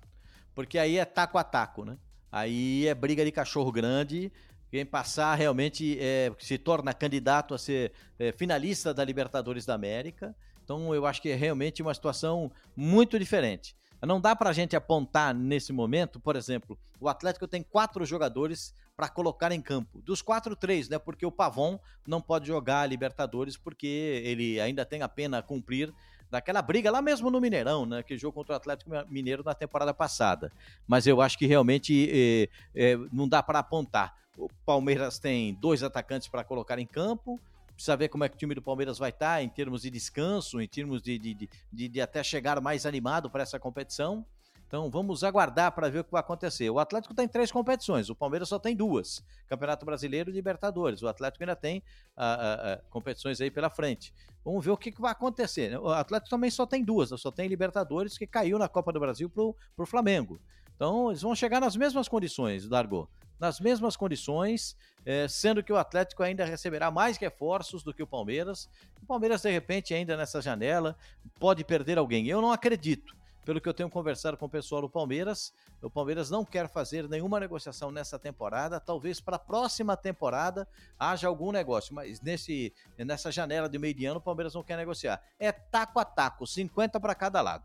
Porque 0.54 0.80
aí 0.80 0.98
é 0.98 1.04
taco 1.04 1.38
a 1.38 1.44
taco, 1.44 1.84
né? 1.84 1.98
Aí 2.32 2.88
é 2.88 2.96
briga 2.96 3.26
de 3.26 3.32
cachorro 3.32 3.74
grande. 3.74 4.32
Quem 4.72 4.86
passar 4.86 5.36
realmente 5.36 5.98
é, 6.00 6.32
se 6.40 6.58
torna 6.58 6.94
candidato 6.94 7.54
a 7.54 7.58
ser 7.58 7.92
é, 8.18 8.32
finalista 8.32 8.94
da 8.94 9.04
Libertadores 9.04 9.66
da 9.66 9.74
América. 9.74 10.34
Então 10.64 10.96
eu 10.96 11.06
acho 11.06 11.22
que 11.22 11.28
é 11.28 11.36
realmente 11.36 11.82
uma 11.82 11.94
situação 11.94 12.50
muito 12.74 13.20
diferente. 13.20 13.76
Não 14.02 14.22
dá 14.22 14.36
para 14.36 14.50
a 14.50 14.54
gente 14.54 14.76
apontar 14.76 15.34
nesse 15.34 15.74
momento, 15.74 16.20
por 16.20 16.36
exemplo, 16.36 16.78
o 17.00 17.10
Atlético 17.10 17.48
tem 17.48 17.64
quatro 17.64 18.06
jogadores 18.06 18.74
para 18.96 19.10
colocar 19.10 19.52
em 19.52 19.62
campo. 19.62 20.02
Dos 20.02 20.22
quatro, 20.22 20.56
três, 20.56 20.88
né? 20.88 20.98
Porque 20.98 21.26
o 21.26 21.32
Pavon 21.32 21.80
não 22.08 22.22
pode 22.22 22.48
jogar 22.48 22.82
a 22.82 22.86
Libertadores 22.86 23.58
porque 23.58 24.22
ele 24.24 24.60
ainda 24.60 24.86
tem 24.86 25.02
a 25.02 25.10
pena 25.10 25.42
cumprir 25.42 25.94
daquela 26.32 26.62
briga 26.62 26.90
lá 26.90 27.02
mesmo 27.02 27.30
no 27.30 27.42
Mineirão, 27.42 27.86
né? 27.86 28.04
Que 28.04 28.18
jogou 28.18 28.34
contra 28.34 28.54
o 28.54 28.58
Atlético 28.58 28.92
Mineiro 29.10 29.44
na 29.44 29.54
temporada 29.54 29.94
passada. 29.94 30.52
Mas 30.88 31.06
eu 31.06 31.22
acho 31.22 31.38
que 31.38 31.46
realmente 31.46 32.10
eh, 32.12 32.50
eh, 32.74 32.98
não 33.12 33.28
dá 33.28 33.44
para 33.44 33.60
apontar. 33.60 34.16
O 34.38 34.50
Palmeiras 34.66 35.20
tem 35.20 35.54
dois 35.56 35.84
atacantes 35.84 36.28
para 36.28 36.44
colocar 36.44 36.80
em 36.80 36.86
campo 36.86 37.40
precisa 37.76 37.96
ver 37.96 38.10
como 38.10 38.24
é 38.24 38.30
que 38.30 38.36
o 38.36 38.38
time 38.38 38.56
do 38.56 38.62
Palmeiras 38.62 38.98
vai 38.98 39.10
estar 39.10 39.36
tá 39.36 39.44
em 39.44 39.50
termos 39.50 39.84
de 39.84 39.90
descanso, 39.90 40.60
em 40.60 40.68
termos 40.68 41.02
de, 41.02 41.20
de, 41.20 41.50
de, 41.72 41.88
de 41.90 42.02
até 42.02 42.24
chegar 42.24 42.60
mais 42.62 42.86
animado 42.86 43.30
para 43.30 43.44
essa 43.44 43.60
competição. 43.60 44.26
Então 44.68 44.90
vamos 44.90 45.24
aguardar 45.24 45.72
para 45.74 45.90
ver 45.90 46.00
o 46.00 46.04
que 46.04 46.12
vai 46.12 46.22
acontecer. 46.22 46.70
O 46.70 46.80
Atlético 46.80 47.14
tem 47.14 47.28
três 47.28 47.52
competições, 47.52 48.10
o 48.10 48.16
Palmeiras 48.16 48.50
só 48.50 48.58
tem 48.58 48.76
duas: 48.76 49.24
Campeonato 49.48 49.86
Brasileiro 49.86 50.30
e 50.30 50.34
Libertadores. 50.34 51.04
O 51.04 51.08
Atlético 51.08 51.44
ainda 51.44 51.56
tem 51.56 51.84
ah, 52.18 52.34
ah, 52.34 52.74
ah, 52.74 52.82
competições 52.90 53.40
aí 53.40 53.52
pela 53.52 53.70
frente. 53.70 54.14
Vamos 54.44 54.66
ver 54.66 54.72
o 54.72 54.78
que, 54.78 54.92
que 54.92 55.02
vai 55.02 55.12
acontecer. 55.12 55.80
O 55.80 55.90
Atlético 55.90 56.30
também 56.30 56.50
só 56.50 56.66
tem 56.66 56.84
duas, 56.84 57.10
só 57.22 57.32
tem 57.32 57.48
Libertadores 57.48 58.18
que 58.18 58.26
caiu 58.26 58.58
na 58.58 58.68
Copa 58.68 58.92
do 58.92 59.00
Brasil 59.00 59.30
para 59.30 59.44
o 59.44 59.86
Flamengo. 59.86 60.40
Então 60.76 61.10
eles 61.10 61.22
vão 61.22 61.36
chegar 61.36 61.62
nas 61.62 61.76
mesmas 61.76 62.08
condições, 62.08 62.68
Dargo 62.68 63.08
nas 63.40 63.60
mesmas 63.60 63.96
condições, 63.96 64.76
é, 65.06 65.28
sendo 65.28 65.64
que 65.64 65.72
o 65.72 65.78
Atlético 65.78 66.24
ainda 66.24 66.44
receberá 66.44 66.90
mais 66.90 67.18
reforços 67.18 67.84
do 67.84 67.94
que 67.94 68.02
o 68.02 68.08
Palmeiras. 68.08 68.68
O 69.02 69.06
Palmeiras, 69.06 69.42
de 69.44 69.52
repente, 69.52 69.94
ainda 69.94 70.18
nessa 70.18 70.42
janela, 70.42 70.98
pode 71.40 71.64
perder 71.64 71.98
alguém. 71.98 72.28
Eu 72.28 72.42
não 72.42 72.52
acredito. 72.52 73.16
Pelo 73.46 73.62
que 73.62 73.70
eu 73.70 73.74
tenho 73.76 73.92
conversado 73.92 74.36
com 74.36 74.48
o 74.48 74.50
pessoal 74.50 74.82
do 74.82 74.90
Palmeiras, 74.90 75.54
o 75.80 75.88
Palmeiras 75.88 76.32
não 76.32 76.44
quer 76.44 76.68
fazer 76.68 77.08
nenhuma 77.08 77.40
negociação 77.40 77.92
nessa 77.92 78.18
temporada. 78.18 78.80
Talvez 78.80 79.22
para 79.22 79.36
a 79.36 79.40
próxima 79.40 79.96
temporada 79.96 80.68
haja 80.98 81.28
algum 81.28 81.52
negócio, 81.52 81.94
mas 81.94 82.20
nesse, 82.22 82.74
nessa 82.98 83.32
janela 83.32 83.70
de 83.70 83.78
meio 83.78 83.94
de 83.94 84.04
ano 84.08 84.18
o 84.18 84.22
Palmeiras 84.22 84.56
não 84.56 84.64
quer 84.64 84.78
negociar. 84.78 85.22
É 85.38 85.52
taco 85.52 86.00
a 86.00 86.06
taco, 86.06 86.48
50 86.48 87.00
para 87.00 87.14
cada 87.14 87.40
lado. 87.40 87.64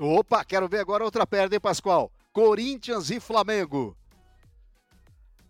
Opa, 0.00 0.44
quero 0.44 0.68
ver 0.68 0.80
agora 0.80 1.04
outra 1.04 1.24
perda, 1.24 1.54
hein, 1.54 1.60
Pascoal? 1.60 2.10
Corinthians 2.32 3.10
e 3.10 3.20
Flamengo 3.20 3.96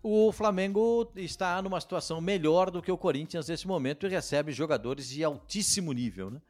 o 0.03 0.31
Flamengo 0.31 1.11
está 1.15 1.61
numa 1.61 1.79
situação 1.79 2.19
melhor 2.19 2.71
do 2.71 2.81
que 2.81 2.91
o 2.91 2.97
Corinthians 2.97 3.47
nesse 3.47 3.67
momento 3.67 4.07
e 4.07 4.09
recebe 4.09 4.51
jogadores 4.51 5.07
de 5.09 5.23
altíssimo 5.23 5.93
nível. 5.93 6.31
Né? 6.31 6.41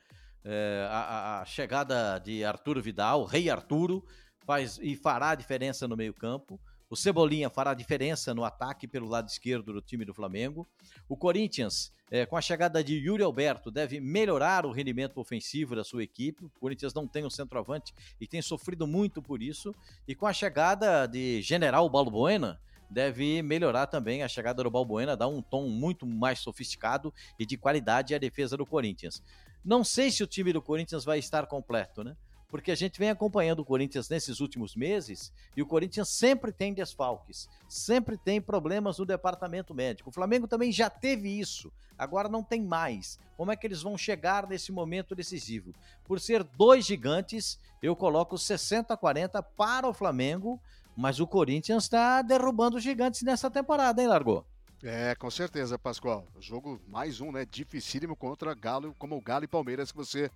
É, 0.45 0.87
a, 0.89 1.41
a, 1.41 1.45
chegada 1.45 2.17
de 2.19 2.45
Arturo 2.45 2.81
Vidal, 2.81 3.25
Rei 3.25 3.49
Arturo, 3.49 4.05
faz 4.45 4.79
e 4.81 4.95
fará 4.95 5.35
diferença 5.35 5.87
no 5.87 5.97
meio-campo. 5.97 6.59
O 6.89 6.95
Cebolinha 6.95 7.49
fará 7.49 7.73
diferença 7.73 8.33
no 8.33 8.43
ataque 8.43 8.87
pelo 8.87 9.07
lado 9.07 9.27
esquerdo 9.27 9.71
do 9.71 9.81
time 9.81 10.05
do 10.05 10.13
Flamengo. 10.13 10.67
O 11.07 11.15
Corinthians, 11.15 11.93
é, 12.09 12.25
com 12.25 12.35
a 12.35 12.41
chegada 12.41 12.83
de 12.83 12.95
Yuri 12.95 13.23
Alberto, 13.23 13.69
deve 13.69 13.99
melhorar 13.99 14.65
o 14.65 14.71
rendimento 14.71 15.17
ofensivo 15.19 15.75
da 15.75 15.83
sua 15.83 16.03
equipe. 16.03 16.45
O 16.45 16.49
Corinthians 16.59 16.93
não 16.93 17.07
tem 17.07 17.25
um 17.25 17.29
centroavante 17.29 17.93
e 18.19 18.27
tem 18.27 18.41
sofrido 18.41 18.87
muito 18.87 19.21
por 19.21 19.41
isso. 19.41 19.73
E 20.07 20.15
com 20.15 20.25
a 20.25 20.33
chegada 20.33 21.05
de 21.05 21.41
General 21.41 21.89
Balbuena, 21.89 22.59
deve 22.91 23.41
melhorar 23.41 23.87
também 23.87 24.21
a 24.21 24.27
chegada 24.27 24.61
do 24.61 24.69
Balbuena, 24.69 25.15
dar 25.15 25.27
um 25.27 25.41
tom 25.41 25.69
muito 25.69 26.05
mais 26.05 26.39
sofisticado 26.39 27.13
e 27.39 27.45
de 27.45 27.57
qualidade 27.57 28.13
à 28.13 28.17
defesa 28.17 28.57
do 28.57 28.65
Corinthians. 28.65 29.23
Não 29.63 29.83
sei 29.83 30.11
se 30.11 30.23
o 30.23 30.27
time 30.27 30.51
do 30.51 30.61
Corinthians 30.61 31.05
vai 31.05 31.17
estar 31.17 31.47
completo, 31.47 32.03
né? 32.03 32.17
Porque 32.49 32.69
a 32.69 32.75
gente 32.75 32.99
vem 32.99 33.09
acompanhando 33.09 33.59
o 33.59 33.65
Corinthians 33.65 34.09
nesses 34.09 34.41
últimos 34.41 34.75
meses 34.75 35.31
e 35.55 35.61
o 35.61 35.65
Corinthians 35.65 36.09
sempre 36.09 36.51
tem 36.51 36.73
desfalques, 36.73 37.47
sempre 37.69 38.17
tem 38.17 38.41
problemas 38.41 38.97
no 38.97 39.05
departamento 39.05 39.73
médico. 39.73 40.09
O 40.09 40.13
Flamengo 40.13 40.49
também 40.49 40.69
já 40.69 40.89
teve 40.89 41.29
isso, 41.29 41.71
agora 41.97 42.27
não 42.27 42.43
tem 42.43 42.61
mais. 42.61 43.17
Como 43.37 43.53
é 43.53 43.55
que 43.55 43.65
eles 43.65 43.81
vão 43.81 43.97
chegar 43.97 44.49
nesse 44.49 44.69
momento 44.69 45.15
decisivo? 45.15 45.73
Por 46.03 46.19
ser 46.19 46.43
dois 46.43 46.85
gigantes, 46.85 47.57
eu 47.81 47.95
coloco 47.95 48.35
60-40 48.35 49.41
para 49.55 49.87
o 49.87 49.93
Flamengo 49.93 50.59
mas 50.95 51.19
o 51.19 51.27
Corinthians 51.27 51.83
está 51.83 52.21
derrubando 52.21 52.77
os 52.77 52.83
gigantes 52.83 53.21
nessa 53.21 53.49
temporada, 53.49 54.01
hein, 54.01 54.07
Largou? 54.07 54.45
É, 54.83 55.13
com 55.15 55.29
certeza, 55.29 55.77
Pascoal. 55.77 56.25
Jogo 56.39 56.81
mais 56.87 57.21
um, 57.21 57.31
né? 57.31 57.45
Dificílimo 57.49 58.15
contra 58.15 58.55
Galo, 58.55 58.95
como 58.97 59.15
o 59.15 59.21
Galo 59.21 59.43
e 59.43 59.47
Palmeiras 59.47 59.91
que 59.91 59.97
você 59.97 60.31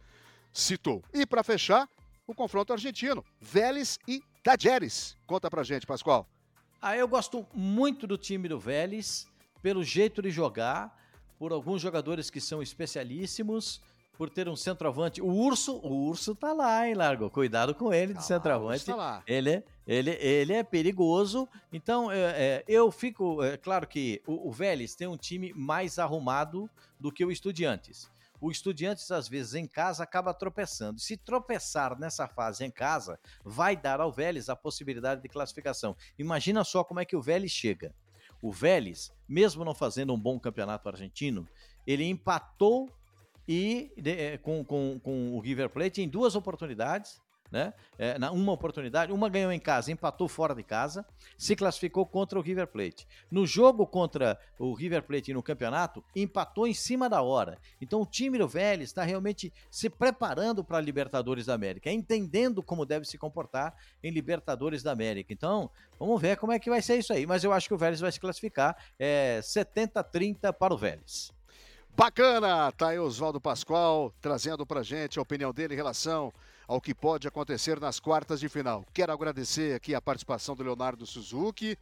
citou. 0.54 1.04
E 1.14 1.26
para 1.26 1.44
fechar, 1.44 1.90
o 2.28 2.34
confronto 2.34 2.72
argentino. 2.72 3.26
Vélez 3.42 3.98
e 4.08 4.24
Tajeres. 4.44 5.18
Conta 5.26 5.50
pra 5.50 5.64
gente, 5.64 5.88
Pascoal. 5.88 6.28
Ah, 6.82 6.96
eu 6.96 7.08
gosto 7.08 7.46
muito 7.54 8.06
do 8.06 8.18
time 8.18 8.48
do 8.48 8.60
Vélez, 8.60 9.28
pelo 9.62 9.84
jeito 9.84 10.22
de 10.22 10.30
jogar, 10.30 10.96
por 11.40 11.52
alguns 11.52 11.82
jogadores 11.82 12.30
que 12.30 12.40
são 12.40 12.62
especialíssimos, 12.62 13.82
por 14.18 14.30
ter 14.30 14.48
um 14.48 14.56
centroavante. 14.56 15.22
O 15.22 15.28
Urso, 15.28 15.78
o 15.78 16.08
Urso 16.08 16.36
tá 16.36 16.54
lá, 16.54 16.88
hein, 16.88 16.94
Largo? 16.94 17.30
Cuidado 17.30 17.74
com 17.76 17.94
ele 17.94 18.14
de 18.14 18.20
tá 18.20 18.22
centroavante. 18.22 18.90
Lá, 18.90 18.96
tá 18.96 19.02
lá. 19.02 19.24
Ele, 19.28 19.50
é, 19.50 19.64
ele, 19.88 20.12
ele 20.12 20.54
é 20.54 20.64
perigoso. 20.64 21.48
Então, 21.72 22.12
é, 22.12 22.18
é, 22.18 22.64
eu 22.68 22.92
fico. 22.92 23.44
É, 23.44 23.58
claro 23.58 23.88
que 23.88 24.22
o, 24.26 24.50
o 24.50 24.52
Vélez 24.52 24.96
tem 24.96 25.08
um 25.08 25.18
time 25.18 25.54
mais 25.54 26.00
arrumado 26.00 26.70
do 27.00 27.12
que 27.12 27.26
o 27.26 27.32
Estudiantes 27.32 28.10
o 28.46 28.52
Estudiantes, 28.52 29.10
às 29.12 29.28
vezes, 29.28 29.56
em 29.56 29.66
casa, 29.66 30.04
acaba 30.04 30.34
tropeçando. 30.34 31.00
Se 31.00 31.18
tropeçar 31.18 31.98
nessa 31.98 32.28
fase 32.28 32.64
em 32.64 32.72
casa, 32.72 33.20
vai 33.44 33.76
dar 33.76 34.00
ao 34.00 34.12
Vélez 34.12 34.50
a 34.50 34.56
possibilidade 34.56 35.22
de 35.22 35.30
classificação. 35.30 35.96
Imagina 36.18 36.64
só 36.64 36.84
como 36.84 37.00
é 37.00 37.06
que 37.06 37.16
o 37.16 37.22
Vélez 37.22 37.52
chega. 37.52 37.94
O 38.42 38.52
Vélez, 38.52 39.12
mesmo 39.28 39.66
não 39.66 39.74
fazendo 39.74 40.14
um 40.14 40.20
bom 40.20 40.40
campeonato 40.40 40.88
argentino, 40.88 41.48
ele 41.88 42.04
empatou 42.04 42.90
e 43.48 43.92
de, 43.98 44.12
é, 44.12 44.38
com, 44.38 44.64
com, 44.64 45.00
com 45.02 45.34
o 45.34 45.40
River 45.40 45.70
Plate 45.70 46.02
em 46.02 46.10
duas 46.10 46.36
oportunidades 46.36 47.22
né? 47.52 47.74
É, 47.98 48.18
na 48.18 48.32
uma 48.32 48.52
oportunidade, 48.52 49.12
uma 49.12 49.30
ganhou 49.30 49.52
em 49.52 49.60
casa, 49.60 49.92
empatou 49.92 50.28
fora 50.28 50.54
de 50.54 50.64
casa, 50.64 51.06
se 51.38 51.56
classificou 51.56 52.06
contra 52.06 52.38
o 52.38 52.42
River 52.42 52.68
Plate. 52.68 53.08
No 53.32 53.46
jogo 53.46 53.86
contra 53.86 54.38
o 54.60 54.74
River 54.74 55.04
Plate 55.04 55.34
no 55.34 55.44
campeonato, 55.44 56.04
empatou 56.16 56.68
em 56.68 56.74
cima 56.74 57.08
da 57.08 57.22
hora. 57.22 57.58
Então 57.80 58.02
o 58.02 58.06
time 58.06 58.38
do 58.38 58.48
Vélez 58.48 58.90
está 58.90 59.04
realmente 59.04 59.54
se 59.72 59.90
preparando 59.90 60.64
para 60.64 60.80
a 60.80 60.82
Libertadores 60.82 61.46
da 61.46 61.54
América, 61.54 61.92
entendendo 61.92 62.62
como 62.64 62.86
deve 62.86 63.06
se 63.06 63.18
comportar 63.18 63.76
em 64.04 64.12
Libertadores 64.12 64.84
da 64.84 64.92
América. 64.92 65.32
Então, 65.32 65.70
vamos 66.00 66.20
ver 66.22 66.38
como 66.38 66.52
é 66.52 66.60
que 66.60 66.70
vai 66.70 66.82
ser 66.82 66.98
isso 66.98 67.14
aí. 67.14 67.26
Mas 67.26 67.44
eu 67.44 67.54
acho 67.54 67.68
que 67.68 67.74
o 67.74 67.78
Vélez 67.78 68.00
vai 68.00 68.12
se 68.12 68.20
classificar 68.20 68.76
é 69.00 69.40
70-30 69.42 70.52
para 70.54 70.74
o 70.74 70.78
Vélez. 70.78 71.35
Bacana! 71.98 72.74
Tá 72.74 72.90
aí 72.90 73.00
Oswaldo 73.00 73.40
Pascoal 73.40 74.14
trazendo 74.20 74.66
pra 74.66 74.84
gente 74.84 75.18
a 75.18 75.22
opinião 75.22 75.54
dele 75.54 75.74
em 75.74 75.78
relação 75.78 76.34
ao 76.68 76.82
que 76.82 76.94
pode 76.94 77.26
acontecer 77.26 77.80
nas 77.80 78.02
quartas 78.02 78.42
de 78.42 78.50
final. 78.50 78.86
Quero 78.94 79.14
agradecer 79.14 79.74
aqui 79.74 79.96
a 79.96 80.02
participação 80.02 80.56
do 80.56 80.64
Leonardo 80.64 81.06
Suzuki, 81.06 81.78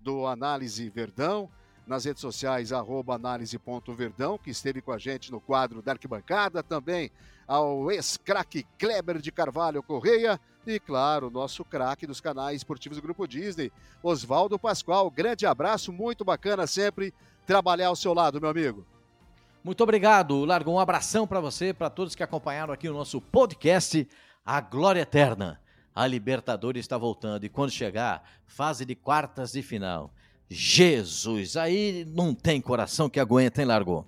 do 0.00 0.26
Análise 0.26 0.88
Verdão, 0.88 1.50
nas 1.86 2.06
redes 2.06 2.22
sociais, 2.22 2.72
análise.verdão, 2.72 4.38
que 4.38 4.48
esteve 4.48 4.80
com 4.80 4.90
a 4.90 4.96
gente 4.96 5.30
no 5.30 5.38
quadro 5.38 5.82
da 5.82 5.92
arquibancada, 5.92 6.62
também 6.62 7.10
ao 7.46 7.90
ex-craque 7.90 8.66
Kleber 8.78 9.18
de 9.18 9.30
Carvalho 9.30 9.82
Correia 9.82 10.40
e, 10.66 10.80
claro, 10.80 11.28
nosso 11.28 11.62
craque 11.62 12.06
dos 12.06 12.22
canais 12.22 12.56
esportivos 12.56 12.96
do 12.96 13.02
Grupo 13.02 13.28
Disney, 13.28 13.70
Oswaldo 14.02 14.58
Pascoal. 14.58 15.10
Grande 15.10 15.44
abraço, 15.44 15.92
muito 15.92 16.24
bacana 16.24 16.66
sempre 16.66 17.12
trabalhar 17.44 17.88
ao 17.88 17.96
seu 17.96 18.14
lado, 18.14 18.40
meu 18.40 18.48
amigo. 18.48 18.86
Muito 19.62 19.82
obrigado, 19.82 20.44
Largo. 20.44 20.70
Um 20.70 20.78
abração 20.78 21.26
para 21.26 21.40
você, 21.40 21.74
para 21.74 21.90
todos 21.90 22.14
que 22.14 22.22
acompanharam 22.22 22.72
aqui 22.72 22.88
o 22.88 22.94
nosso 22.94 23.20
podcast 23.20 24.08
a 24.44 24.60
glória 24.60 25.00
eterna. 25.02 25.60
A 25.94 26.06
Libertadores 26.06 26.84
está 26.84 26.96
voltando 26.96 27.44
e 27.44 27.48
quando 27.48 27.70
chegar, 27.70 28.22
fase 28.46 28.84
de 28.84 28.94
quartas 28.94 29.52
de 29.52 29.62
final. 29.62 30.10
Jesus, 30.48 31.56
aí 31.56 32.06
não 32.08 32.34
tem 32.34 32.60
coração 32.60 33.10
que 33.10 33.20
aguenta, 33.20 33.60
hein, 33.60 33.66
Largo? 33.66 34.06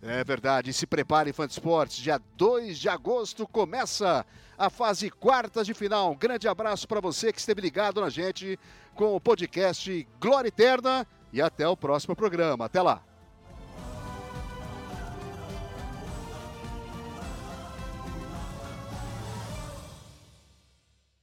É 0.00 0.24
verdade. 0.24 0.72
Se 0.72 0.86
prepare, 0.86 1.32
fã 1.32 1.46
de 1.46 1.52
esportes. 1.52 1.98
Dia 1.98 2.20
2 2.36 2.78
de 2.78 2.88
agosto 2.88 3.46
começa 3.46 4.24
a 4.56 4.70
fase 4.70 5.10
quartas 5.10 5.66
de 5.66 5.74
final. 5.74 6.12
Um 6.12 6.16
grande 6.16 6.48
abraço 6.48 6.88
para 6.88 7.00
você 7.00 7.32
que 7.32 7.38
esteve 7.38 7.60
ligado 7.60 8.00
na 8.00 8.08
gente 8.08 8.58
com 8.94 9.14
o 9.14 9.20
podcast 9.20 10.08
Glória 10.20 10.48
Eterna 10.48 11.06
e 11.32 11.42
até 11.42 11.68
o 11.68 11.76
próximo 11.76 12.16
programa. 12.16 12.64
Até 12.64 12.80
lá. 12.80 13.11